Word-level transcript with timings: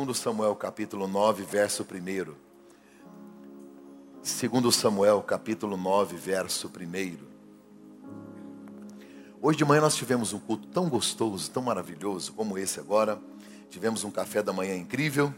Segundo 0.00 0.14
Samuel 0.14 0.56
capítulo 0.56 1.06
9, 1.06 1.42
verso 1.42 1.82
1. 1.84 2.34
Segundo 4.22 4.72
Samuel 4.72 5.20
capítulo 5.20 5.76
9, 5.76 6.16
verso 6.16 6.68
1. 6.68 7.18
Hoje 9.42 9.58
de 9.58 9.64
manhã 9.66 9.82
nós 9.82 9.94
tivemos 9.94 10.32
um 10.32 10.38
culto 10.38 10.68
tão 10.68 10.88
gostoso, 10.88 11.50
tão 11.50 11.62
maravilhoso 11.62 12.32
como 12.32 12.56
esse 12.56 12.80
agora. 12.80 13.20
Tivemos 13.68 14.02
um 14.02 14.10
café 14.10 14.42
da 14.42 14.54
manhã 14.54 14.74
incrível. 14.74 15.34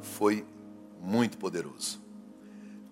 Foi 0.00 0.44
muito 1.00 1.38
poderoso. 1.38 2.02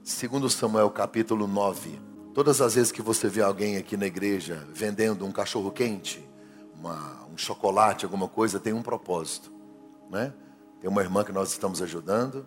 Segundo 0.05 0.49
Samuel 0.49 0.91
capítulo 0.91 1.49
9. 1.49 1.99
Todas 2.33 2.61
as 2.61 2.77
vezes 2.77 2.93
que 2.93 3.03
você 3.03 3.29
vê 3.29 3.43
alguém 3.43 3.77
aqui 3.77 3.97
na 3.97 4.07
igreja 4.07 4.65
vendendo 4.73 5.27
um 5.27 5.33
cachorro 5.33 5.73
quente, 5.73 6.25
uma, 6.73 7.25
um 7.25 7.37
chocolate, 7.37 8.05
alguma 8.05 8.29
coisa, 8.29 8.61
tem 8.61 8.73
um 8.73 8.81
propósito. 8.81 9.58
Né? 10.11 10.33
Tem 10.81 10.89
uma 10.89 11.03
irmã 11.03 11.25
que 11.25 11.33
nós 11.33 11.51
estamos 11.51 11.83
ajudando, 11.83 12.47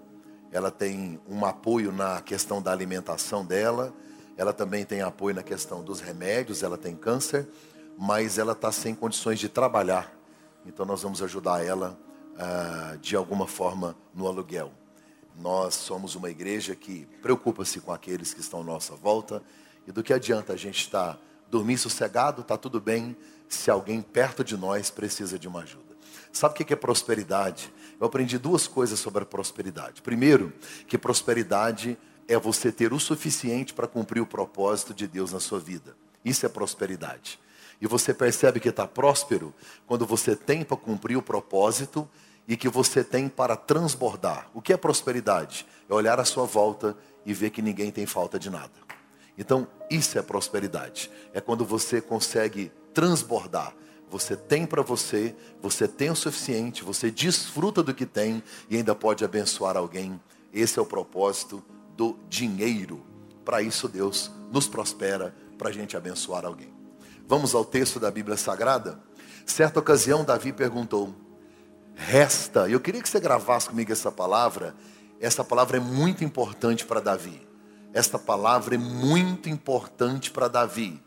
ela 0.51 0.71
tem 0.71 1.19
um 1.27 1.45
apoio 1.45 1.91
na 1.91 2.21
questão 2.21 2.61
da 2.61 2.71
alimentação 2.71 3.45
dela, 3.45 3.93
ela 4.37 4.53
também 4.53 4.85
tem 4.85 5.01
apoio 5.01 5.35
na 5.35 5.43
questão 5.43 5.83
dos 5.83 5.99
remédios, 5.99 6.63
ela 6.63 6.77
tem 6.77 6.95
câncer, 6.95 7.47
mas 7.97 8.37
ela 8.37 8.53
está 8.53 8.71
sem 8.71 8.95
condições 8.95 9.39
de 9.39 9.47
trabalhar. 9.47 10.11
Então 10.65 10.85
nós 10.85 11.03
vamos 11.03 11.21
ajudar 11.21 11.65
ela 11.65 11.97
ah, 12.37 12.97
de 13.01 13.15
alguma 13.15 13.47
forma 13.47 13.95
no 14.13 14.27
aluguel. 14.27 14.71
Nós 15.37 15.75
somos 15.75 16.15
uma 16.15 16.29
igreja 16.29 16.75
que 16.75 17.05
preocupa-se 17.21 17.79
com 17.79 17.91
aqueles 17.91 18.33
que 18.33 18.41
estão 18.41 18.61
à 18.61 18.63
nossa 18.63 18.95
volta. 18.95 19.41
E 19.87 19.91
do 19.91 20.03
que 20.03 20.13
adianta 20.13 20.53
a 20.53 20.57
gente 20.57 20.79
estar 20.79 21.19
dormir 21.49 21.77
sossegado, 21.77 22.41
está 22.41 22.57
tudo 22.57 22.79
bem, 22.79 23.15
se 23.47 23.69
alguém 23.69 24.01
perto 24.01 24.43
de 24.43 24.55
nós 24.55 24.89
precisa 24.89 25.37
de 25.37 25.47
uma 25.47 25.61
ajuda. 25.61 25.90
Sabe 26.31 26.53
o 26.53 26.65
que 26.65 26.73
é 26.73 26.75
prosperidade? 26.75 27.71
Eu 27.99 28.07
aprendi 28.07 28.37
duas 28.37 28.67
coisas 28.67 28.99
sobre 28.99 29.23
a 29.23 29.25
prosperidade. 29.25 30.01
Primeiro, 30.01 30.53
que 30.87 30.97
prosperidade 30.97 31.97
é 32.27 32.37
você 32.37 32.71
ter 32.71 32.93
o 32.93 32.99
suficiente 32.99 33.73
para 33.73 33.87
cumprir 33.87 34.21
o 34.21 34.25
propósito 34.25 34.93
de 34.93 35.07
Deus 35.07 35.33
na 35.33 35.39
sua 35.39 35.59
vida. 35.59 35.95
Isso 36.23 36.45
é 36.45 36.49
prosperidade. 36.49 37.39
E 37.81 37.87
você 37.87 38.13
percebe 38.13 38.59
que 38.59 38.69
está 38.69 38.87
próspero 38.87 39.53
quando 39.87 40.05
você 40.05 40.35
tem 40.35 40.63
para 40.63 40.77
cumprir 40.77 41.17
o 41.17 41.21
propósito 41.21 42.07
e 42.47 42.55
que 42.55 42.69
você 42.69 43.03
tem 43.03 43.27
para 43.27 43.55
transbordar. 43.55 44.49
O 44.53 44.61
que 44.61 44.71
é 44.71 44.77
prosperidade? 44.77 45.65
É 45.89 45.93
olhar 45.93 46.19
à 46.19 46.25
sua 46.25 46.45
volta 46.45 46.95
e 47.25 47.33
ver 47.33 47.49
que 47.49 47.61
ninguém 47.61 47.91
tem 47.91 48.05
falta 48.05 48.39
de 48.39 48.49
nada. 48.49 48.71
Então, 49.37 49.67
isso 49.89 50.17
é 50.17 50.21
prosperidade. 50.21 51.09
É 51.33 51.41
quando 51.41 51.65
você 51.65 51.99
consegue 51.99 52.71
transbordar. 52.93 53.73
Você 54.11 54.35
tem 54.35 54.65
para 54.65 54.81
você, 54.81 55.33
você 55.61 55.87
tem 55.87 56.09
o 56.09 56.15
suficiente, 56.15 56.83
você 56.83 57.09
desfruta 57.09 57.81
do 57.81 57.93
que 57.93 58.05
tem 58.05 58.43
e 58.69 58.75
ainda 58.75 58.93
pode 58.93 59.23
abençoar 59.23 59.77
alguém. 59.77 60.19
Esse 60.53 60.77
é 60.77 60.81
o 60.81 60.85
propósito 60.85 61.63
do 61.95 62.19
dinheiro. 62.27 63.01
Para 63.45 63.61
isso, 63.61 63.87
Deus 63.87 64.29
nos 64.51 64.67
prospera 64.67 65.33
para 65.57 65.69
a 65.69 65.71
gente 65.71 65.95
abençoar 65.95 66.45
alguém. 66.45 66.73
Vamos 67.25 67.55
ao 67.55 67.63
texto 67.63 68.01
da 68.01 68.11
Bíblia 68.11 68.35
Sagrada? 68.35 68.99
Certa 69.45 69.79
ocasião, 69.79 70.25
Davi 70.25 70.51
perguntou: 70.51 71.15
Resta, 71.95 72.69
eu 72.69 72.81
queria 72.81 73.01
que 73.01 73.07
você 73.07 73.19
gravasse 73.19 73.69
comigo 73.69 73.93
essa 73.93 74.11
palavra. 74.11 74.75
Essa 75.21 75.41
palavra 75.41 75.77
é 75.77 75.79
muito 75.79 76.21
importante 76.21 76.85
para 76.85 76.99
Davi. 76.99 77.47
Esta 77.93 78.19
palavra 78.19 78.75
é 78.75 78.77
muito 78.77 79.47
importante 79.47 80.31
para 80.31 80.49
Davi. 80.49 81.01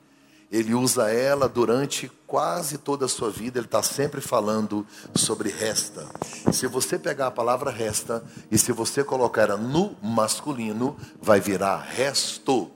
Ele 0.54 0.72
usa 0.72 1.10
ela 1.10 1.48
durante 1.48 2.08
quase 2.28 2.78
toda 2.78 3.06
a 3.06 3.08
sua 3.08 3.28
vida, 3.28 3.58
ele 3.58 3.66
está 3.66 3.82
sempre 3.82 4.20
falando 4.20 4.86
sobre 5.12 5.48
resta. 5.48 6.06
Se 6.52 6.68
você 6.68 6.96
pegar 6.96 7.26
a 7.26 7.30
palavra 7.32 7.72
resta 7.72 8.22
e 8.52 8.56
se 8.56 8.70
você 8.70 9.02
colocar 9.02 9.42
ela 9.42 9.56
no 9.56 9.96
masculino, 10.00 10.96
vai 11.20 11.40
virar 11.40 11.78
resto. 11.78 12.70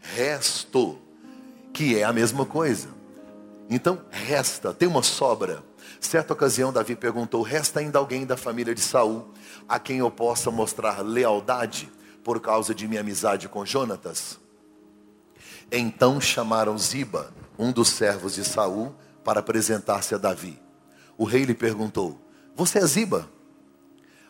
Resto, 0.00 0.98
que 1.74 1.98
é 1.98 2.04
a 2.04 2.12
mesma 2.12 2.46
coisa. 2.46 2.88
Então, 3.68 4.00
resta, 4.10 4.72
tem 4.72 4.88
uma 4.88 5.02
sobra. 5.02 5.62
Certa 6.00 6.32
ocasião, 6.32 6.72
Davi 6.72 6.96
perguntou: 6.96 7.42
resta 7.42 7.80
ainda 7.80 7.98
alguém 7.98 8.24
da 8.24 8.38
família 8.38 8.74
de 8.74 8.80
Saul 8.80 9.28
a 9.68 9.78
quem 9.78 9.98
eu 9.98 10.10
possa 10.10 10.50
mostrar 10.50 11.02
lealdade 11.02 11.92
por 12.24 12.40
causa 12.40 12.74
de 12.74 12.88
minha 12.88 13.02
amizade 13.02 13.46
com 13.46 13.66
Jonatas? 13.66 14.40
Então 15.72 16.20
chamaram 16.20 16.76
Ziba, 16.76 17.32
um 17.56 17.70
dos 17.70 17.90
servos 17.90 18.34
de 18.34 18.44
Saul, 18.44 18.92
para 19.22 19.38
apresentar-se 19.38 20.14
a 20.14 20.18
Davi. 20.18 20.60
O 21.16 21.24
rei 21.24 21.44
lhe 21.44 21.54
perguntou: 21.54 22.20
Você 22.56 22.78
é 22.78 22.86
Ziba? 22.86 23.28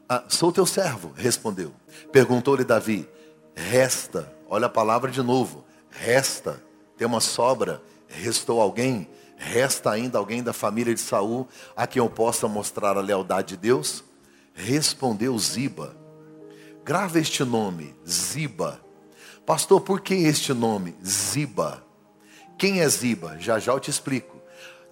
Ah, 0.06 0.24
sou 0.28 0.52
teu 0.52 0.66
servo, 0.66 1.12
respondeu. 1.16 1.72
Perguntou-lhe 2.12 2.62
Davi: 2.62 3.08
Resta, 3.54 4.30
olha 4.50 4.66
a 4.66 4.70
palavra 4.70 5.10
de 5.10 5.22
novo, 5.22 5.64
resta, 5.88 6.62
tem 6.98 7.06
uma 7.06 7.20
sobra, 7.20 7.82
restou 8.06 8.60
alguém? 8.60 9.08
Resta 9.36 9.90
ainda 9.90 10.18
alguém 10.18 10.42
da 10.42 10.52
família 10.52 10.94
de 10.94 11.00
Saul 11.00 11.48
a 11.74 11.86
quem 11.86 12.00
eu 12.00 12.10
possa 12.10 12.46
mostrar 12.46 12.98
a 12.98 13.00
lealdade 13.00 13.48
de 13.48 13.56
Deus? 13.56 14.04
Respondeu 14.52 15.38
Ziba: 15.38 15.96
Grava 16.84 17.18
este 17.18 17.42
nome, 17.44 17.94
Ziba 18.06 18.89
Pastor, 19.50 19.81
por 19.81 20.00
que 20.00 20.15
este 20.15 20.55
nome? 20.55 20.94
Ziba. 21.05 21.84
Quem 22.56 22.83
é 22.83 22.88
Ziba? 22.88 23.37
Já 23.41 23.59
já 23.59 23.72
eu 23.72 23.81
te 23.81 23.91
explico. 23.91 24.37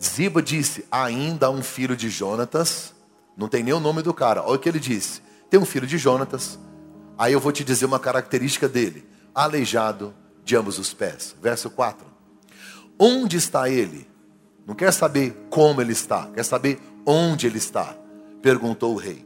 Ziba 0.02 0.42
disse: 0.42 0.84
ainda 0.90 1.46
há 1.46 1.50
um 1.50 1.62
filho 1.62 1.96
de 1.96 2.10
Jonatas. 2.10 2.92
Não 3.36 3.46
tem 3.46 3.62
nem 3.62 3.72
o 3.72 3.78
nome 3.78 4.02
do 4.02 4.12
cara. 4.12 4.42
Olha 4.42 4.56
o 4.56 4.58
que 4.58 4.68
ele 4.68 4.80
disse: 4.80 5.22
tem 5.48 5.60
um 5.60 5.64
filho 5.64 5.86
de 5.86 5.96
Jonatas. 5.96 6.58
Aí 7.16 7.32
eu 7.32 7.38
vou 7.38 7.52
te 7.52 7.62
dizer 7.62 7.86
uma 7.86 8.00
característica 8.00 8.68
dele: 8.68 9.08
aleijado 9.32 10.12
de 10.42 10.56
ambos 10.56 10.76
os 10.76 10.92
pés. 10.92 11.36
Verso 11.40 11.70
4. 11.70 12.04
Onde 12.98 13.36
está 13.36 13.70
ele? 13.70 14.08
Não 14.66 14.74
quer 14.74 14.92
saber 14.92 15.36
como 15.48 15.80
ele 15.80 15.92
está, 15.92 16.26
quer 16.34 16.44
saber 16.44 16.80
onde 17.06 17.46
ele 17.46 17.58
está. 17.58 17.94
Perguntou 18.42 18.94
o 18.94 18.98
rei. 18.98 19.24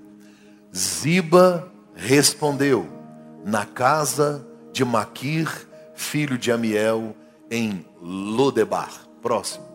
Ziba 0.76 1.72
respondeu: 1.94 2.86
na 3.46 3.64
casa 3.64 4.51
de 4.72 4.84
Maquir, 4.84 5.48
filho 5.94 6.38
de 6.38 6.50
Amiel, 6.50 7.14
em 7.50 7.84
Lodebar. 8.00 8.90
Próximo. 9.20 9.70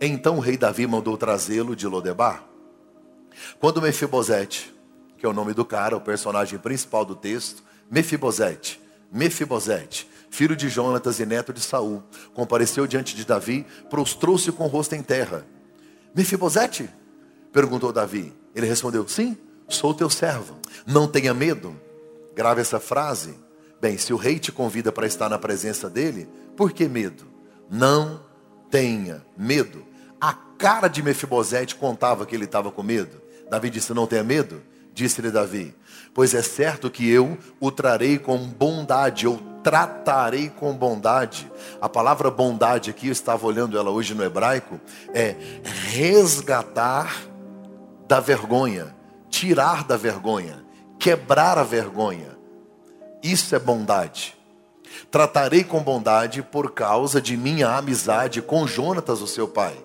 Então 0.00 0.38
o 0.38 0.40
rei 0.40 0.56
Davi 0.56 0.86
mandou 0.86 1.16
trazê-lo 1.16 1.76
de 1.76 1.86
Lodebar. 1.86 2.42
Quando 3.60 3.82
Mefibosete, 3.82 4.74
que 5.16 5.24
é 5.24 5.28
o 5.28 5.32
nome 5.32 5.52
do 5.52 5.64
cara, 5.64 5.96
o 5.96 6.00
personagem 6.00 6.58
principal 6.58 7.04
do 7.04 7.14
texto, 7.14 7.62
Mefibosete, 7.90 8.80
Mefibosete, 9.12 10.08
filho 10.30 10.56
de 10.56 10.68
Jonatas 10.68 11.20
e 11.20 11.26
neto 11.26 11.52
de 11.52 11.60
Saul, 11.60 12.02
compareceu 12.34 12.86
diante 12.86 13.14
de 13.14 13.24
Davi, 13.24 13.64
prostrou-se 13.88 14.50
com 14.50 14.64
o 14.64 14.68
rosto 14.68 14.94
em 14.94 15.02
terra. 15.02 15.46
Mefibosete? 16.14 16.90
perguntou 17.52 17.92
Davi. 17.92 18.34
Ele 18.54 18.66
respondeu: 18.66 19.06
Sim, 19.06 19.36
sou 19.68 19.94
teu 19.94 20.10
servo. 20.10 20.58
Não 20.86 21.06
tenha 21.06 21.32
medo. 21.32 21.78
Grave 22.34 22.60
essa 22.60 22.80
frase 22.80 23.36
Bem, 23.80 23.96
se 23.96 24.12
o 24.12 24.16
rei 24.16 24.38
te 24.38 24.50
convida 24.50 24.90
para 24.90 25.06
estar 25.06 25.28
na 25.28 25.38
presença 25.38 25.88
dele, 25.88 26.28
por 26.56 26.72
que 26.72 26.88
medo? 26.88 27.26
Não 27.70 28.20
tenha 28.70 29.24
medo. 29.36 29.86
A 30.20 30.32
cara 30.32 30.88
de 30.88 31.00
Mefibosete 31.00 31.76
contava 31.76 32.26
que 32.26 32.34
ele 32.34 32.44
estava 32.44 32.72
com 32.72 32.82
medo. 32.82 33.22
Davi 33.48 33.70
disse: 33.70 33.94
Não 33.94 34.06
tenha 34.06 34.24
medo. 34.24 34.60
Disse-lhe 34.92 35.30
Davi: 35.30 35.72
Pois 36.12 36.34
é 36.34 36.42
certo 36.42 36.90
que 36.90 37.08
eu 37.08 37.38
o 37.60 37.70
trarei 37.70 38.18
com 38.18 38.36
bondade, 38.38 39.26
eu 39.26 39.40
tratarei 39.62 40.48
com 40.48 40.74
bondade. 40.74 41.48
A 41.80 41.88
palavra 41.88 42.32
bondade 42.32 42.90
aqui, 42.90 43.06
eu 43.06 43.12
estava 43.12 43.46
olhando 43.46 43.78
ela 43.78 43.90
hoje 43.90 44.12
no 44.12 44.24
hebraico, 44.24 44.80
é 45.14 45.36
resgatar 45.92 47.14
da 48.08 48.18
vergonha, 48.18 48.92
tirar 49.30 49.84
da 49.84 49.96
vergonha, 49.96 50.64
quebrar 50.98 51.58
a 51.58 51.62
vergonha 51.62 52.37
isso 53.22 53.54
é 53.54 53.58
bondade. 53.58 54.36
Tratarei 55.10 55.64
com 55.64 55.82
bondade 55.82 56.42
por 56.42 56.72
causa 56.72 57.20
de 57.20 57.36
minha 57.36 57.76
amizade 57.76 58.42
com 58.42 58.66
Jonatas, 58.66 59.20
o 59.20 59.26
seu 59.26 59.48
pai. 59.48 59.76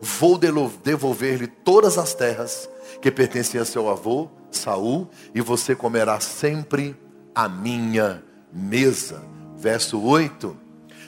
Vou 0.00 0.38
devolver-lhe 0.38 1.46
todas 1.46 1.98
as 1.98 2.14
terras 2.14 2.68
que 3.00 3.10
pertenciam 3.10 3.62
a 3.62 3.66
seu 3.66 3.88
avô, 3.88 4.28
Saul, 4.50 5.08
e 5.34 5.40
você 5.40 5.74
comerá 5.74 6.20
sempre 6.20 6.96
a 7.34 7.48
minha 7.48 8.22
mesa. 8.52 9.22
Verso 9.56 10.00
8. 10.00 10.56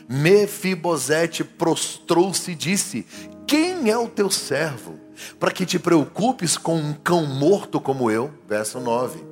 Mefibosete 0.09 1.45
prostrou-se 1.45 2.51
e 2.51 2.55
disse: 2.55 3.07
Quem 3.47 3.91
é 3.91 3.99
o 3.99 4.09
teu 4.09 4.31
servo? 4.31 4.99
Para 5.39 5.51
que 5.51 5.67
te 5.67 5.79
preocupes 5.79 6.57
com 6.57 6.77
um 6.77 6.93
cão 6.93 7.27
morto 7.27 7.81
como 7.81 8.11
eu. 8.11 8.33
Verso 8.47 8.81
9. 8.81 9.23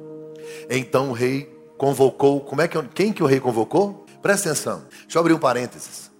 Então 0.68 1.10
o 1.10 1.12
rei 1.12 1.55
convocou, 1.76 2.40
como 2.40 2.62
é 2.62 2.68
que 2.68 2.80
quem 2.88 3.12
que 3.12 3.22
o 3.22 3.26
rei 3.26 3.40
convocou? 3.40 4.06
Presta 4.22 4.50
atenção. 4.50 4.84
Deixa 5.02 5.18
eu 5.18 5.20
abrir 5.20 5.34
um 5.34 5.38
parênteses. 5.38 6.10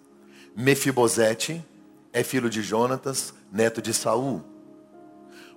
Mefibosete 0.57 1.65
é 2.13 2.23
filho 2.23 2.49
de 2.49 2.63
Jonatas, 2.63 3.35
neto 3.53 3.83
de 3.83 3.93
Saul. 3.93 4.43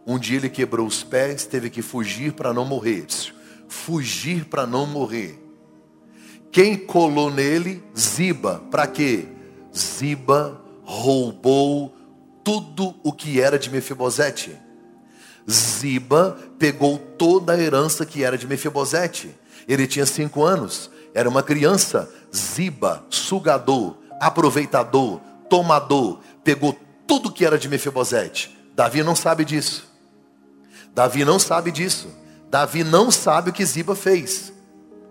Um 0.05 0.17
dia 0.17 0.37
ele 0.37 0.49
quebrou 0.49 0.87
os 0.87 1.03
pés, 1.03 1.45
teve 1.45 1.69
que 1.69 1.81
fugir 1.81 2.33
para 2.33 2.53
não 2.53 2.65
morrer. 2.65 3.05
Fugir 3.67 4.45
para 4.45 4.65
não 4.65 4.85
morrer. 4.85 5.39
Quem 6.51 6.75
colou 6.75 7.29
nele? 7.29 7.83
Ziba. 7.97 8.63
Para 8.71 8.87
quê? 8.87 9.27
Ziba 9.75 10.59
roubou 10.83 11.95
tudo 12.43 12.95
o 13.03 13.13
que 13.13 13.39
era 13.39 13.59
de 13.59 13.69
Mefibosete. 13.69 14.57
Ziba 15.49 16.37
pegou 16.57 16.97
toda 16.97 17.53
a 17.53 17.59
herança 17.59 18.05
que 18.05 18.23
era 18.23 18.37
de 18.37 18.47
Mefibosete. 18.47 19.35
Ele 19.69 19.85
tinha 19.85 20.05
cinco 20.07 20.43
anos, 20.43 20.89
era 21.13 21.29
uma 21.29 21.43
criança. 21.43 22.11
Ziba, 22.35 23.05
sugador, 23.07 23.95
aproveitador, 24.19 25.21
tomador, 25.47 26.19
pegou 26.43 26.75
tudo 27.07 27.31
que 27.31 27.45
era 27.45 27.57
de 27.57 27.69
Mefibosete. 27.69 28.57
Davi 28.75 29.03
não 29.03 29.15
sabe 29.15 29.45
disso. 29.45 29.87
Davi 30.93 31.23
não 31.23 31.37
sabe 31.37 31.71
disso. 31.71 32.09
Davi 32.49 32.83
não 32.83 33.11
sabe 33.11 33.51
o 33.51 33.53
que 33.53 33.63
Ziba 33.63 33.95
fez. 33.95 34.51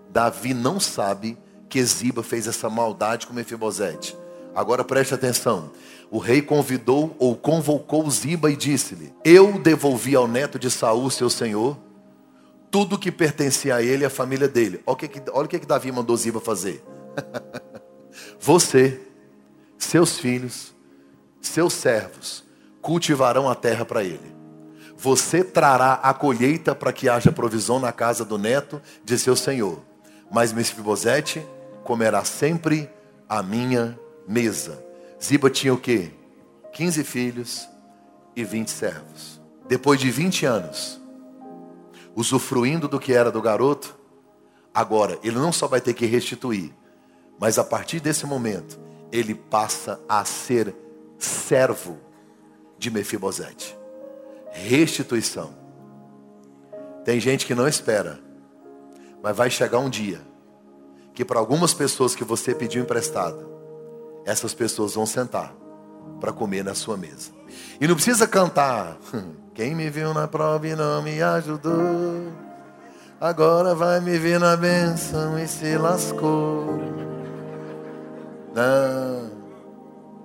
Davi 0.09 0.53
não 0.53 0.77
sabe 0.77 1.37
que 1.69 1.81
Ziba 1.81 2.21
fez 2.21 2.45
essa 2.45 2.69
maldade 2.69 3.27
com 3.27 3.33
Mefibosete. 3.33 4.17
Agora 4.53 4.83
preste 4.83 5.13
atenção. 5.13 5.71
O 6.11 6.17
rei 6.17 6.41
convidou 6.41 7.15
ou 7.17 7.33
convocou 7.33 8.09
Ziba 8.09 8.51
e 8.51 8.57
disse-lhe: 8.57 9.13
Eu 9.23 9.57
devolvi 9.59 10.15
ao 10.15 10.27
neto 10.27 10.59
de 10.59 10.69
Saul, 10.69 11.09
seu 11.09 11.29
senhor, 11.29 11.77
tudo 12.71 12.97
que 12.97 13.11
pertencia 13.11 13.75
a 13.75 13.81
ele 13.81 14.03
e 14.03 14.05
à 14.05 14.09
família 14.09 14.47
dele. 14.47 14.81
Olha 14.85 14.93
o 14.93 14.97
que, 14.97 15.21
olha 15.31 15.45
o 15.45 15.47
que 15.47 15.59
Davi 15.59 15.91
mandou 15.91 16.15
Ziba 16.15 16.39
fazer. 16.39 16.83
Você, 18.39 19.01
seus 19.77 20.17
filhos, 20.17 20.73
seus 21.41 21.73
servos 21.73 22.43
cultivarão 22.81 23.49
a 23.49 23.55
terra 23.55 23.85
para 23.85 24.03
ele. 24.03 24.33
Você 24.97 25.43
trará 25.43 25.93
a 25.93 26.13
colheita 26.13 26.75
para 26.75 26.91
que 26.91 27.07
haja 27.07 27.31
provisão 27.31 27.79
na 27.79 27.91
casa 27.91 28.25
do 28.25 28.37
neto 28.37 28.81
de 29.03 29.17
seu 29.17 29.35
senhor. 29.35 29.79
Mas 30.29 30.51
Mefibosete 30.51 31.45
comerá 31.83 32.23
sempre 32.25 32.89
a 33.27 33.41
minha 33.41 33.97
mesa. 34.27 34.83
Ziba 35.23 35.49
tinha 35.49 35.73
o 35.73 35.77
quê? 35.77 36.11
15 36.73 37.03
filhos 37.03 37.69
e 38.35 38.43
20 38.43 38.69
servos. 38.69 39.41
Depois 39.67 39.99
de 39.99 40.11
20 40.11 40.45
anos, 40.45 40.99
usufruindo 42.19 42.89
do 42.89 42.99
que 42.99 43.13
era 43.13 43.31
do 43.31 43.41
garoto, 43.41 43.97
agora 44.73 45.17
ele 45.23 45.37
não 45.37 45.53
só 45.53 45.69
vai 45.69 45.79
ter 45.79 45.93
que 45.93 46.05
restituir, 46.05 46.75
mas 47.39 47.57
a 47.57 47.63
partir 47.63 48.01
desse 48.01 48.25
momento, 48.25 48.77
ele 49.09 49.33
passa 49.33 50.01
a 50.07 50.25
ser 50.25 50.75
servo 51.17 51.97
de 52.77 52.91
Mefibosete. 52.91 53.73
Restituição. 54.51 55.55
Tem 57.05 57.21
gente 57.21 57.45
que 57.45 57.55
não 57.55 57.65
espera, 57.65 58.19
mas 59.23 59.37
vai 59.37 59.49
chegar 59.49 59.79
um 59.79 59.89
dia 59.89 60.19
que 61.13 61.23
para 61.23 61.39
algumas 61.39 61.73
pessoas 61.73 62.15
que 62.15 62.25
você 62.25 62.53
pediu 62.53 62.83
emprestado, 62.83 63.49
essas 64.25 64.53
pessoas 64.53 64.95
vão 64.95 65.05
sentar 65.05 65.55
para 66.19 66.33
comer 66.33 66.65
na 66.65 66.75
sua 66.75 66.97
mesa. 66.97 67.31
E 67.79 67.87
não 67.87 67.95
precisa 67.95 68.27
cantar. 68.27 68.97
Quem 69.53 69.75
me 69.75 69.89
viu 69.89 70.13
na 70.13 70.27
prova 70.27 70.67
e 70.67 70.75
não 70.75 71.01
me 71.01 71.21
ajudou, 71.21 72.31
agora 73.19 73.75
vai 73.75 73.99
me 73.99 74.17
ver 74.17 74.39
na 74.39 74.55
benção 74.55 75.37
e 75.37 75.47
se 75.47 75.77
lascou. 75.77 76.79
Não. 78.55 79.31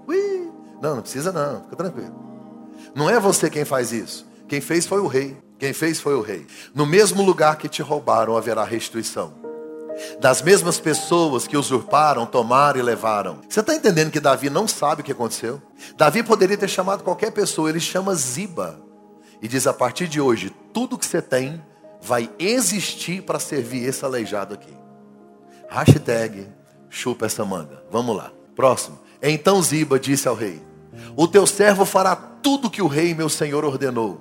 Ui. 0.06 0.50
Não, 0.80 0.94
não 0.96 1.02
precisa 1.02 1.32
não, 1.32 1.64
fica 1.64 1.76
tranquilo. 1.76 2.14
Não 2.94 3.10
é 3.10 3.18
você 3.18 3.50
quem 3.50 3.64
faz 3.64 3.92
isso. 3.92 4.24
Quem 4.46 4.60
fez 4.60 4.86
foi 4.86 5.00
o 5.00 5.08
rei. 5.08 5.36
Quem 5.58 5.72
fez 5.72 6.00
foi 6.00 6.14
o 6.14 6.20
rei. 6.20 6.46
No 6.72 6.86
mesmo 6.86 7.22
lugar 7.22 7.56
que 7.56 7.68
te 7.68 7.82
roubaram 7.82 8.36
haverá 8.36 8.62
restituição 8.62 9.43
das 10.20 10.42
mesmas 10.42 10.78
pessoas 10.78 11.46
que 11.46 11.56
usurparam, 11.56 12.26
tomaram 12.26 12.78
e 12.78 12.82
levaram. 12.82 13.40
Você 13.48 13.60
está 13.60 13.74
entendendo 13.74 14.10
que 14.10 14.20
Davi 14.20 14.50
não 14.50 14.66
sabe 14.66 15.02
o 15.02 15.04
que 15.04 15.12
aconteceu? 15.12 15.60
Davi 15.96 16.22
poderia 16.22 16.56
ter 16.56 16.68
chamado 16.68 17.02
qualquer 17.02 17.30
pessoa, 17.30 17.68
ele 17.68 17.80
chama 17.80 18.14
Ziba 18.14 18.80
e 19.40 19.48
diz: 19.48 19.66
a 19.66 19.72
partir 19.72 20.08
de 20.08 20.20
hoje, 20.20 20.54
tudo 20.72 20.98
que 20.98 21.06
você 21.06 21.20
tem 21.20 21.62
vai 22.00 22.30
existir 22.38 23.22
para 23.22 23.38
servir 23.38 23.84
esse 23.84 24.04
aleijado 24.04 24.54
aqui. 24.54 24.72
Hashtag 25.68 26.48
chupa 26.88 27.26
essa 27.26 27.44
manga. 27.44 27.82
Vamos 27.90 28.16
lá. 28.16 28.30
Próximo. 28.54 28.98
Então 29.22 29.62
Ziba 29.62 29.98
disse 29.98 30.28
ao 30.28 30.34
rei: 30.34 30.62
O 31.16 31.26
teu 31.26 31.46
servo 31.46 31.84
fará 31.84 32.14
tudo 32.14 32.70
que 32.70 32.82
o 32.82 32.86
rei, 32.86 33.14
meu 33.14 33.28
senhor, 33.28 33.64
ordenou. 33.64 34.20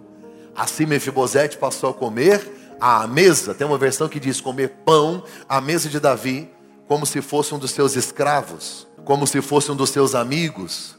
Assim 0.56 0.86
Mefibosete 0.86 1.58
passou 1.58 1.90
a 1.90 1.94
comer 1.94 2.63
à 2.84 3.08
mesa, 3.08 3.54
tem 3.54 3.66
uma 3.66 3.78
versão 3.78 4.10
que 4.10 4.20
diz 4.20 4.42
comer 4.42 4.68
pão 4.84 5.24
à 5.48 5.62
mesa 5.62 5.88
de 5.88 6.02
Davi, 6.02 6.52
como 6.86 7.06
se 7.06 7.22
fosse 7.22 7.56
um 7.56 7.58
dos 7.58 7.72
seus 7.72 7.96
escravos, 7.96 8.86
como 9.06 9.26
se 9.26 9.42
fosse 9.42 9.72
um 9.72 9.76
dos 9.76 9.90
seus 9.90 10.14
amigos, 10.14 10.98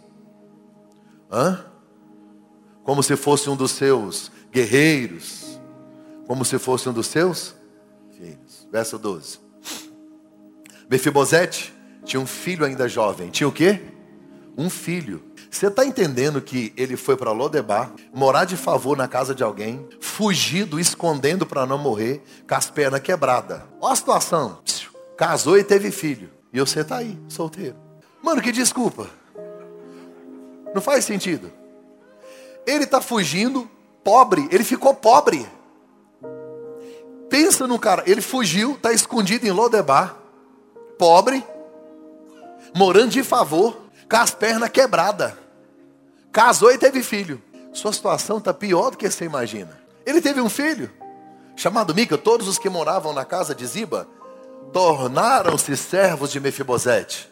Hã? 1.31 1.63
como 2.85 3.03
se 3.03 3.17
fosse 3.17 3.51
um 3.51 3.57
dos 3.57 3.73
seus 3.73 4.33
guerreiros, 4.51 5.61
como 6.27 6.43
se 6.43 6.59
fosse 6.59 6.89
um 6.89 6.93
dos 6.93 7.07
seus 7.07 7.55
filhos. 8.17 8.67
Verso 8.73 8.99
12. 8.99 9.41
Mefibosete 10.89 11.75
tinha 12.03 12.19
um 12.19 12.27
filho 12.27 12.65
ainda 12.65 12.89
jovem. 12.89 13.29
Tinha 13.29 13.49
o 13.49 13.53
quê? 13.53 13.81
Um 14.57 14.71
filho. 14.71 15.23
Você 15.51 15.67
está 15.67 15.85
entendendo 15.85 16.41
que 16.41 16.73
ele 16.77 16.97
foi 16.97 17.17
para 17.17 17.31
Lodebar, 17.33 17.93
morar 18.13 18.45
de 18.45 18.57
favor 18.57 18.97
na 18.97 19.07
casa 19.07 19.35
de 19.35 19.43
alguém, 19.43 19.87
fugido, 20.14 20.78
escondendo 20.78 21.44
para 21.44 21.66
não 21.66 21.76
morrer, 21.76 22.22
com 22.49 22.55
as 22.55 22.70
pernas 22.70 23.00
quebradas. 23.00 23.61
Olha 23.81 23.93
a 23.93 23.96
situação. 23.96 24.58
Casou 25.16 25.58
e 25.58 25.64
teve 25.64 25.90
filho. 25.90 26.31
E 26.52 26.61
você 26.61 26.81
está 26.81 26.99
aí, 26.99 27.19
solteiro. 27.28 27.76
Mano, 28.22 28.40
que 28.40 28.52
desculpa. 28.52 29.08
Não 30.72 30.81
faz 30.81 31.05
sentido. 31.05 31.50
Ele 32.64 32.84
está 32.84 33.00
fugindo, 33.00 33.69
pobre. 34.05 34.49
Ele 34.52 34.62
ficou 34.62 34.94
pobre. 34.94 35.44
Pensa 37.28 37.66
no 37.66 37.78
cara. 37.78 38.05
Ele 38.06 38.20
fugiu, 38.20 38.75
está 38.75 38.93
escondido 38.93 39.44
em 39.44 39.50
Lodebar, 39.50 40.16
pobre, 40.96 41.44
morando 42.72 43.11
de 43.11 43.25
favor, 43.25 43.76
com 44.09 44.16
as 44.16 44.30
pernas 44.30 44.68
quebradas. 44.68 45.33
Casou 46.30 46.71
e 46.71 46.78
teve 46.78 47.02
filho. 47.02 47.42
Sua 47.73 47.92
situação 47.92 48.38
está 48.38 48.54
pior 48.54 48.90
do 48.90 48.97
que 48.97 49.11
você 49.11 49.25
imagina. 49.25 49.84
Ele 50.06 50.20
teve 50.20 50.40
um 50.40 50.49
filho, 50.49 50.90
chamado 51.56 51.94
Mica. 51.94 52.18
Todos 52.18 52.49
os 52.49 52.58
que 52.58 52.68
moravam 52.68 53.12
na 53.12 53.25
casa 53.25 53.54
de 53.54 53.66
Ziba 53.66 54.08
tornaram-se 54.73 55.76
servos 55.76 56.30
de 56.30 56.40
Mefibosete. 56.40 57.30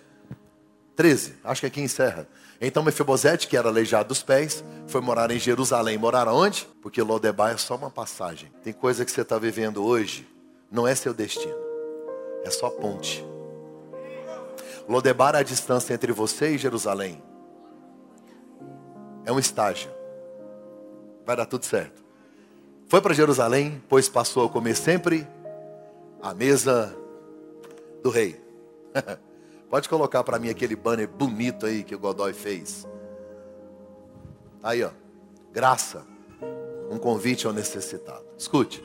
13, 0.94 1.34
acho 1.44 1.60
que 1.62 1.66
aqui 1.66 1.80
encerra. 1.80 2.28
Então 2.60 2.82
Mefibosete, 2.82 3.48
que 3.48 3.56
era 3.56 3.68
aleijado 3.68 4.08
dos 4.08 4.22
pés, 4.22 4.62
foi 4.86 5.00
morar 5.00 5.30
em 5.30 5.38
Jerusalém. 5.38 5.98
Morar 5.98 6.28
onde? 6.28 6.68
Porque 6.80 7.02
Lodebar 7.02 7.52
é 7.52 7.56
só 7.56 7.74
uma 7.74 7.90
passagem. 7.90 8.52
Tem 8.62 8.72
coisa 8.72 9.04
que 9.04 9.10
você 9.10 9.22
está 9.22 9.38
vivendo 9.38 9.84
hoje, 9.84 10.28
não 10.70 10.86
é 10.86 10.94
seu 10.94 11.12
destino. 11.12 11.56
É 12.44 12.50
só 12.50 12.70
ponte. 12.70 13.24
Lodebar 14.88 15.34
é 15.34 15.38
a 15.38 15.42
distância 15.42 15.94
entre 15.94 16.12
você 16.12 16.54
e 16.54 16.58
Jerusalém. 16.58 17.22
É 19.24 19.32
um 19.32 19.38
estágio. 19.38 19.90
Vai 21.24 21.36
dar 21.36 21.46
tudo 21.46 21.64
certo. 21.64 22.01
Foi 22.92 23.00
para 23.00 23.14
Jerusalém, 23.14 23.82
pois 23.88 24.06
passou 24.06 24.44
a 24.44 24.50
comer 24.50 24.76
sempre 24.76 25.26
à 26.20 26.34
mesa 26.34 26.94
do 28.02 28.11
rei. 28.11 28.38
Pode 29.70 29.88
colocar 29.88 30.22
para 30.22 30.38
mim 30.38 30.50
aquele 30.50 30.76
banner 30.76 31.08
bonito 31.08 31.64
aí 31.64 31.84
que 31.84 31.94
o 31.94 31.99
Godoy 31.99 32.34
fez. 32.34 32.87
Aí, 34.62 34.84
ó. 34.84 34.90
Graça. 35.50 36.06
Um 36.90 36.99
convite 36.99 37.46
ao 37.46 37.54
necessitado. 37.54 38.26
Escute. 38.37 38.84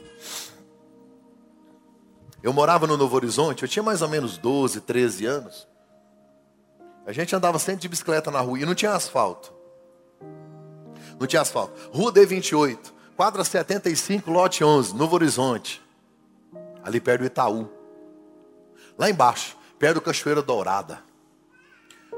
Eu 2.41 2.53
morava 2.53 2.87
no 2.87 2.95
Novo 2.95 3.13
Horizonte, 3.13 3.63
eu 3.63 3.67
tinha 3.67 3.83
mais 3.83 4.01
ou 4.01 4.07
menos 4.07 4.37
12, 4.37 4.79
13 4.79 5.25
anos. 5.25 5.67
A 7.05 7.11
gente 7.11 7.35
andava 7.35 7.59
sempre 7.59 7.81
de 7.81 7.89
bicicleta 7.89 8.31
na 8.31 8.39
rua 8.39 8.57
e 8.57 8.65
não 8.65 8.73
tinha 8.73 8.93
asfalto. 8.93 9.53
Não 11.19 11.27
tinha 11.27 11.41
asfalto. 11.41 11.73
Rua 11.91 12.13
D28, 12.13 12.95
quadra 13.17 13.43
75, 13.43 14.29
lote 14.29 14.63
11, 14.63 14.95
Novo 14.95 15.15
Horizonte. 15.15 15.83
Ali 16.83 17.01
perto 17.01 17.21
do 17.21 17.25
Itaú. 17.25 17.67
Lá 18.95 19.09
embaixo, 19.09 19.57
perto 19.79 19.95
do 19.95 20.01
Cachoeira 20.01 20.43
Dourada. 20.43 21.03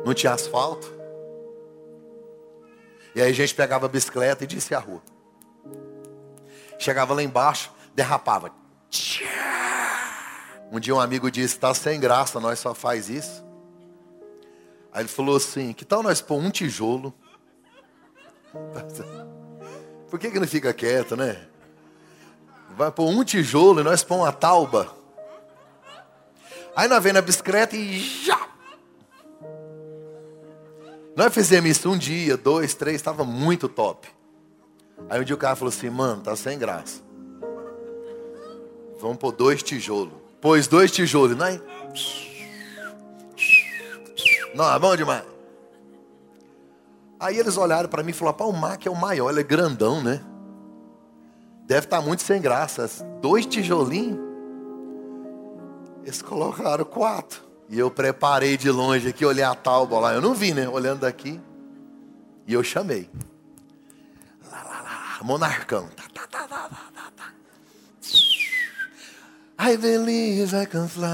Não 0.06 0.14
tinha 0.14 0.34
asfalto. 0.34 0.94
E 3.16 3.22
aí 3.22 3.30
a 3.30 3.34
gente 3.34 3.56
pegava 3.56 3.86
a 3.86 3.90
bicicleta 3.90 4.44
e 4.44 4.48
descia 4.48 4.78
a 4.78 4.82
rua. 4.82 5.02
Chegava 6.78 7.14
lá 7.14 7.24
embaixo, 7.24 7.72
derrapava. 7.96 8.52
Um 10.70 10.80
dia 10.82 10.94
um 10.94 11.00
amigo 11.00 11.32
disse, 11.32 11.56
está 11.56 11.74
sem 11.74 11.98
graça, 11.98 12.42
nós 12.42 12.60
só 12.60 12.76
faz 12.76 13.10
isso. 13.10 13.44
Aí 14.92 15.04
ele 15.04 15.10
falou 15.10 15.38
assim, 15.38 15.72
que 15.72 15.86
tal 15.86 16.04
nós 16.04 16.22
pôr 16.22 16.38
um 16.38 16.52
tijolo 16.52 17.14
Por 20.10 20.20
que, 20.20 20.32
que 20.32 20.40
não 20.40 20.48
fica 20.48 20.74
quieto, 20.74 21.16
né? 21.16 21.46
Vai 22.76 22.92
pôr 22.92 23.10
um 23.10 23.24
tijolo 23.24 23.82
e 23.82 23.84
nós 23.84 24.04
pôr 24.04 24.18
uma 24.18 24.32
tauba. 24.32 24.96
Aí 26.76 26.88
nós 26.88 27.04
vem 27.04 27.14
na 27.14 27.22
bicicleta 27.22 27.76
e 27.76 28.00
já. 28.00 28.48
Nós 31.16 31.34
fizemos 31.34 31.70
isso 31.70 31.90
um 31.90 31.98
dia, 31.98 32.38
dois, 32.38 32.74
três, 32.74 32.96
estava 32.96 33.26
muito 33.26 33.68
top. 33.68 34.08
Aí 35.10 35.20
um 35.20 35.24
dia 35.24 35.36
o 35.36 35.40
cara 35.40 35.56
falou 35.56 35.70
assim, 35.70 35.90
mano, 35.90 36.22
tá 36.22 36.36
sem 36.36 36.58
graça. 36.58 37.02
Vamos 39.00 39.18
pôr 39.18 39.32
dois 39.32 39.62
tijolos. 39.62 40.14
Pôs 40.42 40.68
dois 40.68 40.92
tijolos, 40.92 41.38
não 41.38 41.46
é? 41.46 41.62
Não, 44.56 44.74
é 44.74 44.80
bom 44.80 44.96
demais. 44.96 45.24
Aí 47.20 47.38
eles 47.38 47.58
olharam 47.58 47.90
para 47.90 48.02
mim 48.02 48.12
e 48.12 48.14
falaram, 48.14 48.38
pá, 48.38 48.46
o 48.46 48.54
Mac 48.54 48.86
é 48.86 48.90
o 48.90 48.96
maior, 48.96 49.30
ele 49.30 49.42
é 49.42 49.44
grandão, 49.44 50.02
né? 50.02 50.22
Deve 51.68 51.86
estar 51.86 52.00
tá 52.00 52.04
muito 52.04 52.24
sem 52.24 52.42
graça. 52.42 52.88
Dois 53.22 53.46
tijolinhos. 53.46 54.18
Eles 56.04 56.22
colocaram 56.22 56.86
quatro. 56.86 57.44
E 57.70 57.78
eu 57.78 57.92
preparei 57.92 58.58
de 58.58 58.72
longe 58.72 59.10
aqui, 59.10 59.24
olhei 59.24 59.44
a 59.44 59.54
tábua 59.54 60.00
lá. 60.00 60.14
Eu 60.14 60.22
não 60.22 60.34
vi, 60.34 60.54
né? 60.54 60.68
Olhando 60.68 61.02
daqui. 61.02 61.40
E 62.48 62.54
eu 62.54 62.64
chamei. 62.64 63.08
Lá, 64.52 64.64
lá, 64.64 64.82
lá, 64.82 65.20
monarcão. 65.22 65.88
Tá, 65.90 66.04
tá, 66.12 66.28
tá, 66.28 66.48
tá, 66.48 66.70
tá, 66.70 67.12
tá. 67.16 67.34
I 69.72 69.78
believe 69.78 70.56
I 70.56 70.66
can 70.66 70.88
fly. 70.88 71.06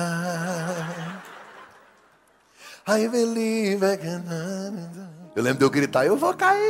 I 2.87 3.07
believe 3.09 3.83
I 3.83 3.97
can. 3.97 5.14
Eu 5.35 5.43
lembro 5.43 5.59
de 5.59 5.65
eu 5.65 5.69
gritar, 5.69 6.05
eu 6.05 6.15
vou 6.15 6.33
cair. 6.33 6.63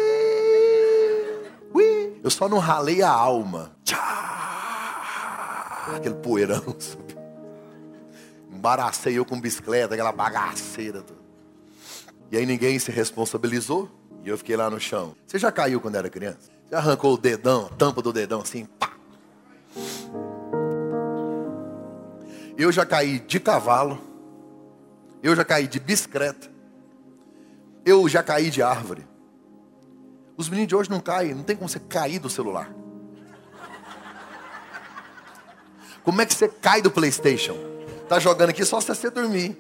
Ui. 1.72 2.19
Eu 2.24 2.31
só 2.31 2.50
não 2.50 2.57
ralei 2.57 3.03
a 3.03 3.10
alma. 3.10 3.72
Tchá! 3.84 3.98
Aquele 5.95 6.15
poeirão 6.15 6.63
subiu. 6.79 7.15
Embaracei 8.51 9.19
eu 9.19 9.25
com 9.25 9.39
bicicleta, 9.39 9.93
aquela 9.93 10.12
bagaceira. 10.12 11.03
E 12.31 12.38
aí 12.38 12.45
ninguém 12.45 12.79
se 12.79 12.91
responsabilizou. 12.91 13.88
E 14.24 14.29
eu 14.29 14.38
fiquei 14.39 14.55
lá 14.57 14.72
no 14.72 14.79
chão. 14.79 15.15
Você 15.27 15.38
já 15.38 15.51
caiu 15.51 15.79
quando 15.79 15.98
era 15.98 16.10
criança? 16.10 16.50
Já 16.72 16.79
arrancou 16.79 17.13
o 17.13 17.17
dedão, 17.17 17.67
a 17.72 17.75
tampa 17.75 18.01
do 18.01 18.12
dedão 18.12 18.41
assim, 18.41 18.65
pá. 18.65 18.91
Eu 22.57 22.72
já 22.72 22.84
caí 22.84 23.19
de 23.19 23.39
cavalo. 23.39 24.01
Eu 25.22 25.36
já 25.36 25.45
caí 25.45 25.67
de 25.67 25.79
bicicleta. 25.79 26.54
Eu 27.85 28.09
já 28.09 28.23
caí 28.23 28.49
de 28.49 28.63
árvore. 28.63 29.07
Os 30.35 30.49
meninos 30.49 30.67
de 30.67 30.75
hoje 30.75 30.89
não 30.89 30.99
caem, 30.99 31.35
não 31.35 31.43
tem 31.43 31.55
como 31.55 31.69
você 31.69 31.79
cair 31.79 32.19
do 32.19 32.29
celular. 32.29 32.69
Como 36.03 36.21
é 36.21 36.25
que 36.25 36.33
você 36.33 36.47
cai 36.47 36.81
do 36.81 36.91
Playstation? 36.91 37.55
Tá 38.09 38.19
jogando 38.19 38.49
aqui 38.49 38.63
só 38.65 38.79
se 38.81 38.87
você 38.87 39.09
dormir. 39.09 39.57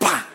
Pá! 0.00 0.26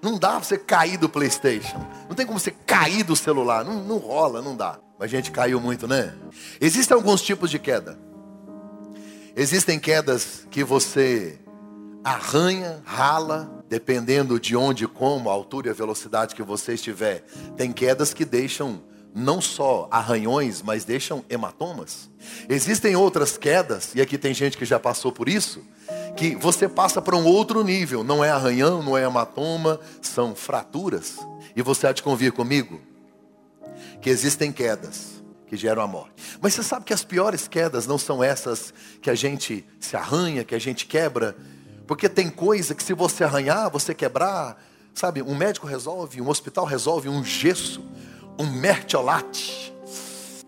Não 0.00 0.18
dá 0.18 0.32
pra 0.32 0.42
você 0.42 0.58
cair 0.58 0.96
do 0.96 1.08
Playstation. 1.08 1.84
Não 2.08 2.14
tem 2.14 2.26
como 2.26 2.38
você 2.38 2.50
cair 2.50 3.02
do 3.02 3.16
celular. 3.16 3.64
Não, 3.64 3.82
não 3.82 3.98
rola, 3.98 4.42
não 4.42 4.56
dá. 4.56 4.78
Mas 4.98 5.12
a 5.12 5.16
gente 5.16 5.30
caiu 5.30 5.60
muito, 5.60 5.88
né? 5.88 6.14
Existem 6.60 6.94
alguns 6.94 7.22
tipos 7.22 7.50
de 7.50 7.58
queda. 7.58 7.98
Existem 9.34 9.80
quedas 9.80 10.46
que 10.50 10.62
você 10.62 11.40
arranha, 12.04 12.82
rala, 12.84 13.61
dependendo 13.72 14.38
de 14.38 14.54
onde, 14.54 14.86
como, 14.86 15.30
a 15.30 15.32
altura 15.32 15.68
e 15.68 15.70
a 15.70 15.72
velocidade 15.72 16.34
que 16.34 16.42
você 16.42 16.74
estiver. 16.74 17.24
Tem 17.56 17.72
quedas 17.72 18.12
que 18.12 18.22
deixam 18.22 18.82
não 19.14 19.40
só 19.40 19.88
arranhões, 19.90 20.60
mas 20.60 20.84
deixam 20.84 21.24
hematomas. 21.26 22.10
Existem 22.50 22.94
outras 22.94 23.38
quedas, 23.38 23.94
e 23.94 24.02
aqui 24.02 24.18
tem 24.18 24.34
gente 24.34 24.58
que 24.58 24.66
já 24.66 24.78
passou 24.78 25.10
por 25.10 25.26
isso, 25.26 25.62
que 26.14 26.36
você 26.36 26.68
passa 26.68 27.00
para 27.00 27.16
um 27.16 27.24
outro 27.24 27.64
nível. 27.64 28.04
Não 28.04 28.22
é 28.22 28.28
arranhão, 28.28 28.82
não 28.82 28.94
é 28.94 29.04
hematoma, 29.04 29.80
são 30.02 30.34
fraturas. 30.34 31.16
E 31.56 31.62
você 31.62 31.86
há 31.86 31.92
de 31.92 32.02
convir 32.02 32.30
comigo 32.30 32.78
que 34.02 34.10
existem 34.10 34.52
quedas 34.52 35.22
que 35.46 35.56
geram 35.56 35.80
a 35.80 35.86
morte. 35.86 36.12
Mas 36.42 36.52
você 36.52 36.62
sabe 36.62 36.84
que 36.84 36.92
as 36.92 37.04
piores 37.04 37.48
quedas 37.48 37.86
não 37.86 37.96
são 37.96 38.22
essas 38.22 38.74
que 39.00 39.08
a 39.08 39.14
gente 39.14 39.64
se 39.80 39.96
arranha, 39.96 40.44
que 40.44 40.54
a 40.54 40.58
gente 40.58 40.84
quebra, 40.84 41.34
porque 41.86 42.08
tem 42.08 42.28
coisa 42.28 42.74
que 42.74 42.82
se 42.82 42.94
você 42.94 43.24
arranhar, 43.24 43.70
você 43.70 43.94
quebrar, 43.94 44.62
sabe, 44.94 45.22
um 45.22 45.34
médico 45.34 45.66
resolve, 45.66 46.20
um 46.20 46.28
hospital 46.28 46.64
resolve, 46.64 47.08
um 47.08 47.24
gesso, 47.24 47.84
um 48.38 48.46
mertiolate 48.46 49.72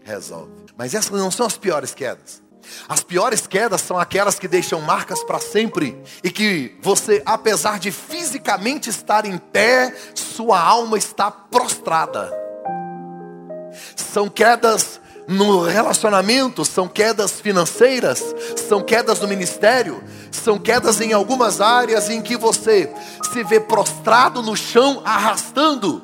resolve. 0.02 0.52
Mas 0.76 0.94
essas 0.94 1.10
não 1.10 1.30
são 1.30 1.46
as 1.46 1.56
piores 1.56 1.94
quedas. 1.94 2.42
As 2.88 3.02
piores 3.02 3.46
quedas 3.46 3.80
são 3.80 3.98
aquelas 3.98 4.38
que 4.38 4.48
deixam 4.48 4.80
marcas 4.80 5.22
para 5.22 5.38
sempre 5.38 6.00
e 6.22 6.30
que 6.30 6.76
você, 6.80 7.22
apesar 7.24 7.78
de 7.78 7.90
fisicamente 7.90 8.88
estar 8.88 9.24
em 9.24 9.38
pé, 9.38 9.94
sua 10.14 10.60
alma 10.60 10.96
está 10.96 11.30
prostrada. 11.30 12.32
São 13.96 14.28
quedas 14.28 15.00
no 15.26 15.62
relacionamento, 15.62 16.64
são 16.64 16.86
quedas 16.86 17.40
financeiras, 17.40 18.34
são 18.68 18.82
quedas 18.82 19.20
no 19.20 19.28
ministério, 19.28 20.02
são 20.30 20.58
quedas 20.58 21.00
em 21.00 21.12
algumas 21.12 21.60
áreas 21.60 22.10
em 22.10 22.20
que 22.20 22.36
você 22.36 22.92
se 23.32 23.42
vê 23.44 23.58
prostrado 23.58 24.42
no 24.42 24.56
chão, 24.56 25.02
arrastando. 25.04 26.02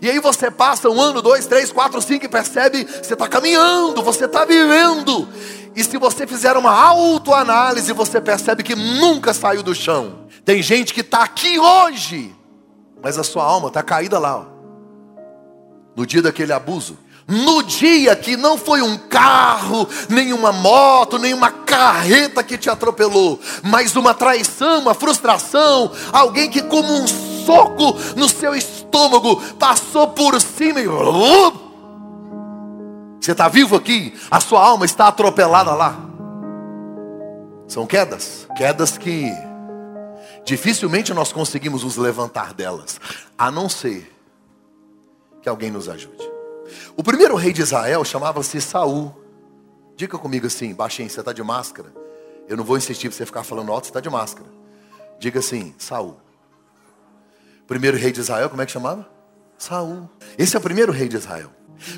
E 0.00 0.10
aí 0.10 0.18
você 0.18 0.50
passa 0.50 0.88
um 0.90 1.00
ano, 1.00 1.22
dois, 1.22 1.46
três, 1.46 1.70
quatro, 1.70 2.02
cinco 2.02 2.24
e 2.24 2.28
percebe, 2.28 2.84
você 2.84 3.12
está 3.12 3.28
caminhando, 3.28 4.02
você 4.02 4.24
está 4.24 4.44
vivendo. 4.44 5.28
E 5.74 5.84
se 5.84 5.96
você 5.96 6.26
fizer 6.26 6.56
uma 6.56 6.72
autoanálise, 6.72 7.92
você 7.92 8.20
percebe 8.20 8.62
que 8.62 8.74
nunca 8.74 9.32
saiu 9.32 9.62
do 9.62 9.74
chão. 9.74 10.26
Tem 10.44 10.60
gente 10.60 10.92
que 10.92 11.00
está 11.00 11.22
aqui 11.22 11.58
hoje, 11.58 12.34
mas 13.00 13.18
a 13.18 13.22
sua 13.22 13.44
alma 13.44 13.68
está 13.68 13.82
caída 13.82 14.18
lá. 14.18 14.38
Ó. 14.38 14.44
No 15.94 16.04
dia 16.04 16.20
daquele 16.20 16.52
abuso, 16.52 16.98
no 17.26 17.62
dia 17.62 18.14
que 18.16 18.36
não 18.36 18.58
foi 18.58 18.82
um 18.82 18.96
carro, 18.96 19.88
nem 20.08 20.32
uma 20.32 20.52
moto, 20.52 21.18
nem 21.18 21.32
uma 21.32 21.50
carreta 21.50 22.42
que 22.42 22.58
te 22.58 22.68
atropelou, 22.68 23.40
mas 23.62 23.96
uma 23.96 24.12
traição, 24.12 24.80
uma 24.80 24.94
frustração, 24.94 25.90
alguém 26.12 26.50
que 26.50 26.62
como 26.62 26.92
um 26.92 27.06
soco 27.06 27.96
no 28.16 28.28
seu 28.28 28.54
estômago 28.54 29.40
passou 29.58 30.08
por 30.08 30.40
cima 30.40 30.80
e 30.80 30.86
você 33.20 33.32
está 33.32 33.48
vivo 33.48 33.76
aqui, 33.76 34.12
a 34.28 34.40
sua 34.40 34.60
alma 34.64 34.84
está 34.84 35.06
atropelada 35.06 35.72
lá. 35.74 35.96
São 37.68 37.86
quedas, 37.86 38.48
quedas 38.56 38.98
que 38.98 39.30
dificilmente 40.44 41.14
nós 41.14 41.32
conseguimos 41.32 41.84
nos 41.84 41.96
levantar 41.96 42.52
delas, 42.52 43.00
a 43.38 43.48
não 43.48 43.68
ser 43.68 44.12
que 45.40 45.48
alguém 45.48 45.70
nos 45.70 45.88
ajude. 45.88 46.31
O 46.96 47.02
primeiro 47.02 47.36
rei 47.36 47.52
de 47.52 47.62
Israel 47.62 48.04
chamava-se 48.04 48.60
Saul. 48.60 49.14
Diga 49.96 50.18
comigo 50.18 50.46
assim, 50.46 50.74
baixinho, 50.74 51.08
você 51.08 51.20
está 51.20 51.32
de 51.32 51.42
máscara. 51.42 51.92
Eu 52.48 52.56
não 52.56 52.64
vou 52.64 52.76
insistir 52.76 53.08
para 53.08 53.16
você 53.16 53.26
ficar 53.26 53.44
falando 53.44 53.70
alto, 53.72 53.86
você 53.86 53.90
está 53.90 54.00
de 54.00 54.10
máscara. 54.10 54.48
Diga 55.18 55.38
assim, 55.38 55.74
Saul. 55.78 56.16
Primeiro 57.66 57.96
rei 57.96 58.12
de 58.12 58.20
Israel, 58.20 58.50
como 58.50 58.60
é 58.60 58.66
que 58.66 58.72
chamava? 58.72 59.08
Saul. 59.56 60.08
Esse 60.36 60.56
é 60.56 60.58
o 60.58 60.62
primeiro 60.62 60.92
rei 60.92 61.08
de 61.08 61.16
Israel. 61.16 61.50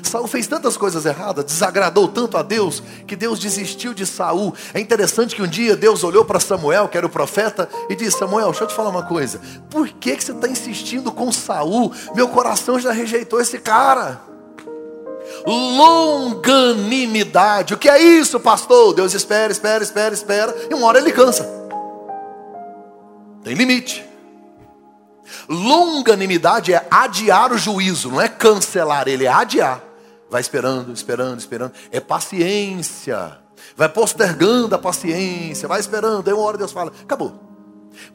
Saul 0.03 0.27
fez 0.27 0.47
tantas 0.47 0.77
coisas 0.77 1.05
erradas, 1.05 1.45
desagradou 1.45 2.07
tanto 2.07 2.37
a 2.37 2.41
Deus, 2.41 2.81
que 3.07 3.15
Deus 3.15 3.39
desistiu 3.39 3.93
de 3.93 4.05
Saul. 4.05 4.53
É 4.73 4.79
interessante 4.79 5.35
que 5.35 5.41
um 5.41 5.47
dia 5.47 5.75
Deus 5.75 6.03
olhou 6.03 6.25
para 6.25 6.39
Samuel, 6.39 6.87
que 6.87 6.97
era 6.97 7.05
o 7.05 7.09
profeta, 7.09 7.69
e 7.89 7.95
disse: 7.95 8.17
Samuel, 8.17 8.47
deixa 8.47 8.63
eu 8.63 8.67
te 8.67 8.73
falar 8.73 8.89
uma 8.89 9.05
coisa. 9.05 9.39
Por 9.69 9.87
que, 9.89 10.15
que 10.15 10.23
você 10.23 10.31
está 10.31 10.47
insistindo 10.47 11.11
com 11.11 11.31
Saul? 11.31 11.91
Meu 12.15 12.27
coração 12.29 12.79
já 12.79 12.91
rejeitou 12.91 13.39
esse 13.39 13.59
cara 13.59 14.34
longanimidade. 15.45 17.73
O 17.73 17.77
que 17.77 17.89
é 17.89 18.01
isso, 18.01 18.39
pastor? 18.39 18.93
Deus 18.93 19.13
espera, 19.13 19.51
espera, 19.51 19.83
espera, 19.83 20.13
espera, 20.13 20.55
e 20.69 20.73
uma 20.73 20.87
hora 20.87 20.99
ele 20.99 21.11
cansa. 21.11 21.45
Tem 23.43 23.53
limite. 23.53 24.05
Longanimidade 25.47 26.73
é 26.73 26.85
adiar 26.89 27.51
o 27.51 27.57
juízo, 27.57 28.09
não 28.09 28.21
é 28.21 28.27
cancelar 28.27 29.07
ele, 29.07 29.25
é 29.25 29.29
adiar. 29.29 29.81
Vai 30.29 30.41
esperando, 30.41 30.91
esperando, 30.91 31.39
esperando. 31.39 31.73
É 31.91 31.99
paciência. 31.99 33.39
Vai 33.75 33.89
postergando 33.89 34.75
a 34.75 34.77
paciência, 34.77 35.67
vai 35.67 35.79
esperando. 35.79 36.27
Aí 36.27 36.33
uma 36.33 36.43
hora 36.43 36.57
Deus 36.57 36.71
fala: 36.71 36.91
acabou. 37.03 37.39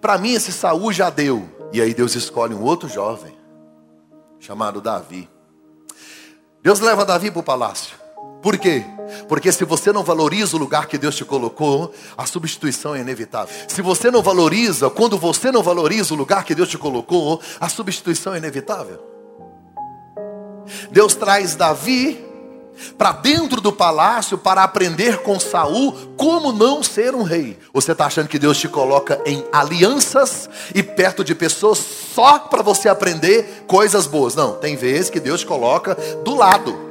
Para 0.01 0.19
mim, 0.19 0.33
esse 0.33 0.53
Saúl 0.53 0.93
já 0.93 1.11
deu. 1.11 1.49
E 1.73 1.81
aí 1.81 1.95
Deus 1.95 2.15
escolhe 2.15 2.55
um 2.55 2.63
outro 2.63 2.89
jovem, 2.89 3.37
chamado 4.39 4.81
Davi. 4.81 5.29
Deus 6.63 6.81
leva 6.81 7.05
Davi 7.05 7.31
para 7.31 7.41
o 7.41 7.43
palácio. 7.43 7.97
Por 8.43 8.57
quê? 8.59 8.85
Porque 9.29 9.51
se 9.53 9.65
você 9.65 9.93
não 9.93 10.03
valoriza 10.03 10.57
o 10.57 10.59
lugar 10.59 10.87
que 10.87 10.97
Deus 10.97 11.15
te 11.15 11.25
colocou, 11.25 11.93
a 12.17 12.27
substituição 12.27 12.95
é 12.95 13.01
inevitável. 13.01 13.55
Se 13.69 13.83
você 13.83 14.11
não 14.11 14.23
valoriza, 14.23 14.89
quando 14.89 15.19
você 15.19 15.51
não 15.51 15.63
valoriza 15.63 16.15
o 16.15 16.17
lugar 16.17 16.45
que 16.45 16.55
Deus 16.55 16.69
te 16.69 16.79
colocou, 16.79 17.41
a 17.59 17.69
substituição 17.69 18.35
é 18.35 18.39
inevitável. 18.39 19.01
Deus 20.91 21.15
traz 21.15 21.55
Davi 21.55 22.30
para 22.97 23.13
dentro 23.13 23.61
do 23.61 23.73
palácio 23.73 24.37
para 24.37 24.63
aprender 24.63 25.19
com 25.19 25.39
Saul 25.39 25.93
como 26.17 26.53
não 26.53 26.83
ser 26.83 27.15
um 27.15 27.23
rei. 27.23 27.59
Você 27.73 27.93
está 27.93 28.07
achando 28.07 28.29
que 28.29 28.39
Deus 28.39 28.59
te 28.59 28.69
coloca 28.69 29.21
em 29.25 29.45
alianças 29.53 30.49
e 30.75 30.83
perto 30.83 31.25
de 31.25 31.35
pessoas 31.35 31.79
só 31.79 32.39
para 32.39 32.63
você 32.63 32.89
aprender 32.89 33.65
coisas 33.67 34.07
boas? 34.07 34.35
Não, 34.35 34.53
tem 34.53 34.77
vezes 34.77 35.11
que 35.11 35.21
Deus 35.21 35.41
te 35.41 35.47
coloca 35.47 35.95
do 36.25 36.35
lado 36.35 36.90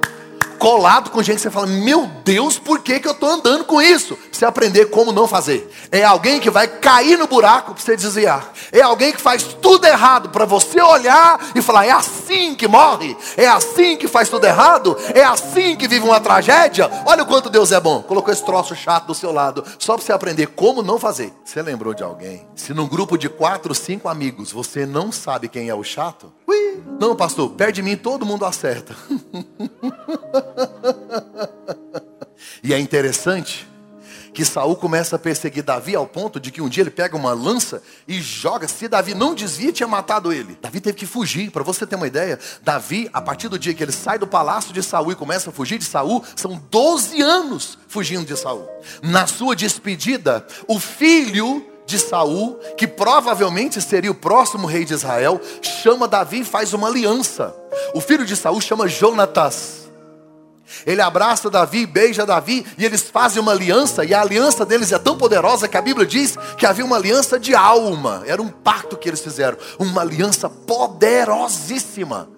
colado 0.59 1.09
com 1.09 1.23
gente 1.23 1.37
que 1.37 1.41
você 1.41 1.49
fala: 1.49 1.65
Meu 1.65 2.05
Deus, 2.23 2.59
por 2.59 2.79
que, 2.79 2.99
que 2.99 3.07
eu 3.07 3.13
estou 3.13 3.29
andando 3.29 3.63
com 3.63 3.81
isso? 3.81 4.17
Você 4.31 4.45
aprender 4.45 4.87
como 4.87 5.11
não 5.11 5.27
fazer. 5.27 5.71
É 5.91 6.03
alguém 6.03 6.39
que 6.39 6.49
vai 6.49 6.67
cair 6.67 7.17
no 7.17 7.25
buraco 7.25 7.73
para 7.73 7.81
você 7.81 7.95
desviar. 7.95 8.53
É 8.71 8.81
alguém 8.81 9.11
que 9.11 9.21
faz 9.21 9.43
tudo 9.43 9.87
errado 9.87 10.29
para 10.29 10.45
você 10.45 10.81
olhar 10.81 11.39
e 11.55 11.61
falar: 11.61 11.85
É 11.85 11.91
assim 11.91 12.53
que 12.53 12.67
morre? 12.67 13.17
É 13.37 13.47
assim 13.47 13.97
que 13.97 14.07
faz 14.07 14.29
tudo 14.29 14.45
errado? 14.45 14.95
É 15.15 15.23
assim 15.23 15.75
que 15.75 15.87
vive 15.87 16.05
uma 16.05 16.19
tragédia? 16.19 16.91
Olha 17.05 17.23
o 17.23 17.25
quanto 17.25 17.49
Deus 17.49 17.71
é 17.71 17.79
bom. 17.79 18.03
Colocou 18.03 18.31
esse 18.31 18.45
troço 18.45 18.75
chato 18.75 19.07
do 19.07 19.15
seu 19.15 19.31
lado, 19.31 19.63
só 19.79 19.95
para 19.95 20.05
você 20.05 20.11
aprender 20.11 20.47
como 20.47 20.83
não 20.83 20.99
fazer. 20.99 21.33
Você 21.45 21.61
lembrou 21.61 21.93
de 21.93 22.03
alguém? 22.03 22.45
Se 22.55 22.73
num 22.73 22.87
grupo 22.87 23.17
de 23.17 23.29
quatro, 23.29 23.73
cinco 23.73 24.09
amigos 24.09 24.51
você 24.51 24.85
não 24.85 25.11
sabe 25.11 25.47
quem 25.47 25.69
é 25.69 25.75
o 25.75 25.83
chato, 25.83 26.31
ui, 26.45 26.83
não, 26.99 27.15
pastor, 27.15 27.51
perto 27.51 27.75
de 27.75 27.81
mim 27.81 27.95
todo 27.95 28.25
mundo 28.25 28.45
acerta. 28.45 28.95
e 32.63 32.73
é 32.73 32.79
interessante 32.79 33.69
que 34.33 34.45
Saul 34.45 34.75
começa 34.75 35.15
a 35.15 35.19
perseguir 35.19 35.63
Davi 35.63 35.95
ao 35.95 36.07
ponto 36.07 36.39
de 36.39 36.51
que 36.51 36.61
um 36.61 36.69
dia 36.69 36.83
ele 36.83 36.89
pega 36.89 37.15
uma 37.15 37.33
lança 37.33 37.81
e 38.07 38.21
joga. 38.21 38.67
Se 38.67 38.87
Davi 38.87 39.13
não 39.13 39.35
desvia, 39.35 39.71
tinha 39.71 39.87
matado 39.87 40.31
ele. 40.31 40.57
Davi 40.61 40.79
teve 40.79 40.97
que 40.97 41.05
fugir. 41.05 41.51
Para 41.51 41.63
você 41.63 41.85
ter 41.85 41.95
uma 41.95 42.07
ideia, 42.07 42.39
Davi, 42.61 43.09
a 43.11 43.21
partir 43.21 43.47
do 43.47 43.59
dia 43.59 43.73
que 43.73 43.83
ele 43.83 43.91
sai 43.91 44.17
do 44.17 44.27
palácio 44.27 44.73
de 44.73 44.81
Saul 44.81 45.11
e 45.11 45.15
começa 45.15 45.49
a 45.49 45.53
fugir 45.53 45.77
de 45.77 45.85
Saul, 45.85 46.23
são 46.35 46.61
12 46.69 47.21
anos 47.21 47.77
fugindo 47.87 48.25
de 48.25 48.37
Saul. 48.37 48.67
Na 49.01 49.27
sua 49.27 49.55
despedida, 49.55 50.45
o 50.67 50.79
filho 50.79 51.65
de 51.85 51.97
Saul, 51.97 52.55
que 52.77 52.87
provavelmente 52.87 53.81
seria 53.81 54.11
o 54.11 54.15
próximo 54.15 54.67
rei 54.67 54.85
de 54.85 54.93
Israel, 54.93 55.41
chama 55.61 56.07
Davi 56.07 56.41
e 56.41 56.45
faz 56.45 56.71
uma 56.71 56.87
aliança. 56.87 57.55
O 57.95 57.99
filho 57.99 58.25
de 58.25 58.35
Saul 58.35 58.61
chama 58.61 58.87
Jonatas. 58.87 59.88
Ele 60.85 61.01
abraça 61.01 61.49
Davi, 61.49 61.85
beija 61.85 62.25
Davi 62.25 62.65
e 62.77 62.85
eles 62.85 63.01
fazem 63.01 63.41
uma 63.41 63.51
aliança, 63.51 64.05
e 64.05 64.13
a 64.13 64.21
aliança 64.21 64.65
deles 64.65 64.91
é 64.91 64.99
tão 64.99 65.17
poderosa 65.17 65.67
que 65.67 65.77
a 65.77 65.81
Bíblia 65.81 66.05
diz 66.05 66.37
que 66.57 66.65
havia 66.65 66.85
uma 66.85 66.95
aliança 66.95 67.39
de 67.39 67.55
alma, 67.55 68.23
era 68.25 68.41
um 68.41 68.49
pacto 68.49 68.97
que 68.97 69.09
eles 69.09 69.21
fizeram, 69.21 69.57
uma 69.77 70.01
aliança 70.01 70.49
poderosíssima. 70.49 72.29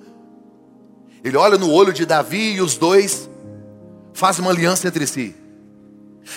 Ele 1.23 1.37
olha 1.37 1.57
no 1.57 1.71
olho 1.71 1.93
de 1.93 2.05
Davi 2.05 2.53
e 2.53 2.61
os 2.61 2.77
dois 2.77 3.29
fazem 4.13 4.43
uma 4.43 4.51
aliança 4.51 4.87
entre 4.87 5.05
si, 5.05 5.35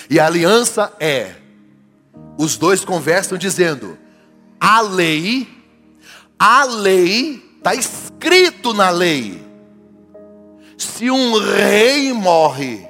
e 0.09 0.19
a 0.19 0.25
aliança 0.25 0.91
é: 0.99 1.35
os 2.37 2.57
dois 2.57 2.83
conversam 2.83 3.37
dizendo, 3.37 3.97
a 4.59 4.81
lei, 4.81 5.47
a 6.37 6.65
lei, 6.65 7.43
está 7.57 7.73
escrito 7.73 8.73
na 8.73 8.89
lei 8.89 9.44
se 10.77 11.09
um 11.09 11.37
rei 11.39 12.11
morre 12.13 12.87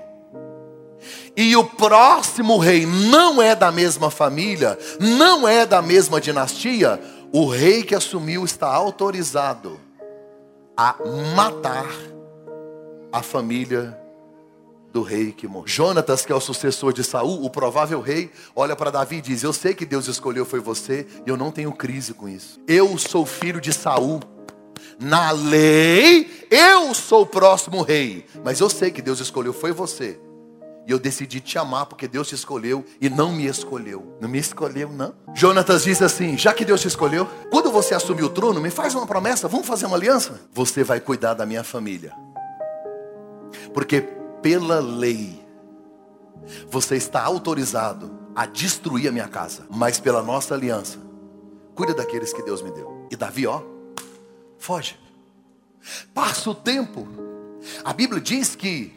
e 1.36 1.56
o 1.56 1.64
próximo 1.64 2.58
rei 2.58 2.86
não 2.86 3.42
é 3.42 3.54
da 3.56 3.72
mesma 3.72 4.10
família, 4.10 4.78
não 5.00 5.48
é 5.48 5.66
da 5.66 5.82
mesma 5.82 6.22
dinastia, 6.22 7.00
o 7.32 7.48
rei 7.48 7.84
que 7.84 7.94
assumiu 7.94 8.46
está 8.46 8.74
autorizado 8.74 9.80
a 10.78 10.96
matar 11.36 11.88
a 13.12 13.22
família 13.22 14.00
do 14.94 15.02
rei 15.02 15.34
que 15.34 15.46
morreu. 15.46 15.68
Jonatas, 15.68 16.26
que 16.26 16.32
é 16.32 16.36
o 16.36 16.40
sucessor 16.40 16.94
de 16.94 17.04
Saul, 17.04 17.44
o 17.44 17.50
provável 17.50 18.00
rei, 18.00 18.32
olha 18.56 18.76
para 18.76 18.90
Davi 18.90 19.18
e 19.18 19.22
diz: 19.22 19.44
Eu 19.44 19.52
sei 19.52 19.74
que 19.74 19.86
Deus 19.86 20.08
escolheu 20.08 20.46
foi 20.46 20.62
você, 20.62 21.06
e 21.26 21.30
eu 21.30 21.36
não 21.36 21.52
tenho 21.52 21.74
crise 21.74 22.14
com 22.14 22.30
isso. 22.30 22.62
Eu 22.66 22.98
sou 22.98 23.26
filho 23.26 23.60
de 23.60 23.74
Saul. 23.74 24.22
Na 25.00 25.32
lei, 25.32 26.48
eu 26.50 26.94
sou 26.94 27.24
o 27.24 27.26
próximo 27.26 27.82
rei. 27.82 28.26
Mas 28.44 28.60
eu 28.60 28.70
sei 28.70 28.92
que 28.92 29.02
Deus 29.02 29.20
escolheu, 29.20 29.54
foi 29.54 29.72
você. 29.72 30.20
E 30.88 30.92
eu 30.92 31.00
decidi 31.00 31.40
te 31.40 31.58
amar 31.58 31.88
porque 31.88 32.08
Deus 32.08 32.28
te 32.28 32.36
escolheu 32.36 32.86
e 33.02 33.10
não 33.10 33.32
me 33.32 33.48
escolheu. 33.48 34.16
Não 34.22 34.30
me 34.30 34.38
escolheu, 34.38 34.90
não. 34.90 35.16
Jonatas 35.34 35.84
diz 35.84 36.02
assim: 36.02 36.38
já 36.38 36.54
que 36.54 36.64
Deus 36.64 36.82
te 36.82 36.88
escolheu, 36.88 37.28
quando 37.50 37.72
você 37.72 37.96
assumir 37.96 38.24
o 38.24 38.30
trono, 38.30 38.62
me 38.62 38.70
faz 38.70 38.94
uma 38.94 39.08
promessa, 39.08 39.48
vamos 39.48 39.66
fazer 39.66 39.88
uma 39.88 39.98
aliança? 39.98 40.40
Você 40.54 40.84
vai 40.84 41.00
cuidar 41.00 41.34
da 41.34 41.46
minha 41.46 41.64
família. 41.64 42.14
Porque 43.74 44.02
pela 44.44 44.80
lei, 44.80 45.44
você 46.70 46.96
está 46.96 47.24
autorizado 47.24 48.12
a 48.36 48.46
destruir 48.46 49.08
a 49.08 49.12
minha 49.12 49.28
casa. 49.28 49.66
Mas 49.70 50.00
pela 50.00 50.22
nossa 50.22 50.54
aliança, 50.54 51.00
cuida 51.74 51.96
daqueles 51.96 52.32
que 52.32 52.44
Deus 52.44 52.62
me 52.62 52.70
deu. 52.70 53.08
E 53.10 53.16
Davi, 53.16 53.48
ó, 53.48 53.62
foge. 54.66 54.98
Passa 56.12 56.50
o 56.50 56.56
tempo. 56.56 57.08
A 57.84 57.94
Bíblia 57.94 58.20
diz 58.20 58.56
que 58.56 58.92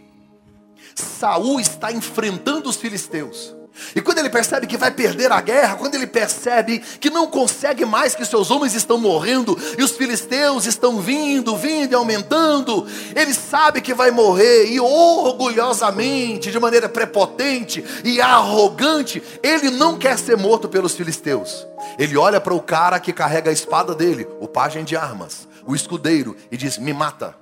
Saul 0.95 1.61
está 1.61 1.93
enfrentando 1.93 2.71
os 2.71 2.77
filisteus. 2.77 3.55
E 3.95 4.01
quando 4.01 4.19
ele 4.19 4.31
percebe 4.31 4.67
que 4.67 4.77
vai 4.77 4.91
perder 4.91 5.31
a 5.31 5.41
guerra, 5.41 5.77
quando 5.77 5.95
ele 5.95 6.07
percebe 6.07 6.79
que 6.79 7.11
não 7.11 7.27
consegue 7.27 7.85
mais, 7.85 8.15
que 8.15 8.25
seus 8.25 8.51
homens 8.51 8.75
estão 8.75 8.99
morrendo 8.99 9.57
e 9.79 9.83
os 9.83 9.93
filisteus 9.93 10.67
estão 10.67 11.01
vindo, 11.01 11.57
vindo 11.57 11.93
e 11.93 11.95
aumentando, 11.95 12.87
ele 13.15 13.35
sabe 13.35 13.81
que 13.81 13.95
vai 13.95 14.11
morrer 14.11 14.73
e 14.73 14.81
orgulhosamente, 14.81 16.51
de 16.51 16.59
maneira 16.59 16.89
prepotente 16.89 17.85
e 18.05 18.21
arrogante, 18.21 19.23
ele 19.43 19.71
não 19.71 19.97
quer 19.97 20.19
ser 20.19 20.37
morto 20.37 20.69
pelos 20.69 20.95
filisteus. 20.95 21.67
Ele 21.99 22.17
olha 22.17 22.41
para 22.41 22.55
o 22.55 22.61
cara 22.61 22.99
que 22.99 23.13
carrega 23.13 23.51
a 23.51 23.53
espada 23.53 23.95
dele, 23.95 24.27
o 24.41 24.49
pajem 24.49 24.85
de 24.85 24.97
armas, 24.97 25.48
o 25.69 25.77
escudeiro, 25.77 26.35
e 26.51 26.57
diz: 26.57 26.79
Me 26.79 26.95
mata. 26.95 27.37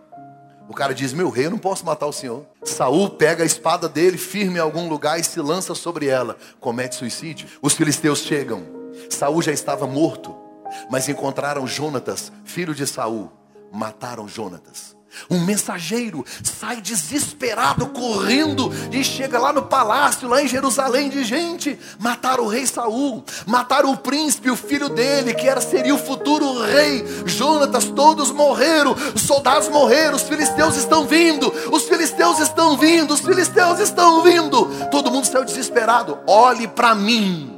O 0.69 0.75
cara 0.75 0.93
diz: 0.93 1.12
Meu 1.12 1.31
rei, 1.31 1.47
eu 1.47 1.51
não 1.51 1.59
posso 1.59 1.87
matar 1.87 2.07
o 2.07 2.12
senhor. 2.12 2.45
Saul 2.65 3.11
pega 3.11 3.45
a 3.45 3.47
espada 3.47 3.89
dele, 3.89 4.19
firme 4.19 4.57
em 4.57 4.61
algum 4.61 4.89
lugar 4.89 5.21
e 5.21 5.25
se 5.25 5.41
lança 5.41 5.77
sobre 5.77 6.09
ela. 6.09 6.37
Comete 6.59 6.97
suicídio. 6.97 7.49
Os 7.62 7.75
filisteus 7.75 8.19
chegam. 8.19 8.67
Saul 9.09 9.41
já 9.41 9.53
estava 9.53 9.87
morto, 9.87 10.35
mas 10.91 11.09
encontraram 11.09 11.67
Jonatas, 11.69 12.33
filho 12.45 12.75
de 12.75 12.85
Saul. 12.85 13.31
Mataram 13.73 14.27
Jonatas. 14.27 14.96
Um 15.31 15.41
mensageiro 15.41 16.25
sai 16.43 16.81
desesperado, 16.81 17.87
correndo, 17.87 18.71
e 18.93 19.03
chega 19.03 19.39
lá 19.39 19.53
no 19.53 19.63
palácio, 19.63 20.29
lá 20.29 20.43
em 20.43 20.49
Jerusalém, 20.49 21.09
de 21.09 21.25
gente, 21.25 21.79
mataram 21.99 22.45
o 22.45 22.49
rei 22.49 22.67
Saul, 22.67 23.25
mataram 23.47 23.93
o 23.93 23.97
príncipe, 23.97 24.51
o 24.51 24.57
filho 24.57 24.89
dele, 24.89 25.35
que 25.35 25.49
era, 25.49 25.61
seria 25.61 25.95
o 25.95 25.99
futuro 25.99 26.63
rei. 26.63 27.05
Jonatas, 27.27 27.87
todos 27.87 28.31
morreram, 28.31 28.95
os 29.15 29.23
soldados 29.23 29.69
morreram, 29.69 30.17
os 30.17 30.23
filisteus 30.23 30.77
estão 30.77 31.07
vindo, 31.07 31.53
os 31.73 31.85
filisteus 31.85 32.39
estão 32.39 32.77
vindo, 32.77 33.15
os 33.15 33.21
filisteus 33.21 33.81
estão 33.81 34.23
vindo. 34.23 34.67
Todo 34.91 35.11
mundo 35.11 35.27
saiu 35.27 35.45
desesperado. 35.45 36.19
Olhe 36.27 36.69
para 36.69 36.95
mim. 36.95 37.53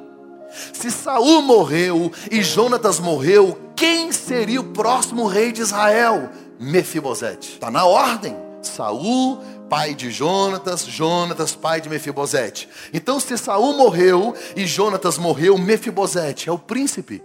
Se 0.72 0.90
Saul 0.90 1.42
morreu 1.42 2.10
e 2.30 2.42
Jonatas 2.42 2.98
morreu, 2.98 3.58
quem 3.76 4.10
seria 4.12 4.60
o 4.60 4.72
próximo 4.72 5.26
rei 5.26 5.52
de 5.52 5.60
Israel? 5.60 6.30
Mefibosete. 6.58 7.54
Está 7.54 7.70
na 7.70 7.84
ordem. 7.84 8.36
Saul, 8.62 9.38
pai 9.68 9.94
de 9.94 10.10
Jonatas, 10.10 10.84
Jonatas, 10.84 11.54
pai 11.54 11.80
de 11.80 11.88
Mefibosete. 11.88 12.68
Então, 12.92 13.20
se 13.20 13.36
Saul 13.38 13.76
morreu 13.76 14.34
e 14.56 14.66
Jonatas 14.66 15.18
morreu, 15.18 15.56
Mefibosete 15.56 16.48
é 16.48 16.52
o 16.52 16.58
príncipe. 16.58 17.22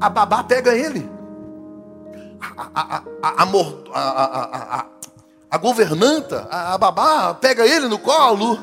A 0.00 0.08
babá 0.08 0.44
pega 0.44 0.74
ele. 0.76 1.08
A, 2.40 2.70
a, 2.74 3.02
a, 3.22 4.86
a 5.50 5.58
governanta, 5.58 6.46
a 6.50 6.78
babá, 6.78 7.34
pega 7.34 7.66
ele 7.66 7.88
no 7.88 7.98
colo. 7.98 8.58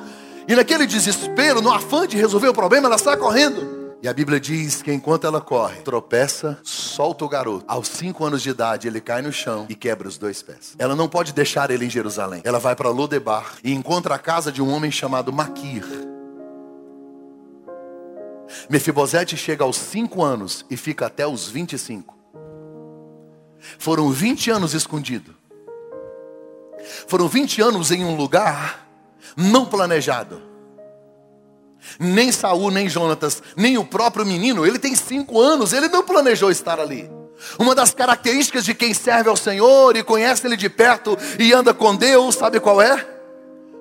E 0.48 0.56
naquele 0.56 0.86
desespero, 0.86 1.62
no 1.62 1.74
afã 1.74 2.08
de 2.08 2.16
resolver 2.16 2.48
o 2.48 2.54
problema, 2.54 2.88
ela 2.88 2.98
sai 2.98 3.18
correndo. 3.18 3.75
E 4.06 4.08
a 4.08 4.14
Bíblia 4.14 4.40
diz 4.40 4.84
que 4.84 4.94
enquanto 4.94 5.26
ela 5.26 5.42
corre, 5.42 5.82
tropeça, 5.82 6.60
solta 6.62 7.26
o 7.26 7.28
garoto. 7.28 7.66
Aos 7.68 7.88
cinco 7.88 8.24
anos 8.24 8.44
de 8.44 8.52
idade, 8.52 8.88
ele 8.88 9.02
cai 9.02 9.20
no 9.20 9.34
chão 9.34 9.66
e 9.68 9.74
quebra 9.74 10.08
os 10.08 10.16
dois 10.16 10.44
pés. 10.44 10.76
Ela 10.78 10.96
não 10.96 11.10
pode 11.10 11.34
deixar 11.34 11.72
ele 11.72 11.88
em 11.88 11.90
Jerusalém. 11.90 12.40
Ela 12.44 12.60
vai 12.60 12.76
para 12.76 12.92
Lodebar 12.92 13.56
e 13.64 13.74
encontra 13.74 14.14
a 14.14 14.20
casa 14.20 14.52
de 14.52 14.62
um 14.62 14.72
homem 14.72 14.92
chamado 14.92 15.34
Maquir. 15.34 15.84
Mefibosete 18.70 19.36
chega 19.36 19.64
aos 19.64 19.76
cinco 19.76 20.24
anos 20.24 20.64
e 20.70 20.78
fica 20.78 21.08
até 21.08 21.26
os 21.26 21.48
25. 21.48 22.16
Foram 23.80 24.12
20 24.12 24.52
anos 24.52 24.76
escondido. 24.76 25.34
Foram 27.08 27.28
20 27.28 27.60
anos 27.60 27.90
em 27.90 28.06
um 28.06 28.16
lugar 28.16 28.88
não 29.36 29.66
planejado 29.66 30.45
nem 32.00 32.32
Saul, 32.32 32.72
nem 32.72 32.90
Jonatas, 32.90 33.42
nem 33.56 33.78
o 33.78 33.86
próprio 33.86 34.26
menino, 34.26 34.66
ele 34.66 34.80
tem 34.80 34.96
cinco 34.96 35.40
anos, 35.40 35.74
ele 35.74 35.88
não 35.88 36.04
planejou 36.04 36.52
estar 36.52 36.80
ali. 36.80 37.10
Uma 37.60 37.76
das 37.76 37.94
características 37.94 38.64
de 38.64 38.74
quem 38.74 38.94
serve 38.94 39.30
ao 39.30 39.36
Senhor 39.36 39.96
e 39.96 40.04
conhece 40.04 40.48
Ele 40.48 40.56
de 40.56 40.70
perto 40.70 41.18
e 41.38 41.54
anda 41.54 41.74
com 41.74 41.96
Deus, 41.96 42.36
sabe 42.36 42.62
qual 42.62 42.82
é? 42.82 43.16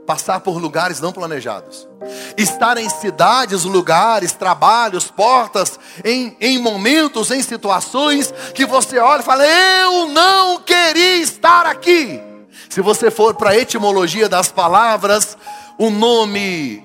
passar 0.05 0.41
por 0.41 0.59
lugares 0.59 1.01
não 1.01 1.13
planejados, 1.13 1.89
estar 2.37 2.77
em 2.77 2.89
cidades, 2.89 3.65
lugares, 3.65 4.33
trabalhos, 4.33 5.11
portas, 5.11 5.79
em, 6.05 6.37
em 6.41 6.59
momentos, 6.59 7.31
em 7.31 7.43
situações 7.43 8.33
que 8.55 8.67
você 8.67 8.99
olha 8.99 9.21
e 9.21 9.25
fala: 9.25 9.47
Eu 9.47 10.09
não 10.09 10.61
queria 10.61 11.17
estar 11.17 11.67
aqui. 11.67 12.21
Se 12.69 12.81
você 12.81 13.11
for 13.11 13.35
para 13.35 13.51
a 13.51 13.57
etimologia 13.57 14.29
das 14.29 14.51
palavras, 14.51 15.37
o 15.79 15.91
nome 15.91 16.84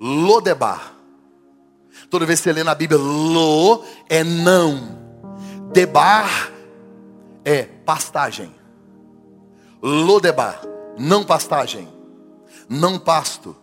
Lodebar. 0.00 0.94
Toda 2.10 2.24
vez 2.24 2.40
que 2.40 2.44
você 2.44 2.52
lê 2.52 2.64
na 2.64 2.74
Bíblia, 2.74 2.98
Lo 2.98 3.84
é 4.08 4.24
não, 4.24 4.98
Debar 5.72 6.50
é 7.44 7.64
pastagem. 7.64 8.54
Lodebar, 9.82 10.60
não 10.98 11.24
pastagem, 11.24 11.88
não 12.68 12.98
pasto, 12.98 13.54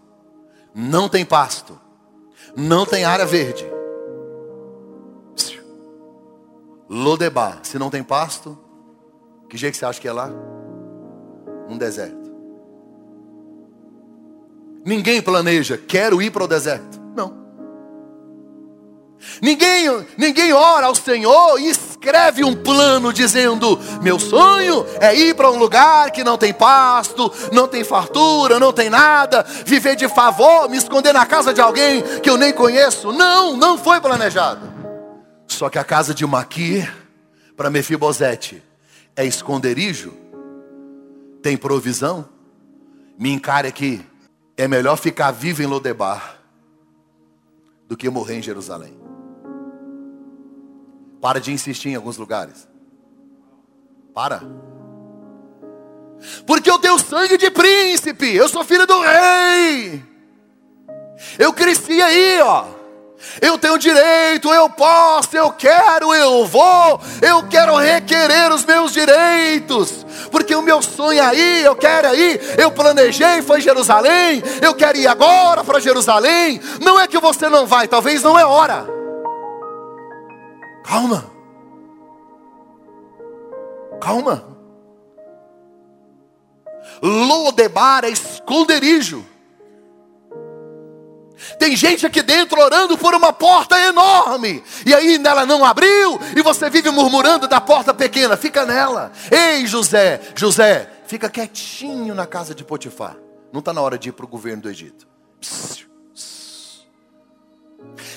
não 0.74 1.10
tem 1.10 1.26
pasto, 1.26 1.80
não 2.56 2.86
tem 2.86 3.04
área 3.04 3.26
verde. 3.26 3.66
Lodebar, 6.88 7.60
se 7.64 7.80
não 7.80 7.90
tem 7.90 8.04
pasto, 8.04 8.58
que 9.50 9.58
jeito 9.58 9.74
que 9.74 9.80
você 9.80 9.86
acha 9.86 10.00
que 10.00 10.08
é 10.08 10.14
lá? 10.14 10.30
Um 11.68 11.78
deserto. 11.78 12.25
Ninguém 14.86 15.20
planeja, 15.20 15.80
quero 15.80 16.22
ir 16.22 16.30
para 16.30 16.44
o 16.44 16.48
deserto. 16.48 17.02
Não. 17.16 17.34
Ninguém, 19.42 20.06
ninguém 20.16 20.54
ora 20.54 20.86
ao 20.86 20.94
Senhor 20.94 21.60
e 21.60 21.72
escreve 21.72 22.44
um 22.44 22.56
plano 22.56 23.12
dizendo: 23.12 23.80
Meu 24.04 24.20
sonho 24.20 24.86
é 25.02 25.16
ir 25.16 25.34
para 25.34 25.50
um 25.50 25.58
lugar 25.58 26.12
que 26.12 26.24
não 26.24 26.38
tem 26.38 26.54
pasto, 26.54 27.34
não 27.52 27.68
tem 27.68 27.84
fartura, 27.84 28.60
não 28.60 28.72
tem 28.72 28.88
nada, 28.88 29.44
viver 29.66 29.96
de 29.96 30.08
favor, 30.08 30.70
me 30.70 30.78
esconder 30.78 31.14
na 31.14 31.26
casa 31.26 31.52
de 31.52 31.60
alguém 31.60 32.04
que 32.22 32.30
eu 32.30 32.38
nem 32.38 32.54
conheço. 32.54 33.12
Não, 33.12 33.58
não 33.58 33.80
foi 33.80 34.00
planejado. 34.00 34.72
Só 35.48 35.68
que 35.68 35.80
a 35.80 35.84
casa 35.84 36.14
de 36.14 36.28
Maquir, 36.28 36.94
para 37.58 37.72
Mefibosete, 37.72 38.62
é 39.16 39.26
esconderijo, 39.26 40.14
tem 41.42 41.58
provisão. 41.58 42.30
Me 43.18 43.32
encare 43.32 43.68
aqui 43.68 44.06
é 44.58 44.68
melhor 44.68 44.98
ficar 44.98 45.32
vivo 45.32 45.62
em 45.62 45.66
Lodebar 45.66 46.40
do 47.88 47.96
que 47.98 48.10
morrer 48.10 48.36
em 48.36 48.42
Jerusalém. 48.42 48.98
Para 51.22 51.40
de 51.40 51.52
insistir 51.52 51.90
em 51.90 51.96
alguns 51.96 52.18
lugares. 52.18 52.68
Para. 54.14 54.42
Porque 56.46 56.70
eu 56.70 56.80
tenho 56.80 56.98
sangue 57.00 57.38
de 57.38 57.52
príncipe, 57.52 58.34
eu 58.34 58.48
sou 58.48 58.64
filho 58.64 58.88
do 58.88 59.00
rei. 59.02 60.04
Eu 61.38 61.54
cresci 61.54 62.02
aí, 62.02 62.42
ó. 62.42 62.75
Eu 63.42 63.58
tenho 63.58 63.78
direito, 63.78 64.54
eu 64.54 64.70
posso, 64.70 65.36
eu 65.36 65.52
quero, 65.52 66.14
eu 66.14 66.46
vou, 66.46 67.02
eu 67.22 67.44
quero 67.48 67.76
requerer 67.76 68.52
os 68.52 68.64
meus 68.64 68.92
direitos, 68.92 70.06
porque 70.32 70.56
o 70.56 70.62
meu 70.62 70.82
sonho 70.82 71.20
é 71.20 71.26
aí, 71.26 71.64
eu 71.64 71.76
quero 71.76 72.08
aí, 72.08 72.40
eu 72.58 72.72
planejei, 72.72 73.42
foi 73.42 73.60
Jerusalém, 73.62 74.42
eu 74.62 74.74
quero 74.74 74.98
ir 74.98 75.08
agora 75.08 75.64
para 75.64 75.80
Jerusalém. 75.80 76.62
Não 76.82 77.00
é 77.00 77.08
que 77.08 77.20
você 77.20 77.50
não 77.50 77.66
vai, 77.66 77.88
talvez 77.88 78.24
não 78.24 78.38
é 78.40 78.46
hora. 78.46 78.86
Calma, 80.84 81.26
calma. 84.00 84.56
Lodebar 87.02 88.06
é 88.06 88.10
esconderijo. 88.10 89.26
Tem 91.60 91.76
gente 91.76 92.06
aqui 92.06 92.22
dentro 92.22 92.60
orando 92.60 92.98
por 92.98 93.14
uma 93.14 93.34
porta 93.34 93.80
enorme, 93.80 94.64
e 94.86 94.94
aí 94.94 95.18
nela 95.18 95.46
não 95.46 95.66
abriu, 95.66 96.20
e 96.36 96.42
você 96.42 96.70
vive 96.70 96.90
murmurando 96.90 97.48
da 97.48 97.60
porta 97.60 97.94
pequena, 97.94 98.38
fica 98.38 98.66
nela. 98.66 99.12
Ei, 99.32 99.66
José, 99.66 100.22
José, 100.36 100.90
fica 101.08 101.30
quietinho 101.30 102.16
na 102.16 102.26
casa 102.26 102.56
de 102.56 102.64
Potifar. 102.64 103.18
Não 103.52 103.60
está 103.60 103.72
na 103.72 103.82
hora 103.82 103.98
de 103.98 104.10
ir 104.10 104.12
para 104.12 104.26
o 104.26 104.30
governo 104.30 104.64
do 104.64 104.70
Egito. 104.70 105.08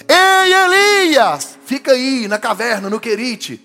Ei, 0.08 0.52
Elias, 0.52 1.58
fica 1.64 1.92
aí 1.92 2.26
na 2.26 2.38
caverna, 2.38 2.88
no 2.88 2.98
Querite. 2.98 3.64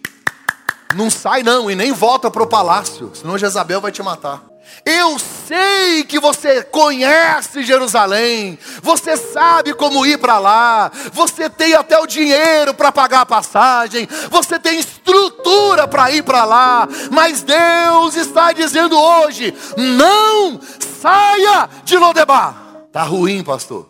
Não 0.96 1.10
sai 1.10 1.42
não 1.42 1.72
e 1.72 1.76
nem 1.76 1.92
volta 1.92 2.30
para 2.30 2.44
o 2.44 2.48
palácio, 2.48 3.12
senão 3.16 3.38
Jezabel 3.38 3.82
vai 3.82 3.92
te 3.92 4.04
matar. 4.04 4.53
Eu 4.86 5.18
sei 5.20 6.04
que 6.04 6.20
você 6.20 6.62
conhece 6.64 7.64
Jerusalém, 7.64 8.60
você 8.82 9.16
sabe 9.16 9.74
como 9.74 10.06
ir 10.06 10.18
para 10.18 10.40
lá, 10.40 10.92
você 11.14 11.50
tem 11.50 11.74
até 11.74 11.98
o 11.98 12.08
dinheiro 12.08 12.74
para 12.74 12.92
pagar 12.92 13.22
a 13.22 13.26
passagem, 13.26 14.08
você 14.30 14.60
tem 14.60 14.80
estrutura 14.80 15.88
para 15.88 16.12
ir 16.12 16.24
para 16.24 16.44
lá, 16.44 16.88
mas 17.12 17.44
Deus 17.44 18.16
está 18.16 18.52
dizendo 18.52 19.00
hoje: 19.00 19.54
não 19.78 20.60
saia 21.02 21.70
de 21.84 21.98
Lodebar. 21.98 22.56
Tá 22.92 23.04
ruim, 23.04 23.44
pastor. 23.44 23.90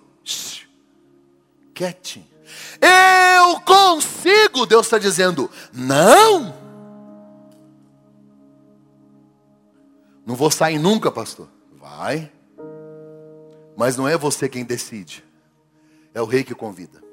Quietinho. 1.73 2.27
Eu 2.79 3.59
consigo, 3.61 4.65
Deus 4.65 4.85
está 4.85 4.97
dizendo, 4.97 5.49
não. 5.73 6.62
Não 10.25 10.35
vou 10.35 10.49
sair 10.49 10.79
nunca, 10.79 11.11
pastor. 11.11 11.47
Vai. 11.73 12.31
Mas 13.75 13.97
não 13.97 14.07
é 14.07 14.17
você 14.17 14.47
quem 14.47 14.63
decide. 14.63 15.23
É 16.13 16.21
o 16.21 16.25
rei 16.25 16.43
que 16.43 16.55
convida. 16.55 17.03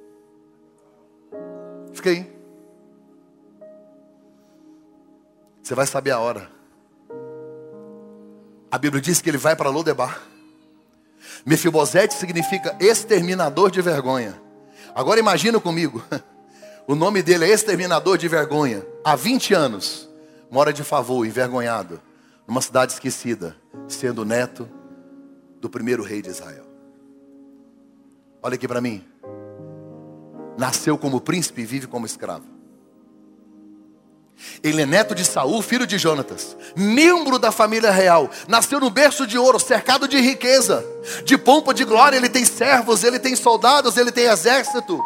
Fica 1.93 2.11
aí. 2.11 2.31
Você 5.63 5.75
vai 5.75 5.87
saber 5.87 6.13
a 6.13 6.21
hora. 6.21 6.51
A 8.71 8.79
Bíblia 8.79 9.03
diz 9.03 9.21
que 9.21 9.29
ele 9.29 9.39
vai 9.39 9.57
para 9.57 9.71
Lodebar. 9.71 10.23
Mefibosete 11.45 12.15
significa 12.15 12.77
exterminador 12.79 13.71
de 13.71 13.83
vergonha. 13.83 14.41
Agora 14.95 15.21
imagina 15.21 15.59
comigo. 15.61 16.03
O 16.87 16.95
nome 16.97 17.23
dele 17.23 17.45
é 17.45 17.49
exterminador 17.51 18.19
de 18.19 18.27
vergonha. 18.27 18.85
Há 19.05 19.15
20 19.15 19.55
anos 19.55 20.09
mora 20.51 20.73
de 20.73 20.83
favor, 20.83 21.25
envergonhado 21.25 22.03
numa 22.51 22.61
cidade 22.61 22.95
esquecida, 22.95 23.57
sendo 23.87 24.25
neto 24.25 24.69
do 25.61 25.71
primeiro 25.71 26.03
rei 26.03 26.21
de 26.21 26.31
Israel. 26.31 26.67
Olha 28.43 28.57
aqui 28.57 28.67
para 28.67 28.81
mim. 28.81 29.05
Nasceu 30.59 30.99
como 30.99 31.21
príncipe 31.21 31.63
e 31.63 31.65
vive 31.65 31.87
como 31.87 32.07
escravo. 32.07 32.45
Ele 34.65 34.83
é 34.83 34.87
neto 34.87 35.15
de 35.15 35.25
Saul, 35.25 35.63
filho 35.63 35.87
de 35.87 35.97
Jonatas, 35.97 36.57
membro 36.75 37.39
da 37.39 37.53
família 37.53 37.93
real. 37.93 38.29
Nasceu 38.49 38.81
no 38.81 38.91
berço 38.91 39.29
de 39.29 39.39
ouro, 39.39 39.61
cercado 39.61 40.09
de 40.09 40.19
riqueza, 40.19 40.85
de 41.25 41.39
pompa, 41.39 41.73
de 41.73 41.85
glória. 41.85 42.17
Ele 42.17 42.29
tem 42.29 42.45
servos, 42.45 43.05
ele 43.05 43.21
tem 43.21 43.37
soldados, 43.37 43.97
ele 43.97 44.11
tem 44.11 44.25
exército. 44.25 45.01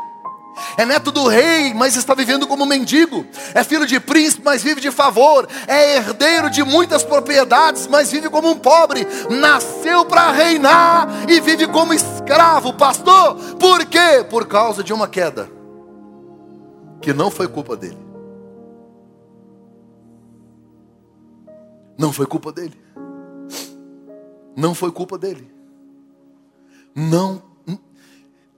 É 0.76 0.84
neto 0.84 1.10
do 1.10 1.26
rei, 1.26 1.72
mas 1.74 1.96
está 1.96 2.14
vivendo 2.14 2.46
como 2.46 2.66
mendigo. 2.66 3.26
É 3.54 3.62
filho 3.64 3.86
de 3.86 3.98
príncipe, 4.00 4.42
mas 4.44 4.62
vive 4.62 4.80
de 4.80 4.90
favor. 4.90 5.48
É 5.66 5.96
herdeiro 5.96 6.50
de 6.50 6.62
muitas 6.62 7.02
propriedades, 7.02 7.86
mas 7.86 8.10
vive 8.10 8.28
como 8.28 8.50
um 8.50 8.58
pobre. 8.58 9.06
Nasceu 9.30 10.04
para 10.04 10.30
reinar 10.30 11.08
e 11.28 11.40
vive 11.40 11.66
como 11.66 11.92
escravo. 11.94 12.72
Pastor, 12.74 13.36
por 13.58 13.84
quê? 13.86 14.24
Por 14.28 14.46
causa 14.46 14.82
de 14.82 14.92
uma 14.92 15.08
queda 15.08 15.50
que 17.00 17.12
não 17.12 17.30
foi 17.30 17.46
culpa 17.46 17.76
dele. 17.76 17.98
Não 21.98 22.12
foi 22.12 22.26
culpa 22.26 22.50
dele. 22.52 22.80
Não 24.56 24.74
foi 24.74 24.90
culpa 24.90 25.18
dele. 25.18 25.52
Não 26.94 27.42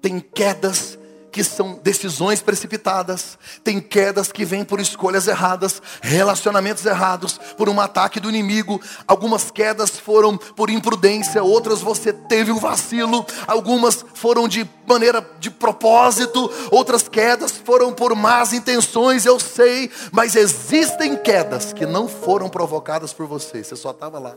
tem 0.01 0.21
quedas 0.21 0.96
que 1.37 1.45
são 1.45 1.79
decisões 1.83 2.41
precipitadas, 2.41 3.39
tem 3.63 3.79
quedas 3.79 4.33
que 4.33 4.43
vêm 4.43 4.65
por 4.65 4.81
escolhas 4.81 5.29
erradas, 5.29 5.83
relacionamentos 6.01 6.87
errados, 6.87 7.39
por 7.59 7.69
um 7.69 7.79
ataque 7.79 8.19
do 8.19 8.31
inimigo. 8.31 8.81
Algumas 9.07 9.51
quedas 9.51 9.91
foram 9.91 10.39
por 10.39 10.71
imprudência, 10.71 11.43
outras 11.43 11.83
você 11.83 12.11
teve 12.11 12.51
um 12.51 12.59
vacilo, 12.59 13.27
algumas 13.47 14.03
foram 14.15 14.49
de 14.49 14.67
maneira 14.87 15.29
de 15.39 15.51
propósito, 15.51 16.51
outras 16.71 17.07
quedas 17.07 17.53
foram 17.53 17.93
por 17.93 18.15
más 18.15 18.55
intenções, 18.55 19.27
eu 19.27 19.39
sei, 19.39 19.91
mas 20.13 20.37
existem 20.37 21.17
quedas 21.17 21.71
que 21.73 21.85
não 21.85 22.09
foram 22.09 22.49
provocadas 22.49 23.13
por 23.13 23.27
você, 23.27 23.63
você 23.63 23.77
só 23.77 23.91
estava 23.91 24.19
lá. 24.19 24.35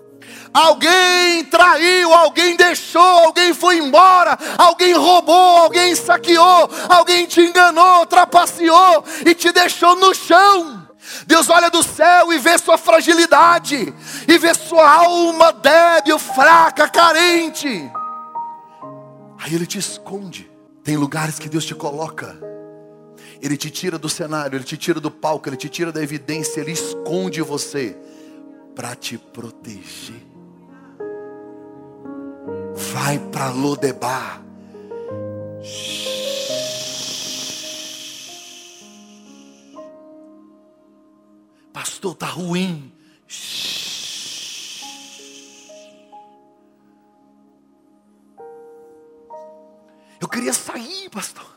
Alguém 0.53 1.45
traiu, 1.45 2.13
alguém 2.13 2.55
deixou, 2.55 3.01
alguém 3.01 3.53
foi 3.53 3.77
embora, 3.77 4.37
alguém 4.57 4.93
roubou, 4.93 5.57
alguém 5.57 5.95
saqueou, 5.95 6.69
alguém 6.89 7.25
te 7.25 7.41
enganou, 7.41 8.05
trapaceou 8.05 9.03
e 9.25 9.33
te 9.33 9.51
deixou 9.51 9.95
no 9.95 10.13
chão. 10.13 10.87
Deus 11.25 11.49
olha 11.49 11.69
do 11.69 11.81
céu 11.81 12.33
e 12.33 12.37
vê 12.37 12.57
sua 12.57 12.77
fragilidade, 12.77 13.93
e 14.27 14.37
vê 14.37 14.53
sua 14.53 14.89
alma 14.91 15.51
débil, 15.53 16.19
fraca, 16.19 16.87
carente. 16.89 17.89
Aí 19.37 19.55
Ele 19.55 19.65
te 19.65 19.77
esconde. 19.77 20.49
Tem 20.83 20.97
lugares 20.97 21.39
que 21.39 21.47
Deus 21.47 21.65
te 21.65 21.75
coloca. 21.75 22.37
Ele 23.41 23.55
te 23.55 23.69
tira 23.69 23.97
do 23.97 24.09
cenário, 24.09 24.57
Ele 24.57 24.63
te 24.63 24.75
tira 24.75 24.99
do 24.99 25.09
palco, 25.09 25.47
Ele 25.47 25.55
te 25.55 25.69
tira 25.69 25.91
da 25.91 26.03
evidência, 26.03 26.59
Ele 26.59 26.71
esconde 26.71 27.41
você 27.41 27.95
para 28.75 28.95
te 28.95 29.17
proteger. 29.17 30.21
Vai 32.93 33.19
para 33.19 33.49
Lodebar. 33.49 34.41
Pastor, 41.79 42.13
tá 42.13 42.25
ruim. 42.25 42.91
Eu 50.19 50.27
queria 50.27 50.51
sair, 50.51 51.09
pastor. 51.09 51.55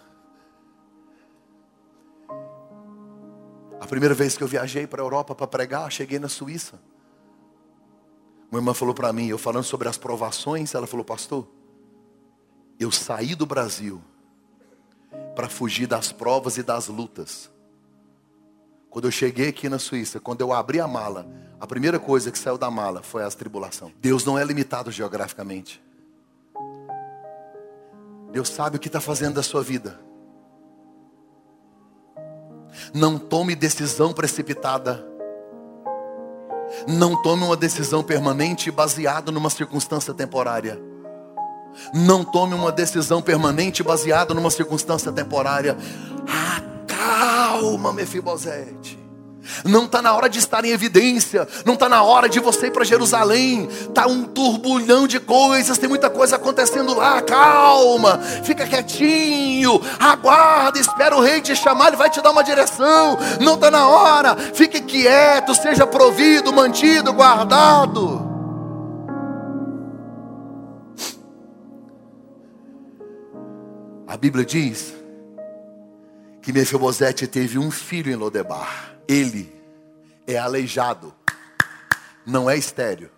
A 3.81 3.87
primeira 3.89 4.15
vez 4.15 4.37
que 4.37 4.45
eu 4.45 4.47
viajei 4.47 4.87
para 4.87 5.03
a 5.03 5.05
Europa 5.05 5.35
para 5.35 5.49
pregar, 5.49 5.91
cheguei 5.91 6.21
na 6.21 6.29
Suíça. 6.29 6.81
Uma 8.49 8.61
irmã 8.61 8.73
falou 8.73 8.95
para 8.95 9.13
mim, 9.13 9.27
eu 9.27 9.39
falando 9.39 9.65
sobre 9.65 9.89
as 9.89 9.99
provações, 9.99 10.73
ela 10.73 10.87
falou, 10.87 11.05
pastor, 11.05 11.49
eu 12.79 12.93
saí 12.93 13.35
do 13.35 13.45
Brasil 13.45 14.01
para 15.35 15.49
fugir 15.49 15.89
das 15.89 16.13
provas 16.13 16.59
e 16.59 16.63
das 16.63 16.87
lutas. 16.87 17.52
Quando 18.93 19.07
eu 19.07 19.11
cheguei 19.11 19.49
aqui 19.49 19.71
na 19.71 19.79
Suíça, 19.79 20.21
quando 20.21 20.43
eu 20.43 20.53
abri 20.53 20.79
a 20.79 20.87
mala, 20.87 21.27
a 21.59 21.67
primeira 21.67 21.99
coisa 21.99 22.31
que 22.31 22.39
saiu 22.39 22.59
da 22.59 22.71
mala 22.71 23.03
foi 23.03 23.25
as 23.25 23.35
tribulação. 23.35 23.91
Deus 23.99 24.23
não 24.23 24.39
é 24.39 24.45
limitado 24.45 24.91
geograficamente. 24.91 25.83
Deus 28.31 28.51
sabe 28.51 28.77
o 28.77 28.79
que 28.79 28.89
está 28.89 29.01
fazendo 29.01 29.37
da 29.37 29.43
sua 29.43 29.63
vida. 29.63 29.99
Não 32.93 33.19
tome 33.19 33.57
decisão 33.57 34.13
precipitada. 34.13 35.03
Não 36.87 37.21
tome 37.23 37.45
uma 37.45 37.57
decisão 37.57 38.05
permanente 38.05 38.71
baseada 38.71 39.33
numa 39.33 39.49
circunstância 39.49 40.13
temporária. 40.13 40.79
Não 41.95 42.23
tome 42.23 42.53
uma 42.53 42.71
decisão 42.71 43.23
permanente 43.23 43.83
baseada 43.83 44.35
numa 44.35 44.51
circunstância 44.51 45.11
temporária. 45.11 45.79
Acalma, 47.03 47.93
Mefibosete. 47.93 49.03
Não 49.65 49.87
está 49.87 50.01
na 50.01 50.15
hora 50.15 50.29
de 50.29 50.39
estar 50.39 50.65
em 50.65 50.71
evidência. 50.71 51.49
Não 51.65 51.75
está 51.75 51.89
na 51.89 52.03
hora 52.03 52.29
de 52.29 52.39
você 52.39 52.69
ir 52.69 52.71
para 52.71 52.85
Jerusalém. 52.85 53.69
Está 53.69 54.07
um 54.07 54.23
turbulhão 54.25 55.07
de 55.07 55.19
coisas. 55.19 55.79
Tem 55.79 55.89
muita 55.89 56.09
coisa 56.09 56.37
acontecendo 56.37 56.95
lá. 56.95 57.21
Calma. 57.23 58.19
Fica 58.45 58.67
quietinho. 58.67 59.81
Aguarda. 59.99 60.79
Espera 60.79 61.17
o 61.17 61.21
rei 61.21 61.41
te 61.41 61.57
chamar. 61.57 61.89
Ele 61.89 61.97
vai 61.97 62.09
te 62.09 62.21
dar 62.21 62.31
uma 62.31 62.45
direção. 62.45 63.19
Não 63.41 63.55
está 63.55 63.71
na 63.71 63.89
hora. 63.89 64.37
Fique 64.37 64.81
quieto. 64.81 65.55
Seja 65.55 65.87
provido, 65.87 66.53
mantido, 66.53 67.13
guardado. 67.13 68.31
A 74.07 74.17
Bíblia 74.17 74.45
diz 74.45 75.02
que 76.43 76.53
Mefibosete 76.53 77.27
teve 77.27 77.59
um 77.59 77.71
filho 77.71 78.13
em 78.13 78.17
Lodebar 78.17 78.93
ele 79.09 79.53
é 80.27 80.39
aleijado, 80.39 81.15
não 82.25 82.49
é 82.49 82.57
estéreo. 82.57 83.11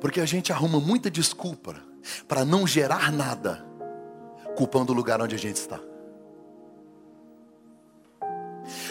Porque 0.00 0.20
a 0.20 0.26
gente 0.26 0.52
arruma 0.52 0.78
muita 0.78 1.10
desculpa 1.10 1.74
para 2.28 2.44
não 2.44 2.66
gerar 2.66 3.10
nada, 3.10 3.64
culpando 4.56 4.92
o 4.92 4.96
lugar 4.96 5.20
onde 5.20 5.34
a 5.34 5.38
gente 5.38 5.56
está. 5.56 5.80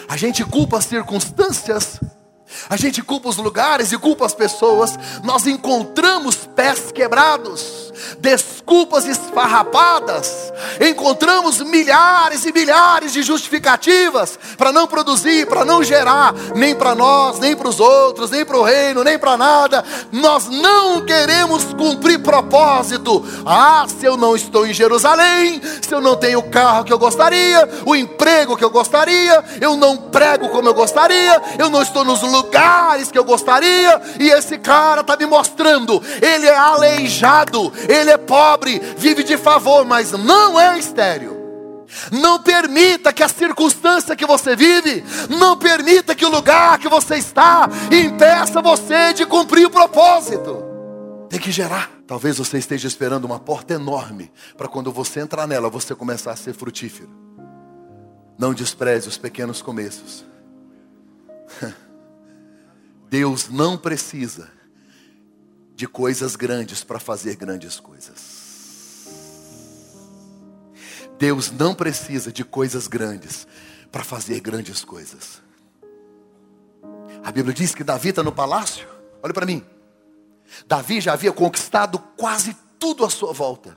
A 0.08 0.16
gente 0.16 0.44
culpa 0.44 0.78
as 0.78 0.84
circunstâncias, 0.84 2.00
a 2.68 2.76
gente 2.76 3.02
culpa 3.02 3.28
os 3.28 3.36
lugares 3.36 3.92
e 3.92 3.98
culpa 3.98 4.26
as 4.26 4.34
pessoas. 4.34 4.96
Nós 5.22 5.46
encontramos 5.46 6.46
pés 6.54 6.90
quebrados 6.92 7.85
desculpas 8.18 9.06
esfarrapadas, 9.06 10.52
encontramos 10.80 11.60
milhares 11.60 12.44
e 12.44 12.52
milhares 12.52 13.12
de 13.12 13.22
justificativas 13.22 14.38
para 14.56 14.72
não 14.72 14.86
produzir, 14.86 15.46
para 15.46 15.64
não 15.64 15.82
gerar, 15.82 16.34
nem 16.54 16.74
para 16.74 16.94
nós, 16.94 17.38
nem 17.38 17.56
para 17.56 17.68
os 17.68 17.80
outros, 17.80 18.30
nem 18.30 18.44
para 18.44 18.56
o 18.56 18.62
reino, 18.62 19.04
nem 19.04 19.18
para 19.18 19.36
nada. 19.36 19.84
Nós 20.12 20.48
não 20.48 21.04
queremos 21.04 21.64
cumprir 21.74 22.18
propósito. 22.20 23.24
Ah, 23.44 23.86
se 23.88 24.04
eu 24.04 24.16
não 24.16 24.34
estou 24.34 24.66
em 24.66 24.72
Jerusalém, 24.72 25.60
se 25.80 25.94
eu 25.94 26.00
não 26.00 26.16
tenho 26.16 26.40
o 26.40 26.50
carro 26.50 26.84
que 26.84 26.92
eu 26.92 26.98
gostaria, 26.98 27.68
o 27.84 27.94
emprego 27.94 28.56
que 28.56 28.64
eu 28.64 28.70
gostaria, 28.70 29.44
eu 29.60 29.76
não 29.76 29.96
prego 29.96 30.48
como 30.48 30.68
eu 30.68 30.74
gostaria, 30.74 31.40
eu 31.58 31.70
não 31.70 31.82
estou 31.82 32.04
nos 32.04 32.22
lugares 32.22 33.10
que 33.10 33.18
eu 33.18 33.24
gostaria, 33.24 34.00
e 34.18 34.28
esse 34.30 34.58
cara 34.58 35.00
está 35.00 35.16
me 35.16 35.26
mostrando, 35.26 36.02
ele 36.20 36.46
é 36.46 36.56
aleijado, 36.56 37.72
ele 37.88 38.10
é 38.10 38.16
pobre, 38.16 38.80
vive 38.96 39.22
de 39.22 39.36
favor, 39.36 39.84
mas 39.84 40.12
não 40.12 40.58
é 40.58 40.78
estéreo. 40.78 41.36
Não 42.10 42.42
permita 42.42 43.12
que 43.12 43.22
a 43.22 43.28
circunstância 43.28 44.16
que 44.16 44.26
você 44.26 44.56
vive, 44.56 45.04
não 45.30 45.56
permita 45.56 46.14
que 46.14 46.24
o 46.24 46.30
lugar 46.30 46.78
que 46.78 46.88
você 46.88 47.16
está 47.16 47.68
impeça 47.90 48.60
você 48.60 49.12
de 49.12 49.24
cumprir 49.24 49.66
o 49.66 49.70
propósito. 49.70 50.64
Tem 51.28 51.40
que 51.40 51.50
gerar. 51.50 51.90
Talvez 52.06 52.38
você 52.38 52.58
esteja 52.58 52.86
esperando 52.86 53.24
uma 53.24 53.38
porta 53.38 53.74
enorme 53.74 54.30
para 54.56 54.68
quando 54.68 54.92
você 54.92 55.20
entrar 55.20 55.46
nela, 55.46 55.68
você 55.68 55.94
começar 55.94 56.32
a 56.32 56.36
ser 56.36 56.54
frutífero. 56.54 57.10
Não 58.38 58.54
despreze 58.54 59.08
os 59.08 59.18
pequenos 59.18 59.60
começos. 59.62 60.24
Deus 63.08 63.48
não 63.48 63.76
precisa 63.76 64.55
de 65.76 65.86
coisas 65.86 66.34
grandes 66.34 66.82
para 66.82 66.98
fazer 66.98 67.36
grandes 67.36 67.78
coisas. 67.78 68.46
Deus 71.18 71.50
não 71.50 71.74
precisa 71.74 72.32
de 72.32 72.42
coisas 72.42 72.88
grandes 72.88 73.46
para 73.92 74.02
fazer 74.02 74.40
grandes 74.40 74.82
coisas. 74.82 75.42
A 77.22 77.30
Bíblia 77.30 77.54
diz 77.54 77.74
que 77.74 77.84
Davi 77.84 78.08
está 78.08 78.22
no 78.22 78.32
palácio. 78.32 78.88
Olha 79.22 79.34
para 79.34 79.46
mim. 79.46 79.64
Davi 80.66 81.00
já 81.00 81.12
havia 81.12 81.32
conquistado 81.32 81.98
quase 82.16 82.56
tudo 82.78 83.04
à 83.04 83.10
sua 83.10 83.32
volta. 83.32 83.76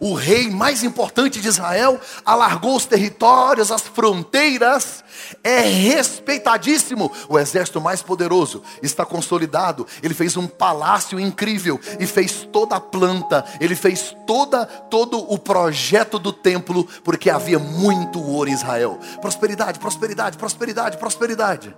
O 0.00 0.14
rei 0.14 0.50
mais 0.50 0.82
importante 0.82 1.40
de 1.40 1.48
Israel 1.48 2.00
alargou 2.24 2.76
os 2.76 2.86
territórios, 2.86 3.70
as 3.70 3.82
fronteiras, 3.82 5.04
é 5.42 5.60
respeitadíssimo. 5.60 7.10
O 7.28 7.38
exército 7.38 7.80
mais 7.80 8.02
poderoso 8.02 8.62
está 8.82 9.04
consolidado. 9.04 9.86
Ele 10.02 10.14
fez 10.14 10.36
um 10.36 10.46
palácio 10.46 11.18
incrível 11.18 11.80
e 11.98 12.06
fez 12.06 12.48
toda 12.52 12.76
a 12.76 12.80
planta, 12.80 13.44
ele 13.60 13.74
fez 13.74 14.14
toda 14.26 14.64
todo 14.66 15.18
o 15.18 15.38
projeto 15.38 16.18
do 16.18 16.32
templo, 16.32 16.86
porque 17.04 17.30
havia 17.30 17.58
muito 17.58 18.20
ouro 18.22 18.50
em 18.50 18.54
Israel. 18.54 18.98
Prosperidade, 19.20 19.78
prosperidade, 19.78 20.38
prosperidade, 20.38 20.98
prosperidade. 20.98 21.74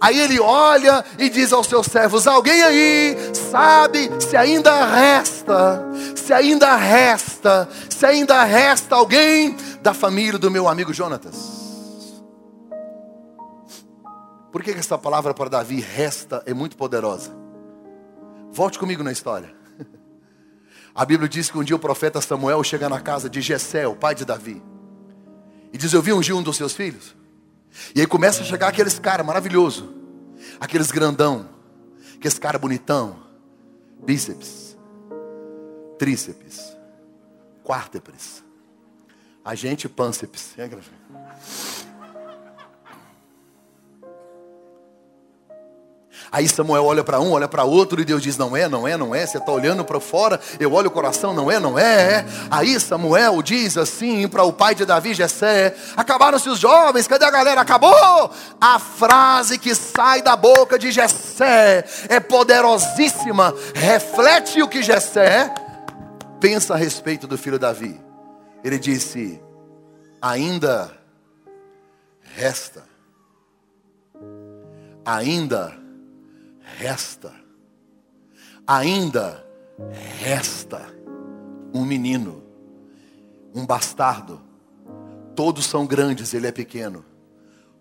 Aí 0.00 0.18
ele 0.18 0.40
olha 0.40 1.04
e 1.18 1.28
diz 1.28 1.52
aos 1.52 1.66
seus 1.66 1.86
servos: 1.86 2.26
Alguém 2.26 2.62
aí 2.62 3.16
sabe 3.34 4.10
se 4.20 4.36
ainda 4.36 4.84
resta, 4.86 5.82
se 6.16 6.32
ainda 6.32 6.76
resta, 6.76 7.68
se 7.88 8.04
ainda 8.04 8.42
resta 8.44 8.96
alguém 8.96 9.56
da 9.82 9.94
família 9.94 10.38
do 10.38 10.50
meu 10.50 10.68
amigo 10.68 10.92
Jonatas? 10.92 11.60
Por 14.50 14.62
que, 14.62 14.72
que 14.72 14.80
essa 14.80 14.98
palavra 14.98 15.32
para 15.32 15.48
Davi 15.48 15.80
resta 15.80 16.42
é 16.44 16.52
muito 16.52 16.76
poderosa? 16.76 17.30
Volte 18.52 18.78
comigo 18.78 19.02
na 19.02 19.12
história. 19.12 19.54
A 20.92 21.04
Bíblia 21.04 21.28
diz 21.28 21.48
que 21.48 21.56
um 21.56 21.62
dia 21.62 21.76
o 21.76 21.78
profeta 21.78 22.20
Samuel 22.20 22.62
chega 22.64 22.88
na 22.88 23.00
casa 23.00 23.30
de 23.30 23.40
Jessé, 23.40 23.86
o 23.86 23.94
pai 23.94 24.14
de 24.14 24.24
Davi, 24.24 24.60
e 25.72 25.78
diz: 25.78 25.92
Eu 25.92 26.02
vi 26.02 26.12
ungir 26.12 26.34
um 26.34 26.42
dos 26.42 26.56
seus 26.56 26.72
filhos. 26.72 27.19
E 27.94 28.00
aí 28.00 28.06
começa 28.06 28.42
a 28.42 28.44
chegar 28.44 28.68
aqueles 28.68 28.98
caras 28.98 29.24
maravilhoso, 29.24 29.94
aqueles 30.58 30.90
grandão, 30.90 31.48
aqueles 32.16 32.38
cara 32.38 32.58
bonitão, 32.58 33.22
bíceps, 34.04 34.76
tríceps, 35.98 36.76
quártepes, 37.64 38.42
a 39.44 39.54
gente 39.54 39.88
pânceps. 39.88 40.54
Aí 46.32 46.48
Samuel 46.48 46.84
olha 46.84 47.02
para 47.02 47.20
um, 47.20 47.32
olha 47.32 47.48
para 47.48 47.64
outro 47.64 48.00
e 48.00 48.04
Deus 48.04 48.22
diz: 48.22 48.36
Não 48.38 48.56
é, 48.56 48.68
não 48.68 48.86
é, 48.86 48.96
não 48.96 49.14
é. 49.14 49.26
Você 49.26 49.38
está 49.38 49.50
olhando 49.50 49.84
para 49.84 49.98
fora, 49.98 50.40
eu 50.60 50.72
olho 50.72 50.86
o 50.86 50.90
coração, 50.90 51.34
não 51.34 51.50
é, 51.50 51.58
não 51.58 51.78
é. 51.78 52.24
Aí 52.50 52.78
Samuel 52.78 53.42
diz 53.42 53.76
assim 53.76 54.28
para 54.28 54.44
o 54.44 54.52
pai 54.52 54.74
de 54.74 54.84
Davi, 54.84 55.12
Jessé: 55.12 55.74
Acabaram-se 55.96 56.48
os 56.48 56.58
jovens, 56.58 57.08
cadê 57.08 57.24
a 57.24 57.30
galera? 57.30 57.60
Acabou! 57.60 58.30
A 58.60 58.78
frase 58.78 59.58
que 59.58 59.74
sai 59.74 60.22
da 60.22 60.36
boca 60.36 60.78
de 60.78 60.92
Jessé 60.92 61.84
é 62.08 62.20
poderosíssima, 62.20 63.52
reflete 63.74 64.62
o 64.62 64.68
que 64.68 64.82
Jessé 64.82 65.52
pensa 66.40 66.74
a 66.74 66.76
respeito 66.76 67.26
do 67.26 67.36
filho 67.36 67.58
Davi. 67.58 68.00
Ele 68.62 68.78
disse: 68.78 69.42
Ainda 70.22 70.92
resta, 72.22 72.84
ainda 75.04 75.68
resta, 75.68 75.79
ainda 78.66 79.44
resta 80.20 80.82
um 81.72 81.84
menino, 81.84 82.42
um 83.54 83.66
bastardo. 83.66 84.40
Todos 85.34 85.66
são 85.66 85.86
grandes, 85.86 86.34
ele 86.34 86.46
é 86.46 86.52
pequeno. 86.52 87.04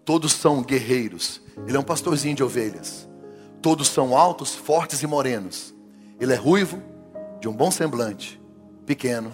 Todos 0.05 0.33
são 0.33 0.63
guerreiros. 0.63 1.41
Ele 1.67 1.77
é 1.77 1.79
um 1.79 1.83
pastorzinho 1.83 2.35
de 2.35 2.43
ovelhas. 2.43 3.07
Todos 3.61 3.89
são 3.89 4.15
altos, 4.15 4.55
fortes 4.55 5.03
e 5.03 5.07
morenos. 5.07 5.75
Ele 6.19 6.33
é 6.33 6.37
ruivo, 6.37 6.81
de 7.39 7.47
um 7.47 7.53
bom 7.53 7.69
semblante, 7.69 8.41
pequeno 8.85 9.31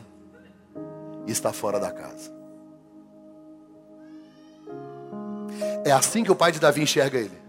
e 1.25 1.31
está 1.31 1.51
fora 1.51 1.79
da 1.79 1.91
casa. 1.91 2.33
É 5.83 5.91
assim 5.91 6.23
que 6.23 6.31
o 6.31 6.35
pai 6.35 6.51
de 6.51 6.59
Davi 6.59 6.81
enxerga 6.81 7.17
ele. 7.17 7.44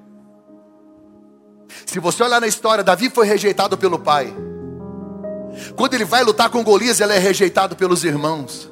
Se 1.84 1.98
você 1.98 2.22
olhar 2.22 2.40
na 2.40 2.46
história, 2.46 2.84
Davi 2.84 3.10
foi 3.10 3.26
rejeitado 3.26 3.76
pelo 3.76 3.98
pai. 3.98 4.34
Quando 5.74 5.94
ele 5.94 6.04
vai 6.04 6.22
lutar 6.22 6.50
com 6.50 6.62
Golias, 6.62 7.00
ele 7.00 7.12
é 7.12 7.18
rejeitado 7.18 7.76
pelos 7.76 8.04
irmãos. 8.04 8.70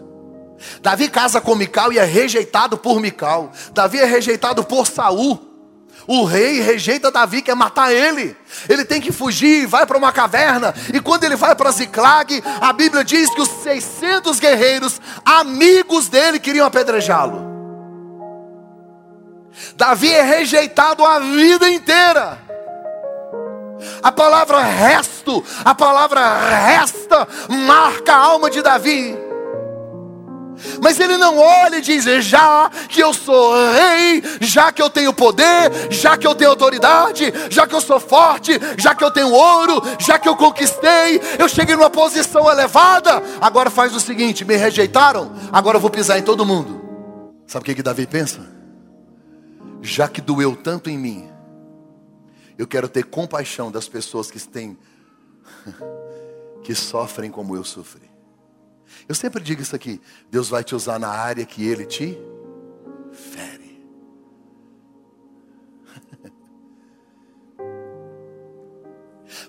Davi 0.80 1.08
casa 1.08 1.40
com 1.40 1.54
Mical 1.54 1.92
e 1.92 1.98
é 1.98 2.04
rejeitado 2.04 2.78
por 2.78 3.00
Mical. 3.00 3.52
Davi 3.72 3.98
é 3.98 4.04
rejeitado 4.04 4.64
por 4.64 4.86
Saul. 4.86 5.52
O 6.06 6.24
rei 6.24 6.60
rejeita 6.60 7.10
Davi, 7.10 7.40
quer 7.40 7.54
matar 7.54 7.92
ele. 7.92 8.36
Ele 8.68 8.84
tem 8.84 9.00
que 9.00 9.10
fugir, 9.10 9.66
vai 9.66 9.86
para 9.86 9.96
uma 9.96 10.12
caverna. 10.12 10.74
E 10.92 11.00
quando 11.00 11.24
ele 11.24 11.36
vai 11.36 11.54
para 11.54 11.70
Ziclag, 11.70 12.42
a 12.60 12.72
Bíblia 12.72 13.02
diz 13.02 13.30
que 13.30 13.40
os 13.40 13.48
600 13.48 14.38
guerreiros, 14.38 15.00
amigos 15.24 16.08
dele, 16.08 16.38
queriam 16.38 16.66
apedrejá-lo. 16.66 17.54
Davi 19.76 20.12
é 20.12 20.22
rejeitado 20.22 21.04
a 21.04 21.18
vida 21.20 21.70
inteira. 21.70 22.43
A 24.02 24.12
palavra 24.12 24.60
resto, 24.62 25.42
a 25.64 25.74
palavra 25.74 26.20
resta, 26.48 27.26
marca 27.48 28.12
a 28.12 28.18
alma 28.18 28.50
de 28.50 28.62
Davi. 28.62 29.24
Mas 30.82 30.98
ele 31.00 31.16
não 31.16 31.38
olha 31.38 31.76
e 31.76 31.80
diz: 31.80 32.04
já 32.24 32.70
que 32.88 33.00
eu 33.00 33.12
sou 33.12 33.54
rei, 33.72 34.22
já 34.40 34.72
que 34.72 34.80
eu 34.80 34.90
tenho 34.90 35.12
poder, 35.12 35.70
já 35.90 36.16
que 36.16 36.26
eu 36.26 36.34
tenho 36.34 36.50
autoridade, 36.50 37.32
já 37.50 37.66
que 37.66 37.74
eu 37.74 37.80
sou 37.80 38.00
forte, 38.00 38.52
já 38.78 38.94
que 38.94 39.04
eu 39.04 39.10
tenho 39.10 39.30
ouro, 39.30 39.82
já 39.98 40.18
que 40.18 40.28
eu 40.28 40.36
conquistei, 40.36 41.20
eu 41.38 41.48
cheguei 41.48 41.76
numa 41.76 41.90
posição 41.90 42.50
elevada. 42.50 43.22
Agora 43.40 43.70
faz 43.70 43.94
o 43.94 44.00
seguinte: 44.00 44.44
me 44.44 44.56
rejeitaram, 44.56 45.32
agora 45.52 45.76
eu 45.76 45.80
vou 45.80 45.90
pisar 45.90 46.18
em 46.18 46.22
todo 46.22 46.46
mundo. 46.46 46.82
Sabe 47.46 47.62
o 47.62 47.66
que, 47.66 47.74
que 47.74 47.82
Davi 47.82 48.06
pensa? 48.06 48.40
Já 49.82 50.08
que 50.08 50.20
doeu 50.20 50.56
tanto 50.56 50.88
em 50.88 50.96
mim, 50.96 51.28
eu 52.56 52.66
quero 52.66 52.88
ter 52.88 53.04
compaixão 53.04 53.70
das 53.70 53.88
pessoas 53.88 54.30
que 54.30 54.40
têm, 54.40 54.78
que 56.62 56.74
sofrem 56.74 57.30
como 57.30 57.56
eu 57.56 57.64
sofri. 57.64 58.10
Eu 59.08 59.14
sempre 59.14 59.42
digo 59.42 59.62
isso 59.62 59.74
aqui: 59.74 60.00
Deus 60.30 60.48
vai 60.48 60.64
te 60.64 60.74
usar 60.74 60.98
na 60.98 61.08
área 61.08 61.44
que 61.44 61.66
Ele 61.66 61.84
te 61.84 62.18
fere. 63.12 63.53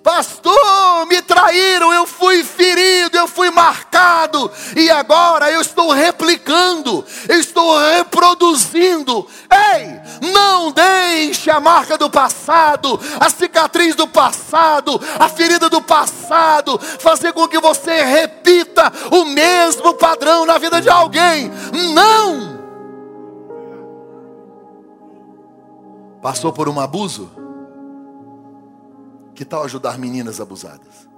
Pastor, 0.03 1.05
me 1.07 1.21
traíram, 1.21 1.91
eu 1.93 2.05
fui 2.05 2.43
ferido, 2.43 3.17
eu 3.17 3.27
fui 3.27 3.49
marcado, 3.49 4.51
e 4.75 4.89
agora 4.89 5.51
eu 5.51 5.61
estou 5.61 5.91
replicando, 5.91 7.03
eu 7.27 7.39
estou 7.39 7.77
reproduzindo. 7.79 9.27
Ei, 9.51 10.29
não 10.31 10.71
deixe 10.71 11.49
a 11.49 11.59
marca 11.59 11.97
do 11.97 12.09
passado, 12.09 12.99
a 13.19 13.29
cicatriz 13.29 13.95
do 13.95 14.07
passado, 14.07 15.01
a 15.19 15.27
ferida 15.27 15.69
do 15.69 15.81
passado, 15.81 16.79
fazer 16.99 17.33
com 17.33 17.47
que 17.47 17.59
você 17.59 18.03
repita 18.03 18.91
o 19.11 19.25
mesmo 19.25 19.93
padrão 19.95 20.45
na 20.45 20.57
vida 20.57 20.81
de 20.81 20.89
alguém. 20.89 21.51
Não! 21.93 22.55
Passou 26.21 26.51
por 26.51 26.67
um 26.67 26.79
abuso? 26.79 27.44
Que 29.35 29.43
tal 29.43 29.63
ajudar 29.63 29.99
meninas 29.99 30.39
abusadas? 30.39 31.09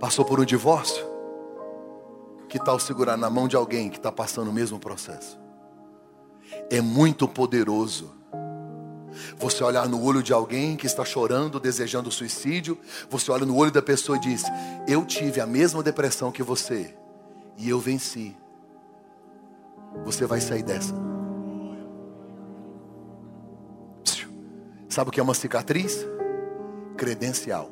Passou 0.00 0.24
por 0.24 0.40
um 0.40 0.46
divórcio? 0.46 1.04
Que 2.48 2.58
tal 2.58 2.80
segurar 2.80 3.18
na 3.18 3.28
mão 3.28 3.46
de 3.46 3.54
alguém 3.54 3.90
que 3.90 3.98
está 3.98 4.10
passando 4.10 4.48
o 4.48 4.52
mesmo 4.52 4.78
processo? 4.80 5.38
É 6.70 6.80
muito 6.80 7.28
poderoso. 7.28 8.10
Você 9.36 9.62
olhar 9.62 9.86
no 9.86 10.02
olho 10.02 10.22
de 10.22 10.32
alguém 10.32 10.74
que 10.74 10.86
está 10.86 11.04
chorando, 11.04 11.60
desejando 11.60 12.10
suicídio, 12.10 12.78
você 13.10 13.30
olha 13.30 13.44
no 13.44 13.56
olho 13.56 13.70
da 13.70 13.82
pessoa 13.82 14.16
e 14.16 14.20
diz: 14.20 14.44
Eu 14.88 15.04
tive 15.04 15.40
a 15.40 15.46
mesma 15.46 15.82
depressão 15.82 16.32
que 16.32 16.42
você, 16.42 16.94
e 17.58 17.68
eu 17.68 17.78
venci. 17.78 18.34
Você 20.04 20.24
vai 20.24 20.40
sair 20.40 20.62
dessa. 20.62 21.09
Sabe 24.90 25.08
o 25.08 25.12
que 25.12 25.20
é 25.20 25.22
uma 25.22 25.34
cicatriz? 25.34 26.04
Credencial. 26.96 27.70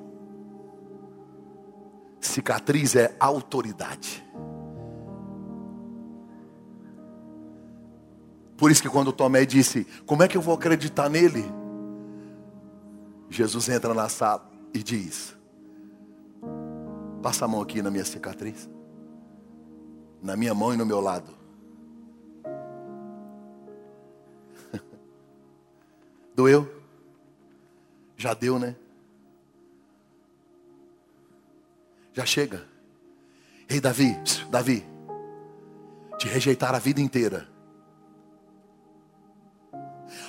Cicatriz 2.20 2.94
é 2.94 3.16
autoridade. 3.18 4.24
Por 8.56 8.70
isso 8.70 8.80
que 8.80 8.88
quando 8.88 9.12
Tomé 9.12 9.44
disse: 9.44 9.84
Como 10.06 10.22
é 10.22 10.28
que 10.28 10.36
eu 10.36 10.40
vou 10.40 10.54
acreditar 10.54 11.08
nele? 11.10 11.44
Jesus 13.28 13.68
entra 13.68 13.92
na 13.92 14.08
sala 14.08 14.48
e 14.72 14.80
diz: 14.80 15.36
Passa 17.20 17.46
a 17.46 17.48
mão 17.48 17.60
aqui 17.60 17.82
na 17.82 17.90
minha 17.90 18.04
cicatriz, 18.04 18.70
na 20.22 20.36
minha 20.36 20.54
mão 20.54 20.72
e 20.72 20.76
no 20.76 20.86
meu 20.86 21.00
lado. 21.00 21.34
Doeu? 26.34 26.77
Já 28.18 28.34
deu, 28.34 28.58
né? 28.58 28.74
Já 32.12 32.26
chega. 32.26 32.66
Ei, 33.68 33.80
Davi, 33.80 34.18
Davi, 34.50 34.84
te 36.18 36.26
rejeitar 36.26 36.74
a 36.74 36.80
vida 36.80 37.00
inteira. 37.00 37.46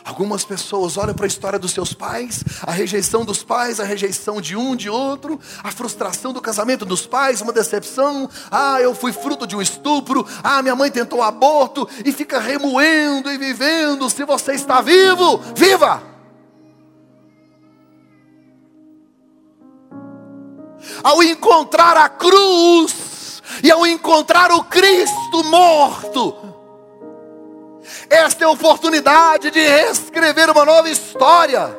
Algumas 0.05 0.45
pessoas 0.45 0.97
olham 0.97 1.15
para 1.15 1.25
a 1.25 1.27
história 1.27 1.57
dos 1.57 1.71
seus 1.71 1.91
pais, 1.93 2.43
a 2.61 2.71
rejeição 2.71 3.25
dos 3.25 3.43
pais, 3.43 3.79
a 3.79 3.83
rejeição 3.83 4.39
de 4.39 4.55
um, 4.55 4.75
de 4.75 4.87
outro, 4.89 5.39
a 5.63 5.71
frustração 5.71 6.31
do 6.31 6.41
casamento 6.41 6.85
dos 6.85 7.07
pais, 7.07 7.41
uma 7.41 7.51
decepção. 7.51 8.29
Ah, 8.51 8.79
eu 8.79 8.93
fui 8.93 9.11
fruto 9.11 9.47
de 9.47 9.55
um 9.55 9.61
estupro. 9.61 10.27
Ah, 10.43 10.61
minha 10.61 10.75
mãe 10.75 10.91
tentou 10.91 11.23
aborto 11.23 11.89
e 12.05 12.11
fica 12.11 12.39
remoendo 12.39 13.31
e 13.31 13.37
vivendo. 13.37 14.09
Se 14.11 14.23
você 14.25 14.53
está 14.53 14.79
vivo, 14.79 15.39
viva! 15.55 16.18
Ao 21.03 21.21
encontrar 21.23 21.97
a 21.97 22.09
cruz 22.09 23.41
e 23.63 23.71
ao 23.71 23.85
encontrar 23.85 24.51
o 24.51 24.63
Cristo 24.63 25.43
morto, 25.45 26.35
esta 28.09 28.43
é 28.43 28.47
a 28.47 28.51
oportunidade 28.51 29.51
de 29.51 29.59
reescrever 29.59 30.49
uma 30.49 30.65
nova 30.65 30.89
história. 30.89 31.77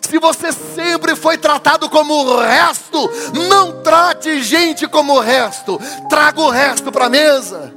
Se 0.00 0.18
você 0.18 0.52
sempre 0.52 1.16
foi 1.16 1.38
tratado 1.38 1.88
como 1.88 2.14
o 2.14 2.40
resto, 2.40 3.10
não 3.48 3.82
trate 3.82 4.42
gente 4.42 4.86
como 4.86 5.14
o 5.14 5.20
resto, 5.20 5.80
traga 6.08 6.40
o 6.40 6.50
resto 6.50 6.92
para 6.92 7.06
a 7.06 7.10
mesa. 7.10 7.74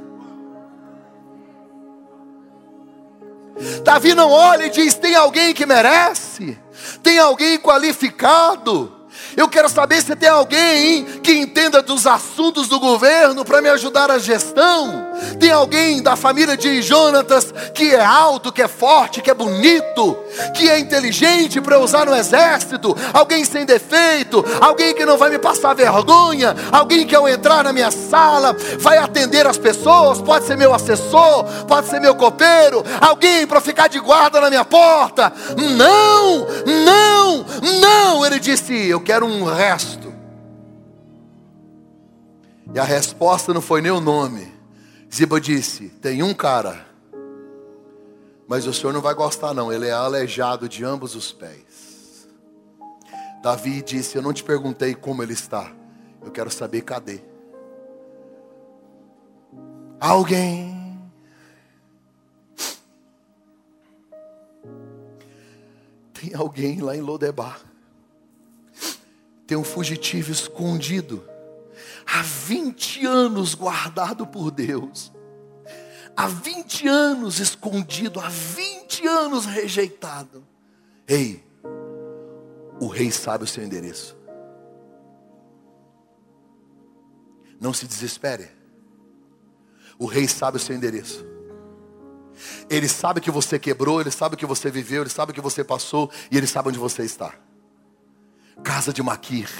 Davi 3.82 4.14
não 4.14 4.30
olha 4.30 4.66
e 4.66 4.70
diz: 4.70 4.94
tem 4.94 5.14
alguém 5.14 5.52
que 5.52 5.66
merece? 5.66 6.58
Tem 7.02 7.18
alguém 7.18 7.58
qualificado? 7.58 8.92
Eu 9.36 9.48
quero 9.48 9.68
saber 9.68 10.02
se 10.02 10.14
tem 10.16 10.28
alguém 10.28 11.06
que 11.28 11.34
entenda 11.34 11.82
dos 11.82 12.06
assuntos 12.06 12.68
do 12.68 12.80
governo 12.80 13.44
para 13.44 13.60
me 13.60 13.68
ajudar 13.68 14.10
a 14.10 14.18
gestão. 14.18 15.08
Tem 15.38 15.50
alguém 15.50 16.02
da 16.02 16.16
família 16.16 16.56
de 16.56 16.80
Jonatas 16.80 17.52
que 17.74 17.94
é 17.94 18.02
alto, 18.02 18.50
que 18.50 18.62
é 18.62 18.66
forte, 18.66 19.20
que 19.20 19.30
é 19.30 19.34
bonito, 19.34 20.16
que 20.54 20.70
é 20.70 20.78
inteligente 20.78 21.60
para 21.60 21.78
usar 21.78 22.06
no 22.06 22.16
exército. 22.16 22.96
Alguém 23.12 23.44
sem 23.44 23.66
defeito, 23.66 24.42
alguém 24.58 24.94
que 24.94 25.04
não 25.04 25.18
vai 25.18 25.28
me 25.28 25.38
passar 25.38 25.74
vergonha, 25.74 26.56
alguém 26.72 27.06
que 27.06 27.14
ao 27.14 27.28
entrar 27.28 27.62
na 27.62 27.74
minha 27.74 27.90
sala 27.90 28.56
vai 28.78 28.96
atender 28.96 29.46
as 29.46 29.58
pessoas. 29.58 30.22
Pode 30.22 30.46
ser 30.46 30.56
meu 30.56 30.72
assessor, 30.72 31.44
pode 31.66 31.88
ser 31.88 32.00
meu 32.00 32.14
copeiro, 32.14 32.82
alguém 33.02 33.46
para 33.46 33.60
ficar 33.60 33.88
de 33.88 34.00
guarda 34.00 34.40
na 34.40 34.48
minha 34.48 34.64
porta. 34.64 35.30
Não, 35.58 36.46
não, 36.64 37.44
não. 37.82 38.24
Ele 38.24 38.40
disse: 38.40 38.72
Eu 38.88 39.02
quero 39.02 39.26
um 39.26 39.44
resto. 39.44 40.07
E 42.74 42.78
a 42.78 42.84
resposta 42.84 43.54
não 43.54 43.60
foi 43.60 43.80
nem 43.80 43.90
o 43.90 44.00
nome. 44.00 44.52
Ziba 45.12 45.40
disse: 45.40 45.88
Tem 45.88 46.22
um 46.22 46.34
cara, 46.34 46.86
mas 48.46 48.66
o 48.66 48.72
senhor 48.72 48.92
não 48.92 49.00
vai 49.00 49.14
gostar, 49.14 49.54
não. 49.54 49.72
Ele 49.72 49.86
é 49.86 49.92
aleijado 49.92 50.68
de 50.68 50.84
ambos 50.84 51.14
os 51.14 51.32
pés. 51.32 52.28
Davi 53.42 53.82
disse: 53.82 54.16
Eu 54.16 54.22
não 54.22 54.32
te 54.32 54.44
perguntei 54.44 54.94
como 54.94 55.22
ele 55.22 55.32
está, 55.32 55.72
eu 56.22 56.30
quero 56.30 56.50
saber 56.50 56.82
cadê. 56.82 57.20
Alguém 60.00 60.78
Tem 66.20 66.34
alguém 66.34 66.80
lá 66.80 66.96
em 66.96 67.00
Lodebar. 67.00 67.60
Tem 69.46 69.56
um 69.56 69.62
fugitivo 69.62 70.32
escondido. 70.32 71.22
Há 72.10 72.22
20 72.22 73.04
anos 73.04 73.54
guardado 73.54 74.26
por 74.26 74.50
Deus. 74.50 75.12
Há 76.16 76.26
20 76.26 76.88
anos 76.88 77.38
escondido. 77.38 78.18
Há 78.18 78.30
20 78.30 79.06
anos 79.06 79.44
rejeitado. 79.44 80.42
Ei, 81.06 81.44
o 82.80 82.86
rei 82.86 83.10
sabe 83.10 83.44
o 83.44 83.46
seu 83.46 83.62
endereço. 83.62 84.16
Não 87.60 87.74
se 87.74 87.86
desespere. 87.86 88.48
O 89.98 90.06
rei 90.06 90.26
sabe 90.26 90.56
o 90.56 90.60
seu 90.60 90.74
endereço. 90.74 91.26
Ele 92.70 92.88
sabe 92.88 93.20
que 93.20 93.30
você 93.30 93.58
quebrou, 93.58 94.00
ele 94.00 94.10
sabe 94.10 94.36
que 94.36 94.46
você 94.46 94.70
viveu, 94.70 95.02
ele 95.02 95.10
sabe 95.10 95.34
que 95.34 95.40
você 95.40 95.62
passou 95.62 96.10
e 96.30 96.38
ele 96.38 96.46
sabe 96.46 96.68
onde 96.70 96.78
você 96.78 97.02
está. 97.02 97.34
Casa 98.62 98.94
de 98.94 99.02
Maquir. 99.02 99.50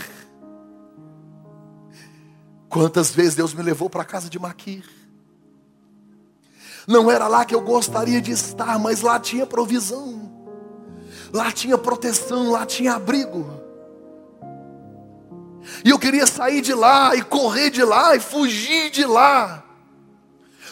Quantas 2.69 3.11
vezes 3.11 3.35
Deus 3.35 3.55
me 3.55 3.63
levou 3.63 3.89
para 3.89 4.03
a 4.03 4.05
casa 4.05 4.29
de 4.29 4.39
Maquir? 4.39 4.85
Não 6.87 7.11
era 7.11 7.29
lá 7.29 7.45
que 7.45 7.55
eu 7.55 7.61
gostaria 7.61 8.21
de 8.21 8.31
estar, 8.31 8.79
mas 8.79 9.03
lá 9.03 9.21
tinha 9.21 9.47
provisão, 9.47 10.33
lá 11.33 11.53
tinha 11.53 11.77
proteção, 11.77 12.51
lá 12.51 12.65
tinha 12.65 12.95
abrigo. 12.95 13.47
E 15.85 15.91
eu 15.91 15.99
queria 15.99 16.27
sair 16.27 16.63
de 16.63 16.73
lá 16.73 17.15
e 17.15 17.23
correr 17.23 17.71
de 17.71 17.85
lá 17.85 18.17
e 18.17 18.21
fugir 18.21 18.91
de 18.91 19.05
lá 19.05 19.68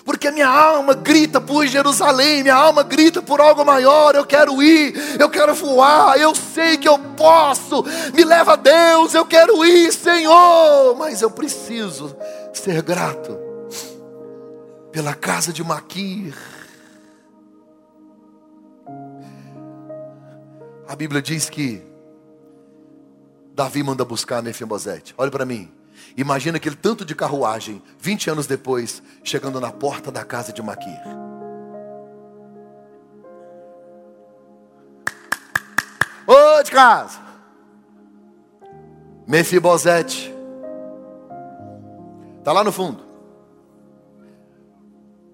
porque 0.07 0.31
minha 0.31 0.49
alma 0.49 0.95
grita 0.95 1.41
por 1.41 1.67
Jerusalém, 1.67 2.45
minha 2.45 2.55
alma 2.55 2.85
grita 2.85 3.21
por 3.21 3.41
algo 3.41 3.65
maior. 3.65 4.15
Eu 4.15 4.25
quero 4.25 4.63
ir, 4.63 4.95
eu 5.19 5.29
quero 5.29 5.53
voar, 5.53 6.17
eu 6.17 6.33
sei 6.33 6.79
que 6.79 6.89
eu 6.89 6.97
posso. 6.97 7.85
Me 8.15 8.25
leva 8.25 8.53
a 8.53 8.57
Deus, 8.57 9.15
eu 9.15 9.27
quero 9.27 9.65
ir, 9.67 9.93
Senhor. 9.93 10.95
Mas 10.97 11.23
eu 11.23 11.31
preciso 11.31 12.17
ser 12.55 12.83
grato 12.83 13.37
pela 14.93 15.13
casa 15.13 15.53
de 15.53 15.65
Maquir. 15.65 16.37
A 20.87 20.95
Bíblia 20.95 21.21
diz 21.21 21.51
que 21.51 21.83
Davi 23.53 23.83
manda 23.83 24.05
buscar 24.05 24.41
Mefibosete. 24.41 25.13
Olha 25.19 25.33
para 25.33 25.45
mim. 25.45 25.69
Imagina 26.17 26.57
aquele 26.57 26.77
tanto 26.77 27.05
de 27.05 27.14
carruagem, 27.14 27.83
20 27.99 28.31
anos 28.31 28.47
depois, 28.47 29.03
chegando 29.23 29.61
na 29.61 29.71
porta 29.71 30.11
da 30.11 30.25
casa 30.25 30.51
de 30.53 30.62
Maquir. 30.62 30.99
Ô 36.27 36.62
de 36.62 36.71
casa! 36.71 37.21
Mefibosete. 39.27 40.35
Está 42.39 42.53
lá 42.53 42.64
no 42.64 42.73
fundo. 42.73 43.05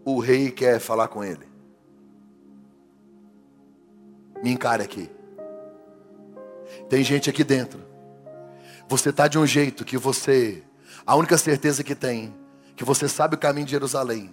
O 0.05 0.19
rei 0.19 0.51
quer 0.51 0.81
falar 0.81 1.07
com 1.07 1.23
ele. 1.23 1.47
Me 4.43 4.51
encare 4.51 4.83
aqui. 4.83 5.09
Tem 6.89 7.05
gente 7.05 7.31
aqui 7.31 7.45
dentro. 7.45 7.81
Você 8.89 9.11
está 9.11 9.29
de 9.29 9.39
um 9.39 9.47
jeito 9.47 9.85
que 9.85 9.97
você 9.97 10.63
a 11.07 11.17
única 11.17 11.37
certeza 11.37 11.83
que 11.83 11.95
tem, 11.95 12.35
que 12.77 12.85
você 12.85 13.09
sabe 13.09 13.35
o 13.35 13.39
caminho 13.39 13.67
de 13.67 13.73
Jerusalém. 13.73 14.33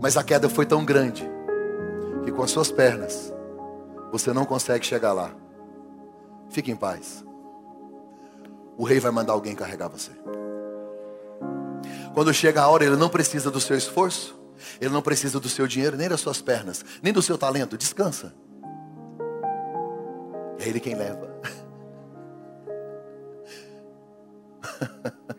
Mas 0.00 0.16
a 0.16 0.22
queda 0.24 0.48
foi 0.48 0.64
tão 0.66 0.84
grande 0.84 1.28
que 2.24 2.32
com 2.32 2.42
as 2.42 2.50
suas 2.50 2.70
pernas 2.70 3.32
você 4.10 4.32
não 4.32 4.44
consegue 4.44 4.86
chegar 4.86 5.12
lá. 5.12 5.34
Fique 6.50 6.70
em 6.70 6.76
paz. 6.76 7.24
O 8.76 8.84
rei 8.84 9.00
vai 9.00 9.10
mandar 9.10 9.32
alguém 9.32 9.54
carregar 9.54 9.88
você. 9.88 10.10
Quando 12.14 12.32
chega 12.32 12.62
a 12.62 12.68
hora, 12.68 12.84
ele 12.84 12.96
não 12.96 13.08
precisa 13.08 13.50
do 13.50 13.60
seu 13.60 13.76
esforço, 13.76 14.38
ele 14.80 14.92
não 14.92 15.02
precisa 15.02 15.40
do 15.40 15.48
seu 15.48 15.66
dinheiro, 15.66 15.96
nem 15.96 16.08
das 16.08 16.20
suas 16.20 16.42
pernas, 16.42 16.84
nem 17.02 17.12
do 17.12 17.22
seu 17.22 17.38
talento. 17.38 17.76
Descansa. 17.76 18.34
É 20.58 20.68
ele 20.68 20.78
quem 20.78 20.94
leva. 20.94 21.32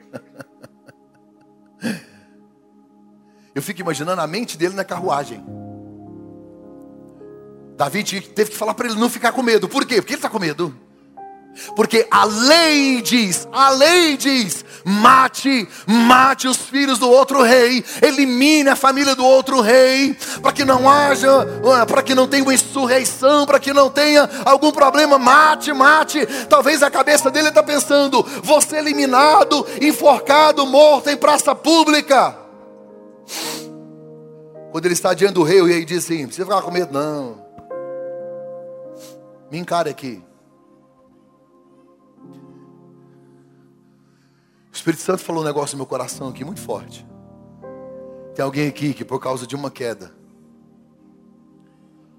fico 3.63 3.81
imaginando 3.81 4.21
a 4.21 4.27
mente 4.27 4.57
dele 4.57 4.75
na 4.75 4.83
carruagem. 4.83 5.43
Davi 7.75 8.03
teve 8.03 8.51
que 8.51 8.57
falar 8.57 8.73
para 8.73 8.87
ele 8.87 8.99
não 8.99 9.09
ficar 9.09 9.31
com 9.31 9.41
medo. 9.41 9.67
Por 9.67 9.85
quê? 9.85 9.95
Porque 9.95 10.13
ele 10.13 10.19
está 10.19 10.29
com 10.29 10.39
medo. 10.39 10.73
Porque 11.75 12.07
a 12.09 12.25
lei 12.25 13.01
diz, 13.01 13.47
a 13.51 13.69
lei 13.69 14.17
diz, 14.17 14.65
mate, 14.83 15.67
mate 15.85 16.47
os 16.47 16.57
filhos 16.57 16.97
do 16.97 17.09
outro 17.09 17.43
rei, 17.43 17.83
elimine 18.01 18.69
a 18.69 18.75
família 18.75 19.15
do 19.15 19.23
outro 19.23 19.61
rei, 19.61 20.17
para 20.41 20.51
que 20.51 20.65
não 20.65 20.89
haja, 20.89 21.29
para 21.87 22.01
que 22.01 22.15
não 22.15 22.27
tenha 22.27 22.43
uma 22.43 22.53
insurreição, 22.53 23.45
para 23.45 23.59
que 23.59 23.71
não 23.71 23.89
tenha 23.89 24.27
algum 24.45 24.71
problema, 24.71 25.19
mate, 25.19 25.71
mate. 25.73 26.25
Talvez 26.49 26.81
a 26.81 26.89
cabeça 26.89 27.29
dele 27.29 27.49
está 27.49 27.61
pensando, 27.61 28.25
você 28.41 28.77
eliminado, 28.77 29.65
enforcado, 29.79 30.65
morto 30.65 31.09
em 31.09 31.17
praça 31.17 31.53
pública. 31.53 32.42
Quando 34.73 34.85
ele 34.85 34.95
está 34.95 35.13
diante 35.13 35.35
do 35.35 35.43
rei, 35.43 35.61
o 35.61 35.67
rei 35.67 35.85
diz 35.85 36.03
assim: 36.03 36.25
precisa 36.25 36.47
ficar 36.47 36.63
com 36.63 36.71
medo, 36.71 36.91
não. 36.91 37.45
Me 39.51 39.59
encare 39.59 39.91
aqui. 39.91 40.19
O 44.71 44.73
Espírito 44.73 45.03
Santo 45.03 45.21
falou 45.21 45.43
um 45.43 45.45
negócio 45.45 45.75
no 45.75 45.81
meu 45.81 45.85
coração 45.85 46.29
aqui 46.29 46.43
muito 46.43 46.59
forte. 46.59 47.05
Tem 48.33 48.43
alguém 48.43 48.67
aqui 48.67 48.95
que 48.95 49.05
por 49.05 49.19
causa 49.19 49.45
de 49.45 49.55
uma 49.55 49.69
queda, 49.69 50.11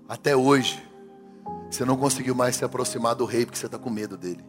até 0.08 0.36
hoje, 0.36 0.80
você 1.68 1.84
não 1.84 1.96
conseguiu 1.96 2.36
mais 2.36 2.54
se 2.54 2.64
aproximar 2.64 3.16
do 3.16 3.24
rei 3.24 3.44
porque 3.44 3.58
você 3.58 3.66
está 3.66 3.80
com 3.80 3.90
medo 3.90 4.16
dele. 4.16 4.44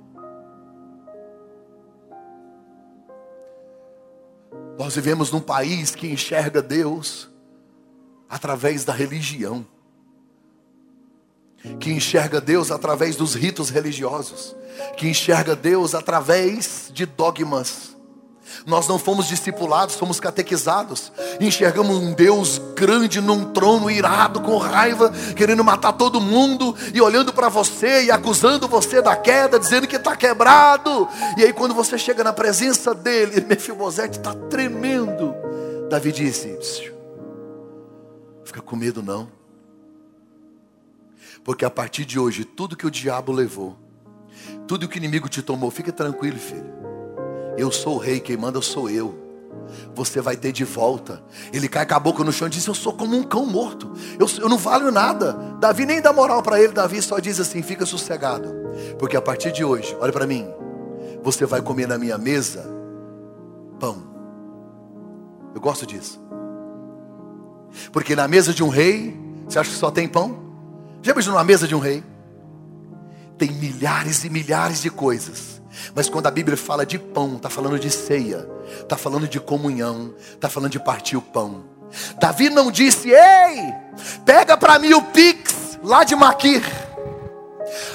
Nós 4.78 4.94
vivemos 4.94 5.32
num 5.32 5.42
país 5.42 5.96
que 5.96 6.06
enxerga 6.06 6.62
Deus 6.62 7.34
através 8.30 8.84
da 8.84 8.94
religião, 8.94 9.66
que 11.80 11.92
enxerga 11.92 12.40
Deus 12.40 12.72
através 12.72 13.16
dos 13.16 13.34
ritos 13.34 13.70
religiosos, 13.70 14.56
que 14.98 15.08
enxerga 15.08 15.56
Deus 15.56 15.96
através 15.96 16.92
de 16.94 17.06
dogmas. 17.06 17.96
Nós 18.66 18.88
não 18.88 19.00
fomos 19.00 19.28
discipulados, 19.28 19.96
fomos 19.96 20.20
catequizados. 20.20 21.12
Enxergamos 21.40 21.98
um 21.98 22.14
Deus 22.14 22.62
grande 22.76 23.20
num 23.20 23.52
trono 23.52 23.90
irado, 23.90 24.40
com 24.42 24.58
raiva, 24.58 25.12
querendo 25.36 25.64
matar 25.64 25.94
todo 25.94 26.22
mundo 26.22 26.76
e 26.94 27.02
olhando 27.02 27.34
para 27.34 27.50
você 27.50 28.06
e 28.06 28.12
acusando 28.12 28.68
você 28.68 29.02
da 29.02 29.16
queda, 29.16 29.60
dizendo 29.60 29.88
que 29.88 29.96
está 29.96 30.16
quebrado. 30.16 31.08
E 31.38 31.44
aí, 31.44 31.54
quando 31.54 31.74
você 31.74 31.98
chega 31.98 32.24
na 32.24 32.34
presença 32.34 32.94
dele, 32.94 33.42
Mefibosete 33.50 34.20
está 34.20 34.34
tremendo. 34.34 35.34
Davi 35.90 36.12
disse: 36.12 36.95
Fica 38.46 38.62
com 38.62 38.76
medo, 38.76 39.04
não. 39.04 39.30
Porque 41.44 41.66
a 41.66 41.70
partir 41.70 42.06
de 42.06 42.18
hoje, 42.18 42.46
tudo 42.46 42.78
que 42.78 42.88
o 42.88 42.92
diabo 42.92 43.32
levou, 43.32 43.78
Tudo 44.68 44.88
que 44.88 44.98
o 44.98 45.00
inimigo 45.00 45.30
te 45.30 45.42
tomou, 45.42 45.72
fica 45.72 45.92
tranquilo, 45.92 46.38
filho. 46.38 46.74
Eu 47.58 47.72
sou 47.72 47.96
o 47.96 47.98
rei, 47.98 48.20
quem 48.20 48.38
manda 48.38 48.62
sou 48.62 48.90
eu. 48.90 49.16
Você 49.96 50.22
vai 50.22 50.36
ter 50.36 50.52
de 50.52 50.64
volta. 50.64 51.24
Ele 51.54 51.68
cai 51.68 51.86
com 51.86 51.96
a 51.96 52.00
boca 52.00 52.24
no 52.24 52.32
chão 52.32 52.48
e 52.48 52.52
diz: 52.52 52.66
Eu 52.66 52.76
sou 52.76 52.94
como 52.94 53.16
um 53.16 53.24
cão 53.24 53.46
morto. 53.46 53.92
Eu, 54.20 54.28
eu 54.40 54.50
não 54.50 54.58
valho 54.58 54.92
nada. 54.92 55.34
Davi 55.60 55.86
nem 55.86 56.02
dá 56.02 56.12
moral 56.12 56.44
para 56.44 56.60
ele. 56.62 56.74
Davi 56.74 57.02
só 57.02 57.20
diz 57.20 57.40
assim: 57.40 57.62
Fica 57.62 57.86
sossegado. 57.86 58.54
Porque 59.00 59.16
a 59.16 59.22
partir 59.22 59.52
de 59.52 59.64
hoje, 59.64 59.96
olha 60.00 60.12
para 60.12 60.28
mim. 60.28 60.48
Você 61.24 61.46
vai 61.46 61.62
comer 61.62 61.88
na 61.88 61.98
minha 61.98 62.18
mesa 62.18 62.70
pão. 63.80 64.04
Eu 65.54 65.62
gosto 65.62 65.86
disso. 65.86 66.25
Porque 67.92 68.16
na 68.16 68.28
mesa 68.28 68.54
de 68.54 68.64
um 68.64 68.70
rei, 68.70 69.18
você 69.48 69.60
acha 69.60 69.70
que 69.70 69.78
só 69.78 69.92
tem 69.92 70.08
pão? 70.08 70.38
Já 71.02 71.12
imaginou 71.12 71.38
na 71.38 71.44
mesa 71.44 71.68
de 71.68 71.76
um 71.76 71.80
rei? 71.80 72.04
Tem 73.38 73.52
milhares 73.52 74.24
e 74.24 74.30
milhares 74.30 74.82
de 74.82 74.90
coisas. 74.90 75.62
Mas 75.94 76.10
quando 76.10 76.28
a 76.28 76.32
Bíblia 76.32 76.58
fala 76.58 76.86
de 76.86 76.98
pão, 76.98 77.36
está 77.36 77.50
falando 77.50 77.78
de 77.78 77.90
ceia, 77.92 78.48
está 78.80 78.98
falando 78.98 79.28
de 79.28 79.40
comunhão, 79.40 80.14
está 80.34 80.50
falando 80.50 80.72
de 80.72 80.80
partir 80.80 81.18
o 81.18 81.22
pão. 81.22 81.66
Davi 82.20 82.50
não 82.50 82.72
disse, 82.72 83.10
ei, 83.10 83.74
pega 84.26 84.58
para 84.58 84.80
mim 84.80 84.94
o 84.94 85.02
pix 85.02 85.80
lá 85.84 86.04
de 86.04 86.16
Maquir. 86.16 86.64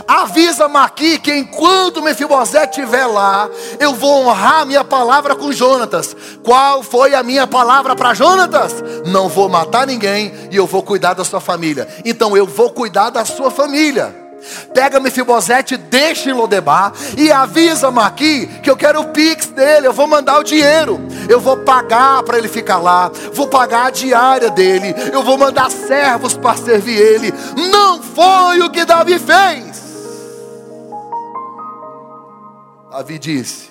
Avisa 0.07 0.69
Maqui 0.69 1.19
que 1.19 1.35
enquanto 1.35 2.03
Mefibosete 2.03 2.81
estiver 2.81 3.07
lá, 3.07 3.49
eu 3.79 3.95
vou 3.95 4.27
honrar 4.27 4.67
minha 4.67 4.85
palavra 4.85 5.35
com 5.35 5.53
Jonatas. 5.53 6.17
Qual 6.43 6.83
foi 6.83 7.15
a 7.15 7.23
minha 7.23 7.47
palavra 7.47 7.95
para 7.95 8.15
Jonatas? 8.15 8.75
Não 9.07 9.29
vou 9.29 9.49
matar 9.49 9.87
ninguém 9.87 10.33
e 10.51 10.57
eu 10.57 10.67
vou 10.67 10.83
cuidar 10.83 11.15
da 11.15 11.25
sua 11.25 11.41
família. 11.41 11.89
Então 12.05 12.37
eu 12.37 12.47
vou 12.47 12.71
cuidar 12.71 13.11
da 13.11 13.25
sua 13.25 13.51
família. 13.51 14.31
Pega 14.73 15.01
Mefibosete, 15.01 15.77
deixa 15.77 16.31
em 16.31 16.33
Lodebar 16.33 16.93
e 17.17 17.31
avisa 17.31 17.91
Maqui 17.91 18.47
que 18.63 18.71
eu 18.71 18.77
quero 18.77 19.01
o 19.01 19.09
pix 19.09 19.47
dele, 19.49 19.87
eu 19.87 19.93
vou 19.93 20.07
mandar 20.07 20.39
o 20.39 20.45
dinheiro, 20.45 21.01
eu 21.29 21.41
vou 21.41 21.59
pagar 21.59 22.23
para 22.23 22.39
ele 22.39 22.49
ficar 22.49 22.79
lá, 22.79 23.11
vou 23.33 23.47
pagar 23.47 23.87
a 23.87 23.91
diária 23.91 24.51
dele, 24.51 24.95
eu 25.13 25.23
vou 25.23 25.37
mandar 25.37 25.71
servos 25.71 26.35
para 26.35 26.57
servir 26.57 26.97
ele. 26.97 27.35
Não 27.71 28.03
foi 28.03 28.61
o 28.63 28.71
que 28.71 28.85
Davi 28.85 29.19
fez. 29.19 29.70
Davi 32.91 33.19
disse: 33.19 33.71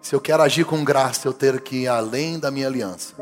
Se 0.00 0.14
eu 0.14 0.20
quero 0.20 0.42
agir 0.42 0.64
com 0.64 0.82
graça, 0.82 1.28
eu 1.28 1.34
tenho 1.34 1.60
que 1.60 1.82
ir 1.82 1.88
além 1.88 2.38
da 2.38 2.50
minha 2.50 2.66
aliança. 2.66 3.14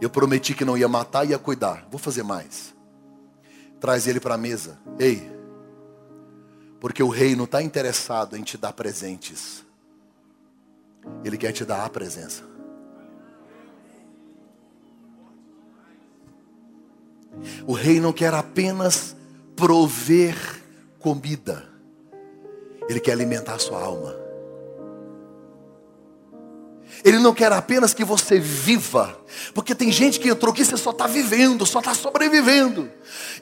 Eu 0.00 0.08
prometi 0.08 0.54
que 0.54 0.64
não 0.64 0.78
ia 0.78 0.88
matar, 0.88 1.28
ia 1.28 1.38
cuidar. 1.38 1.86
Vou 1.90 1.98
fazer 1.98 2.22
mais. 2.22 2.72
Traz 3.80 4.06
ele 4.06 4.20
para 4.20 4.34
a 4.34 4.38
mesa. 4.38 4.78
Ei, 4.98 5.30
porque 6.80 7.02
o 7.02 7.08
rei 7.08 7.34
não 7.34 7.44
está 7.44 7.60
interessado 7.62 8.36
em 8.36 8.42
te 8.42 8.56
dar 8.56 8.72
presentes. 8.72 9.64
Ele 11.24 11.36
quer 11.36 11.52
te 11.52 11.64
dar 11.64 11.84
a 11.84 11.90
presença. 11.90 12.44
O 17.66 17.72
rei 17.72 18.00
não 18.00 18.12
quer 18.12 18.32
apenas 18.32 19.16
prover 19.56 20.62
comida. 21.00 21.73
Ele 22.88 23.00
quer 23.00 23.12
alimentar 23.12 23.54
a 23.54 23.58
sua 23.58 23.80
alma. 23.80 24.14
Ele 27.04 27.18
não 27.18 27.34
quer 27.34 27.52
apenas 27.52 27.92
que 27.92 28.04
você 28.04 28.38
viva, 28.38 29.18
porque 29.54 29.74
tem 29.74 29.90
gente 29.90 30.18
que 30.18 30.28
entrou 30.28 30.52
aqui, 30.52 30.64
você 30.64 30.76
só 30.76 30.90
está 30.90 31.06
vivendo, 31.06 31.66
só 31.66 31.78
está 31.78 31.94
sobrevivendo, 31.94 32.90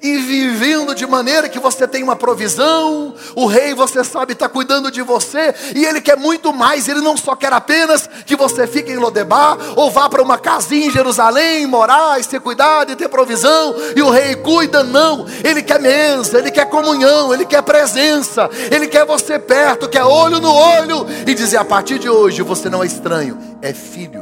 e 0.02 0.16
vivendo 0.18 0.94
de 0.94 1.06
maneira 1.06 1.48
que 1.48 1.58
você 1.58 1.86
tem 1.86 2.02
uma 2.02 2.16
provisão, 2.16 3.14
o 3.34 3.46
rei, 3.46 3.74
você 3.74 4.02
sabe, 4.04 4.32
está 4.32 4.48
cuidando 4.48 4.90
de 4.90 5.02
você, 5.02 5.54
e 5.74 5.84
ele 5.84 6.00
quer 6.00 6.16
muito 6.16 6.52
mais, 6.52 6.88
ele 6.88 7.00
não 7.00 7.16
só 7.16 7.34
quer 7.34 7.52
apenas 7.52 8.08
que 8.26 8.36
você 8.36 8.66
fique 8.66 8.92
em 8.92 8.96
Lodebar, 8.96 9.56
ou 9.76 9.90
vá 9.90 10.08
para 10.08 10.22
uma 10.22 10.38
casinha 10.38 10.86
em 10.86 10.90
Jerusalém, 10.90 11.66
morar 11.66 12.20
e 12.20 12.24
ser 12.24 12.40
cuidado 12.40 12.92
e 12.92 12.96
ter 12.96 13.08
provisão, 13.08 13.74
e 13.96 14.02
o 14.02 14.10
rei 14.10 14.34
cuida, 14.36 14.82
não, 14.82 15.26
ele 15.44 15.62
quer 15.62 15.80
mesa, 15.80 16.38
ele 16.38 16.50
quer 16.50 16.66
comunhão, 16.68 17.32
ele 17.32 17.44
quer 17.44 17.62
presença, 17.62 18.50
ele 18.70 18.86
quer 18.86 19.06
você 19.06 19.38
perto, 19.38 19.88
quer 19.88 20.04
olho 20.04 20.40
no 20.40 20.52
olho, 20.52 21.06
e 21.26 21.34
dizer: 21.34 21.56
a 21.56 21.64
partir 21.64 21.98
de 21.98 22.08
hoje 22.08 22.42
você 22.42 22.68
não 22.68 22.82
é 22.82 22.86
estranho 22.86 23.38
é 23.62 23.72
filho. 23.72 24.21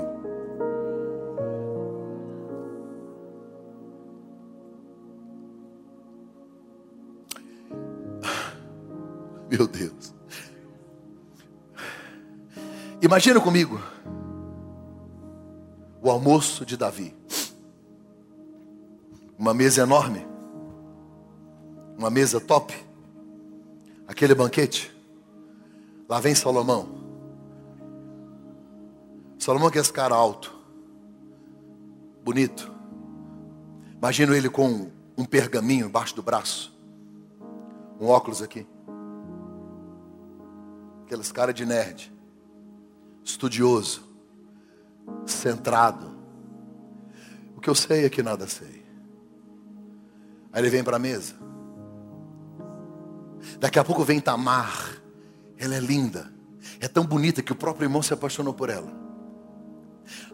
Meu 9.51 9.67
Deus. 9.67 10.15
Imagina 13.03 13.41
comigo 13.41 13.81
o 16.01 16.11
almoço 16.11 16.65
de 16.65 16.77
Davi. 16.77 17.17
Uma 19.39 19.53
mesa 19.53 19.83
enorme. 19.83 20.27
Uma 21.99 22.11
mesa 22.11 22.41
top. 22.41 22.75
Aquele 24.07 24.35
banquete. 24.35 24.95
Lá 26.09 26.21
vem 26.21 26.35
Salomão. 26.35 27.01
Salomão 29.41 29.71
que 29.71 29.79
é 29.79 29.81
esse 29.81 29.93
cara 29.93 30.15
alto, 30.15 30.55
bonito. 32.23 32.71
Imagino 33.97 34.35
ele 34.35 34.51
com 34.51 34.91
um 35.17 35.25
pergaminho 35.25 35.87
embaixo 35.87 36.15
do 36.15 36.23
braço, 36.23 36.79
um 37.99 38.07
óculos 38.07 38.43
aqui. 38.43 38.67
Aqueles 41.11 41.33
cara 41.33 41.53
de 41.53 41.67
nerd, 41.67 42.13
estudioso, 43.25 44.09
centrado. 45.27 46.17
O 47.57 47.61
que 47.61 47.69
eu 47.69 47.75
sei 47.75 48.05
é 48.05 48.09
que 48.09 48.23
nada 48.23 48.47
sei. 48.47 48.87
Aí 50.53 50.63
ele 50.63 50.71
vem 50.71 50.85
para 50.85 50.99
a 50.99 51.01
mesa. 51.01 51.35
Daqui 53.59 53.77
a 53.81 53.83
pouco 53.83 54.05
vem 54.05 54.21
Tamar. 54.21 55.03
Ela 55.59 55.75
é 55.75 55.81
linda. 55.81 56.33
É 56.79 56.87
tão 56.87 57.05
bonita 57.05 57.43
que 57.43 57.51
o 57.51 57.57
próprio 57.57 57.87
irmão 57.87 58.03
se 58.03 58.15
apaixonou 58.15 58.55
por 58.55 58.71
ela 58.71 59.01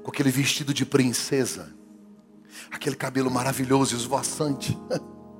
com 0.02 0.10
aquele 0.10 0.30
vestido 0.30 0.74
de 0.74 0.84
princesa, 0.84 1.72
aquele 2.70 2.96
cabelo 2.96 3.30
maravilhoso 3.30 3.96
esvoaçante. 3.96 4.78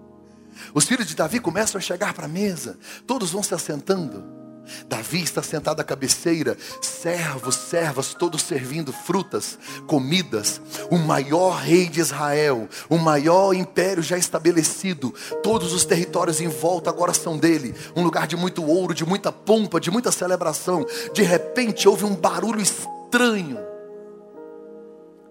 Os 0.72 0.86
filhos 0.86 1.06
de 1.06 1.14
Davi 1.14 1.40
começam 1.40 1.78
a 1.78 1.82
chegar 1.82 2.14
para 2.14 2.24
a 2.24 2.28
mesa, 2.28 2.78
todos 3.06 3.32
vão 3.32 3.42
se 3.42 3.54
assentando. 3.54 4.45
Davi 4.88 5.22
está 5.22 5.42
sentado 5.42 5.80
à 5.80 5.84
cabeceira, 5.84 6.56
servos, 6.80 7.54
servas, 7.54 8.14
todos 8.14 8.42
servindo 8.42 8.92
frutas, 8.92 9.58
comidas. 9.86 10.60
O 10.90 10.98
maior 10.98 11.56
rei 11.56 11.88
de 11.88 12.00
Israel, 12.00 12.68
o 12.88 12.98
maior 12.98 13.52
império 13.54 14.02
já 14.02 14.16
estabelecido, 14.18 15.12
todos 15.42 15.72
os 15.72 15.84
territórios 15.84 16.40
em 16.40 16.48
volta 16.48 16.90
agora 16.90 17.14
são 17.14 17.38
dele. 17.38 17.74
Um 17.94 18.02
lugar 18.02 18.26
de 18.26 18.36
muito 18.36 18.64
ouro, 18.64 18.94
de 18.94 19.04
muita 19.04 19.30
pompa, 19.32 19.80
de 19.80 19.90
muita 19.90 20.12
celebração. 20.12 20.84
De 21.12 21.22
repente 21.22 21.88
houve 21.88 22.04
um 22.04 22.14
barulho 22.14 22.60
estranho 22.60 23.66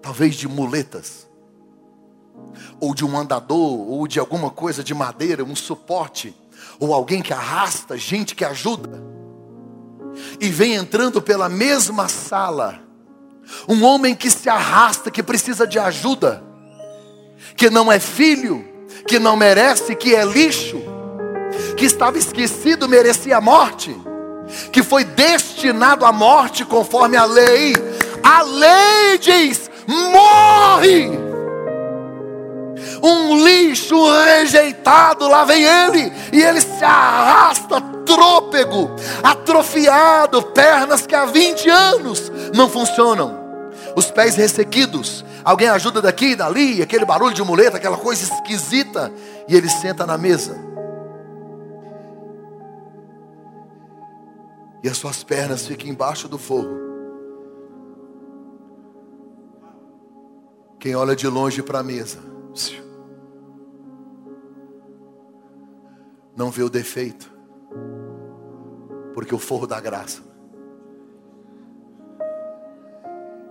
talvez 0.05 0.35
de 0.35 0.47
muletas, 0.47 1.27
ou 2.79 2.93
de 2.93 3.03
um 3.03 3.17
andador, 3.17 3.89
ou 3.89 4.07
de 4.07 4.19
alguma 4.19 4.51
coisa 4.51 4.83
de 4.83 4.93
madeira, 4.93 5.43
um 5.43 5.55
suporte, 5.55 6.31
ou 6.79 6.93
alguém 6.93 7.23
que 7.23 7.33
arrasta, 7.33 7.97
gente 7.97 8.35
que 8.35 8.45
ajuda, 8.45 9.01
e 10.39 10.49
vem 10.49 10.73
entrando 10.73 11.21
pela 11.21 11.49
mesma 11.49 12.07
sala, 12.07 12.79
um 13.67 13.83
homem 13.83 14.15
que 14.15 14.29
se 14.29 14.49
arrasta, 14.49 15.11
que 15.11 15.21
precisa 15.21 15.67
de 15.67 15.77
ajuda, 15.77 16.43
que 17.55 17.69
não 17.69 17.91
é 17.91 17.99
filho, 17.99 18.65
que 19.07 19.19
não 19.19 19.35
merece, 19.35 19.95
que 19.95 20.15
é 20.15 20.25
lixo, 20.25 20.81
que 21.77 21.85
estava 21.85 22.17
esquecido, 22.17 22.87
merecia 22.87 23.37
a 23.37 23.41
morte, 23.41 23.95
que 24.71 24.83
foi 24.83 25.03
destinado 25.03 26.05
à 26.05 26.11
morte 26.11 26.65
conforme 26.65 27.17
a 27.17 27.25
lei. 27.25 27.73
A 28.23 28.41
lei 28.41 29.17
diz: 29.19 29.69
morre. 29.87 31.25
Um 33.01 33.43
lixo 33.43 33.95
rejeitado, 34.23 35.27
lá 35.27 35.43
vem 35.45 35.63
ele, 35.63 36.11
e 36.33 36.41
ele 36.41 36.59
se 36.59 36.83
arrasta 36.83 37.94
trôpego, 38.05 38.91
atrofiado, 39.23 40.41
pernas 40.41 41.05
que 41.05 41.15
há 41.15 41.25
20 41.25 41.69
anos 41.69 42.31
não 42.53 42.69
funcionam, 42.69 43.37
os 43.95 44.11
pés 44.11 44.35
ressequidos. 44.35 45.25
Alguém 45.43 45.67
ajuda 45.67 46.01
daqui 46.01 46.31
e 46.31 46.35
dali, 46.35 46.81
aquele 46.81 47.05
barulho 47.05 47.33
de 47.33 47.43
muleta, 47.43 47.77
aquela 47.77 47.97
coisa 47.97 48.23
esquisita, 48.23 49.11
e 49.47 49.55
ele 49.55 49.69
senta 49.69 50.05
na 50.05 50.17
mesa. 50.17 50.57
E 54.83 54.89
as 54.89 54.97
suas 54.97 55.23
pernas 55.23 55.65
ficam 55.65 55.87
embaixo 55.87 56.27
do 56.27 56.37
forro. 56.37 56.85
Quem 60.79 60.95
olha 60.95 61.15
de 61.15 61.27
longe 61.27 61.63
para 61.63 61.79
a 61.79 61.83
mesa, 61.83 62.19
não 66.35 66.51
vê 66.51 66.61
o 66.61 66.69
defeito, 66.69 67.34
Porque 69.15 69.33
o 69.33 69.39
forro 69.39 69.65
da 69.65 69.79
graça. 69.79 70.21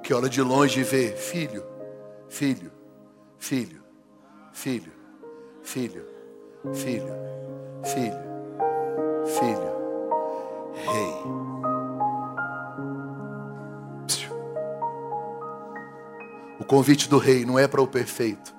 Que 0.02 0.12
olha 0.12 0.28
de 0.28 0.42
longe 0.42 0.80
e 0.80 0.84
vê, 0.84 1.12
filho, 1.16 1.64
filho, 2.28 2.70
filho, 3.38 3.82
filho, 4.52 4.92
filho, 5.62 6.04
filho, 6.74 7.14
filho, 7.82 8.24
filho, 9.24 9.74
rei. 10.74 11.14
O 16.60 16.64
convite 16.66 17.08
do 17.08 17.16
rei 17.16 17.46
não 17.46 17.58
é 17.58 17.66
para 17.66 17.80
o 17.80 17.86
perfeito, 17.86 18.54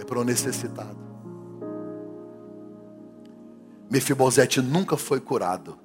é 0.00 0.04
para 0.04 0.18
o 0.18 0.24
necessitado. 0.24 1.09
Mefibosete 3.90 4.62
nunca 4.62 4.96
foi 4.96 5.20
curado, 5.20 5.76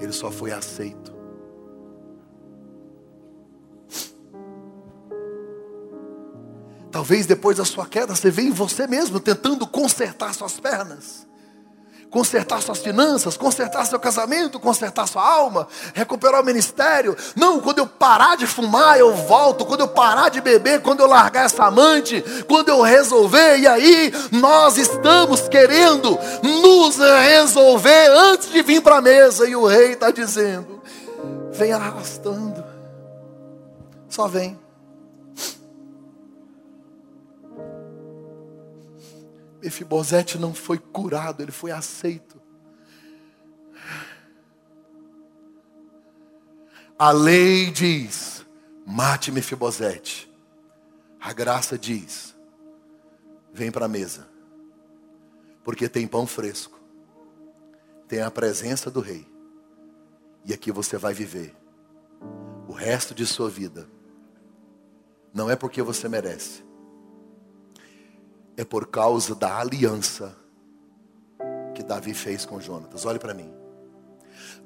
ele 0.00 0.12
só 0.12 0.30
foi 0.30 0.50
aceito. 0.50 1.16
Talvez 6.90 7.26
depois 7.26 7.58
da 7.58 7.64
sua 7.64 7.86
queda 7.86 8.16
você 8.16 8.30
veja 8.30 8.48
em 8.48 8.52
você 8.52 8.86
mesmo 8.88 9.20
tentando 9.20 9.64
consertar 9.66 10.34
suas 10.34 10.58
pernas, 10.58 11.28
consertar 12.10 12.62
suas 12.62 12.78
finanças, 12.78 13.36
consertar 13.36 13.84
seu 13.86 13.98
casamento, 13.98 14.58
consertar 14.58 15.06
sua 15.06 15.26
alma, 15.26 15.68
recuperar 15.94 16.42
o 16.42 16.44
ministério. 16.44 17.16
Não, 17.36 17.60
quando 17.60 17.78
eu 17.78 17.86
parar 17.86 18.36
de 18.36 18.46
fumar, 18.46 18.98
eu 18.98 19.14
volto. 19.14 19.66
Quando 19.66 19.80
eu 19.80 19.88
parar 19.88 20.28
de 20.28 20.40
beber, 20.40 20.80
quando 20.80 21.00
eu 21.00 21.06
largar 21.06 21.46
essa 21.46 21.64
amante, 21.64 22.22
quando 22.46 22.68
eu 22.68 22.80
resolver, 22.82 23.58
e 23.58 23.66
aí 23.66 24.12
nós 24.32 24.78
estamos 24.78 25.48
querendo 25.48 26.18
nos 26.42 26.96
resolver 26.96 28.10
antes 28.10 28.50
de 28.50 28.62
vir 28.62 28.82
para 28.82 28.96
a 28.96 29.02
mesa. 29.02 29.48
E 29.48 29.54
o 29.54 29.66
rei 29.66 29.92
está 29.92 30.10
dizendo: 30.10 30.80
vem 31.52 31.72
arrastando, 31.72 32.64
só 34.08 34.26
vem. 34.26 34.67
Mefibosete 39.62 40.38
não 40.38 40.54
foi 40.54 40.78
curado, 40.78 41.42
ele 41.42 41.52
foi 41.52 41.70
aceito. 41.70 42.40
A 46.98 47.10
lei 47.10 47.70
diz: 47.70 48.44
mate 48.86 49.30
Mefibosete. 49.30 50.28
A 51.20 51.32
graça 51.32 51.76
diz: 51.78 52.36
vem 53.52 53.70
para 53.70 53.86
a 53.86 53.88
mesa, 53.88 54.28
porque 55.64 55.88
tem 55.88 56.06
pão 56.06 56.26
fresco, 56.26 56.80
tem 58.06 58.22
a 58.22 58.30
presença 58.30 58.90
do 58.90 59.00
rei, 59.00 59.26
e 60.44 60.54
aqui 60.54 60.70
você 60.72 60.96
vai 60.96 61.12
viver 61.12 61.54
o 62.68 62.72
resto 62.72 63.14
de 63.14 63.26
sua 63.26 63.50
vida. 63.50 63.88
Não 65.32 65.50
é 65.50 65.56
porque 65.56 65.82
você 65.82 66.08
merece, 66.08 66.64
é 68.58 68.64
por 68.64 68.88
causa 68.88 69.36
da 69.36 69.56
aliança 69.56 70.36
que 71.76 71.82
Davi 71.84 72.12
fez 72.12 72.44
com 72.44 72.60
Jonatas. 72.60 73.06
Olhe 73.06 73.20
para 73.20 73.32
mim. 73.32 73.48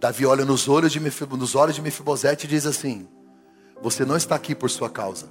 Davi 0.01 0.24
olha 0.24 0.47
nos 0.47 0.66
olhos 0.66 0.90
de 0.90 0.99
nos 0.99 1.55
olhos 1.55 1.76
de 1.76 1.82
Mefibosete 1.82 2.47
e 2.47 2.49
diz 2.49 2.64
assim: 2.64 3.07
Você 3.82 4.07
não 4.07 4.16
está 4.16 4.34
aqui 4.34 4.55
por 4.55 4.70
sua 4.70 4.88
causa. 4.88 5.28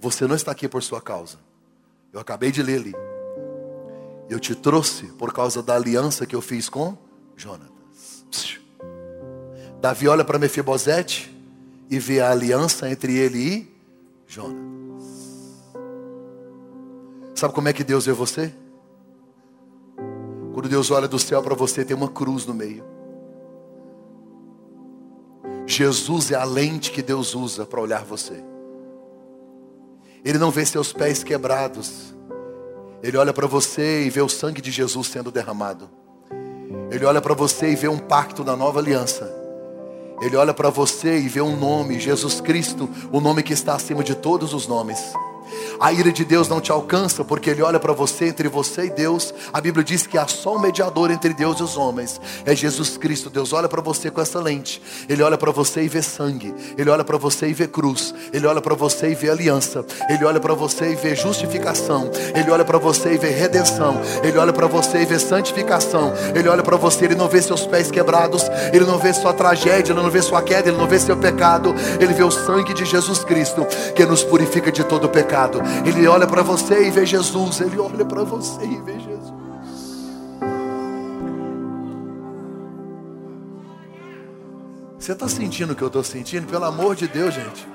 Você 0.00 0.26
não 0.26 0.34
está 0.34 0.50
aqui 0.50 0.66
por 0.66 0.82
sua 0.82 1.02
causa. 1.02 1.36
Eu 2.10 2.20
acabei 2.20 2.50
de 2.50 2.62
ler 2.62 2.80
ali. 2.80 2.94
Eu 4.30 4.40
te 4.40 4.54
trouxe 4.54 5.08
por 5.18 5.30
causa 5.30 5.62
da 5.62 5.74
aliança 5.74 6.24
que 6.24 6.34
eu 6.34 6.40
fiz 6.40 6.70
com 6.70 6.96
Jonatas. 7.36 8.56
Davi 9.78 10.08
olha 10.08 10.24
para 10.24 10.38
Mefibosete 10.38 11.36
e 11.90 11.98
vê 11.98 12.20
a 12.20 12.30
aliança 12.30 12.90
entre 12.90 13.14
ele 13.14 13.38
e 13.38 13.78
Jonatas. 14.26 14.87
Sabe 17.38 17.54
como 17.54 17.68
é 17.68 17.72
que 17.72 17.84
Deus 17.84 18.06
vê 18.06 18.12
você? 18.12 18.52
Quando 20.52 20.68
Deus 20.68 20.90
olha 20.90 21.06
do 21.06 21.20
céu 21.20 21.40
para 21.40 21.54
você, 21.54 21.84
tem 21.84 21.96
uma 21.96 22.08
cruz 22.08 22.44
no 22.44 22.52
meio. 22.52 22.82
Jesus 25.64 26.32
é 26.32 26.34
a 26.34 26.42
lente 26.42 26.90
que 26.90 27.00
Deus 27.00 27.36
usa 27.36 27.64
para 27.64 27.80
olhar 27.80 28.02
você. 28.02 28.42
Ele 30.24 30.36
não 30.36 30.50
vê 30.50 30.66
seus 30.66 30.92
pés 30.92 31.22
quebrados. 31.22 32.12
Ele 33.04 33.16
olha 33.16 33.32
para 33.32 33.46
você 33.46 34.02
e 34.02 34.10
vê 34.10 34.20
o 34.20 34.28
sangue 34.28 34.60
de 34.60 34.72
Jesus 34.72 35.06
sendo 35.06 35.30
derramado. 35.30 35.88
Ele 36.90 37.04
olha 37.04 37.20
para 37.20 37.34
você 37.34 37.70
e 37.70 37.76
vê 37.76 37.86
um 37.86 37.98
pacto 37.98 38.42
da 38.42 38.56
nova 38.56 38.80
aliança. 38.80 39.32
Ele 40.20 40.34
olha 40.34 40.52
para 40.52 40.70
você 40.70 41.20
e 41.20 41.28
vê 41.28 41.40
um 41.40 41.56
nome, 41.56 42.00
Jesus 42.00 42.40
Cristo, 42.40 42.90
o 43.12 43.20
nome 43.20 43.44
que 43.44 43.52
está 43.52 43.76
acima 43.76 44.02
de 44.02 44.16
todos 44.16 44.52
os 44.52 44.66
nomes. 44.66 44.98
A 45.80 45.92
ira 45.92 46.10
de 46.10 46.24
Deus 46.24 46.48
não 46.48 46.60
te 46.60 46.72
alcança 46.72 47.24
porque 47.24 47.50
Ele 47.50 47.62
olha 47.62 47.78
para 47.78 47.92
você, 47.92 48.26
entre 48.26 48.48
você 48.48 48.86
e 48.86 48.90
Deus. 48.90 49.32
A 49.52 49.60
Bíblia 49.60 49.84
diz 49.84 50.06
que 50.06 50.18
há 50.18 50.26
só 50.26 50.56
um 50.56 50.58
mediador 50.58 51.10
entre 51.10 51.32
Deus 51.32 51.60
e 51.60 51.62
os 51.62 51.76
homens. 51.76 52.20
É 52.44 52.54
Jesus 52.54 52.96
Cristo. 52.96 53.30
Deus 53.30 53.52
olha 53.52 53.68
para 53.68 53.80
você 53.80 54.10
com 54.10 54.20
essa 54.20 54.40
lente. 54.40 54.82
Ele 55.08 55.22
olha 55.22 55.38
para 55.38 55.52
você 55.52 55.82
e 55.82 55.88
vê 55.88 56.02
sangue. 56.02 56.52
Ele 56.76 56.90
olha 56.90 57.04
para 57.04 57.16
você 57.16 57.48
e 57.48 57.52
vê 57.52 57.68
cruz. 57.68 58.12
Ele 58.32 58.46
olha 58.46 58.60
para 58.60 58.74
você 58.74 59.10
e 59.10 59.14
vê 59.14 59.30
aliança. 59.30 59.84
Ele 60.08 60.24
olha 60.24 60.40
para 60.40 60.54
você 60.54 60.92
e 60.92 60.94
vê 60.96 61.14
justificação. 61.14 62.10
Ele 62.34 62.50
olha 62.50 62.64
para 62.64 62.78
você 62.78 63.14
e 63.14 63.18
vê 63.18 63.30
redenção. 63.30 64.00
Ele 64.22 64.36
olha 64.36 64.52
para 64.52 64.66
você 64.66 65.02
e 65.02 65.06
vê 65.06 65.18
santificação. 65.18 66.12
Ele 66.34 66.48
olha 66.48 66.62
para 66.62 66.76
você, 66.76 67.04
ele 67.04 67.14
não 67.14 67.28
vê 67.28 67.40
seus 67.40 67.66
pés 67.66 67.90
quebrados. 67.90 68.42
Ele 68.72 68.84
não 68.84 68.98
vê 68.98 69.12
sua 69.12 69.32
tragédia, 69.32 69.92
ele 69.92 70.02
não 70.02 70.10
vê 70.10 70.22
sua 70.22 70.42
queda, 70.42 70.68
ele 70.68 70.78
não 70.78 70.88
vê 70.88 70.98
seu 70.98 71.16
pecado. 71.16 71.74
Ele 72.00 72.12
vê 72.12 72.24
o 72.24 72.30
sangue 72.30 72.74
de 72.74 72.84
Jesus 72.84 73.22
Cristo 73.22 73.66
que 73.94 74.04
nos 74.04 74.24
purifica 74.24 74.72
de 74.72 74.82
todo 74.82 75.08
pecado. 75.08 75.67
Ele 75.86 76.06
olha 76.06 76.26
para 76.26 76.42
você 76.42 76.86
e 76.86 76.90
vê 76.90 77.06
Jesus. 77.06 77.60
Ele 77.60 77.78
olha 77.78 78.04
para 78.04 78.24
você 78.24 78.64
e 78.64 78.80
vê 78.82 78.98
Jesus. 78.98 79.38
Você 84.98 85.12
está 85.12 85.26
sentindo 85.26 85.72
o 85.72 85.74
que 85.74 85.82
eu 85.82 85.86
estou 85.86 86.04
sentindo? 86.04 86.46
Pelo 86.46 86.66
amor 86.66 86.94
de 86.94 87.08
Deus, 87.08 87.32
gente. 87.32 87.66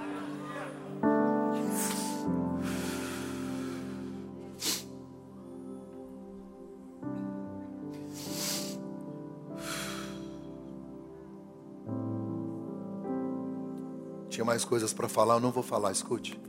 Tinha 14.30 14.46
mais 14.46 14.64
coisas 14.64 14.94
para 14.94 15.10
falar, 15.10 15.36
eu 15.36 15.40
não 15.40 15.52
vou 15.52 15.64
falar, 15.64 15.92
escute. 15.92 16.40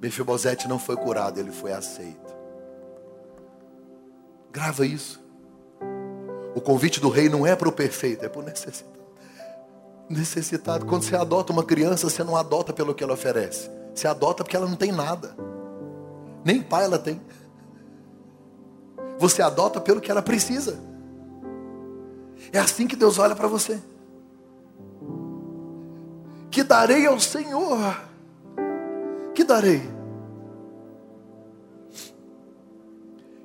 Mefibosete 0.00 0.68
não 0.68 0.78
foi 0.78 0.96
curado, 0.96 1.40
ele 1.40 1.50
foi 1.50 1.72
aceito. 1.72 2.36
Grava 4.50 4.86
isso. 4.86 5.20
O 6.54 6.60
convite 6.60 7.00
do 7.00 7.08
rei 7.08 7.28
não 7.28 7.46
é 7.46 7.54
para 7.54 7.68
o 7.68 7.72
perfeito, 7.72 8.24
é 8.24 8.28
para 8.28 8.40
o 8.40 8.44
necessitado. 8.44 8.98
Necessitado. 10.08 10.86
Quando 10.86 11.02
você 11.02 11.16
adota 11.16 11.52
uma 11.52 11.64
criança, 11.64 12.08
você 12.08 12.24
não 12.24 12.36
adota 12.36 12.72
pelo 12.72 12.94
que 12.94 13.04
ela 13.04 13.12
oferece. 13.12 13.70
Você 13.94 14.08
adota 14.08 14.42
porque 14.42 14.56
ela 14.56 14.66
não 14.66 14.76
tem 14.76 14.90
nada. 14.90 15.36
Nem 16.44 16.62
pai 16.62 16.84
ela 16.84 16.98
tem. 16.98 17.20
Você 19.18 19.42
adota 19.42 19.80
pelo 19.80 20.00
que 20.00 20.10
ela 20.10 20.22
precisa. 20.22 20.78
É 22.52 22.58
assim 22.58 22.86
que 22.86 22.96
Deus 22.96 23.18
olha 23.18 23.34
para 23.34 23.48
você. 23.48 23.80
Que 26.50 26.62
darei 26.62 27.06
ao 27.06 27.20
Senhor 27.20 28.07
que 29.38 29.44
darei? 29.44 29.80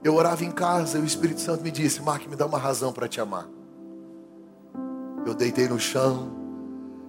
Eu 0.04 0.16
orava 0.16 0.44
em 0.44 0.50
casa 0.50 0.98
e 0.98 1.02
o 1.02 1.06
Espírito 1.06 1.40
Santo 1.40 1.64
me 1.64 1.70
disse: 1.70 2.02
Mark, 2.02 2.28
me 2.28 2.36
dá 2.36 2.48
uma 2.48 2.58
razão 2.58 2.92
para 2.92 3.08
te 3.08 3.22
amar. 3.22 3.48
Eu 5.24 5.36
deitei 5.36 5.68
no 5.68 5.80
chão, 5.80 6.36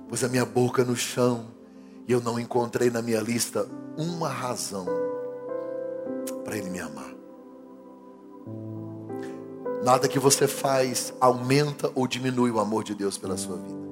pus 0.07 0.23
a 0.23 0.29
minha 0.29 0.45
boca 0.45 0.85
no 0.85 0.95
chão 0.95 1.47
e 2.07 2.13
eu 2.13 2.21
não 2.21 2.39
encontrei 2.39 2.91
na 2.91 3.01
minha 3.01 3.23
lista 3.23 3.67
uma 3.97 4.29
razão 4.29 4.85
para 6.45 6.59
Ele 6.59 6.69
me 6.69 6.79
amar. 6.79 7.15
Nada 9.83 10.09
que 10.09 10.19
você 10.19 10.47
faz 10.47 11.15
aumenta 11.19 11.91
ou 11.95 12.07
diminui 12.07 12.51
o 12.51 12.61
amor 12.61 12.85
de 12.85 12.95
Deus 12.95 13.17
pela 13.17 13.39
sua 13.39 13.57
vida. 13.57 13.84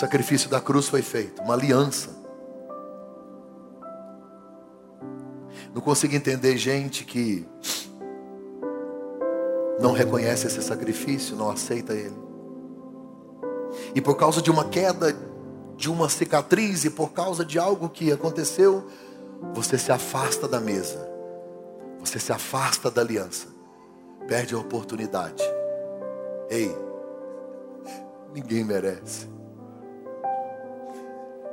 Sacrifício 0.00 0.48
da 0.48 0.62
cruz 0.62 0.88
foi 0.88 1.02
feito, 1.02 1.42
uma 1.42 1.52
aliança. 1.52 2.08
Não 5.74 5.82
consigo 5.82 6.14
entender 6.14 6.56
gente 6.56 7.04
que 7.04 7.46
não 9.78 9.92
reconhece 9.92 10.46
esse 10.46 10.62
sacrifício, 10.62 11.36
não 11.36 11.50
aceita 11.50 11.92
ele. 11.92 12.16
E 13.94 14.00
por 14.00 14.16
causa 14.16 14.40
de 14.40 14.50
uma 14.50 14.64
queda, 14.64 15.14
de 15.76 15.90
uma 15.90 16.08
cicatriz 16.08 16.86
e 16.86 16.90
por 16.90 17.12
causa 17.12 17.44
de 17.44 17.58
algo 17.58 17.90
que 17.90 18.10
aconteceu, 18.10 18.86
você 19.52 19.76
se 19.76 19.92
afasta 19.92 20.48
da 20.48 20.60
mesa, 20.60 21.06
você 21.98 22.18
se 22.18 22.32
afasta 22.32 22.90
da 22.90 23.02
aliança, 23.02 23.48
perde 24.26 24.54
a 24.54 24.58
oportunidade. 24.58 25.42
Ei, 26.48 26.74
ninguém 28.32 28.64
merece, 28.64 29.28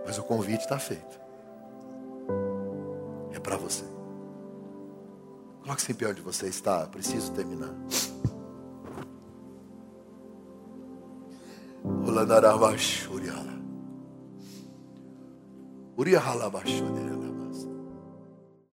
mas 0.07 0.17
o 0.17 0.23
convite 0.23 0.61
está 0.61 0.79
feito, 0.79 1.19
é 3.33 3.39
para 3.39 3.57
você. 3.57 3.83
Coloque-se 5.61 5.91
em 5.91 5.95
pé 5.95 6.07
onde 6.07 6.21
você 6.21 6.47
está, 6.47 6.87
preciso 6.87 7.33
terminar. 7.33 7.75
Olanarabashuriala. 11.83 13.57
Uriahalabashuriala. 15.97 17.16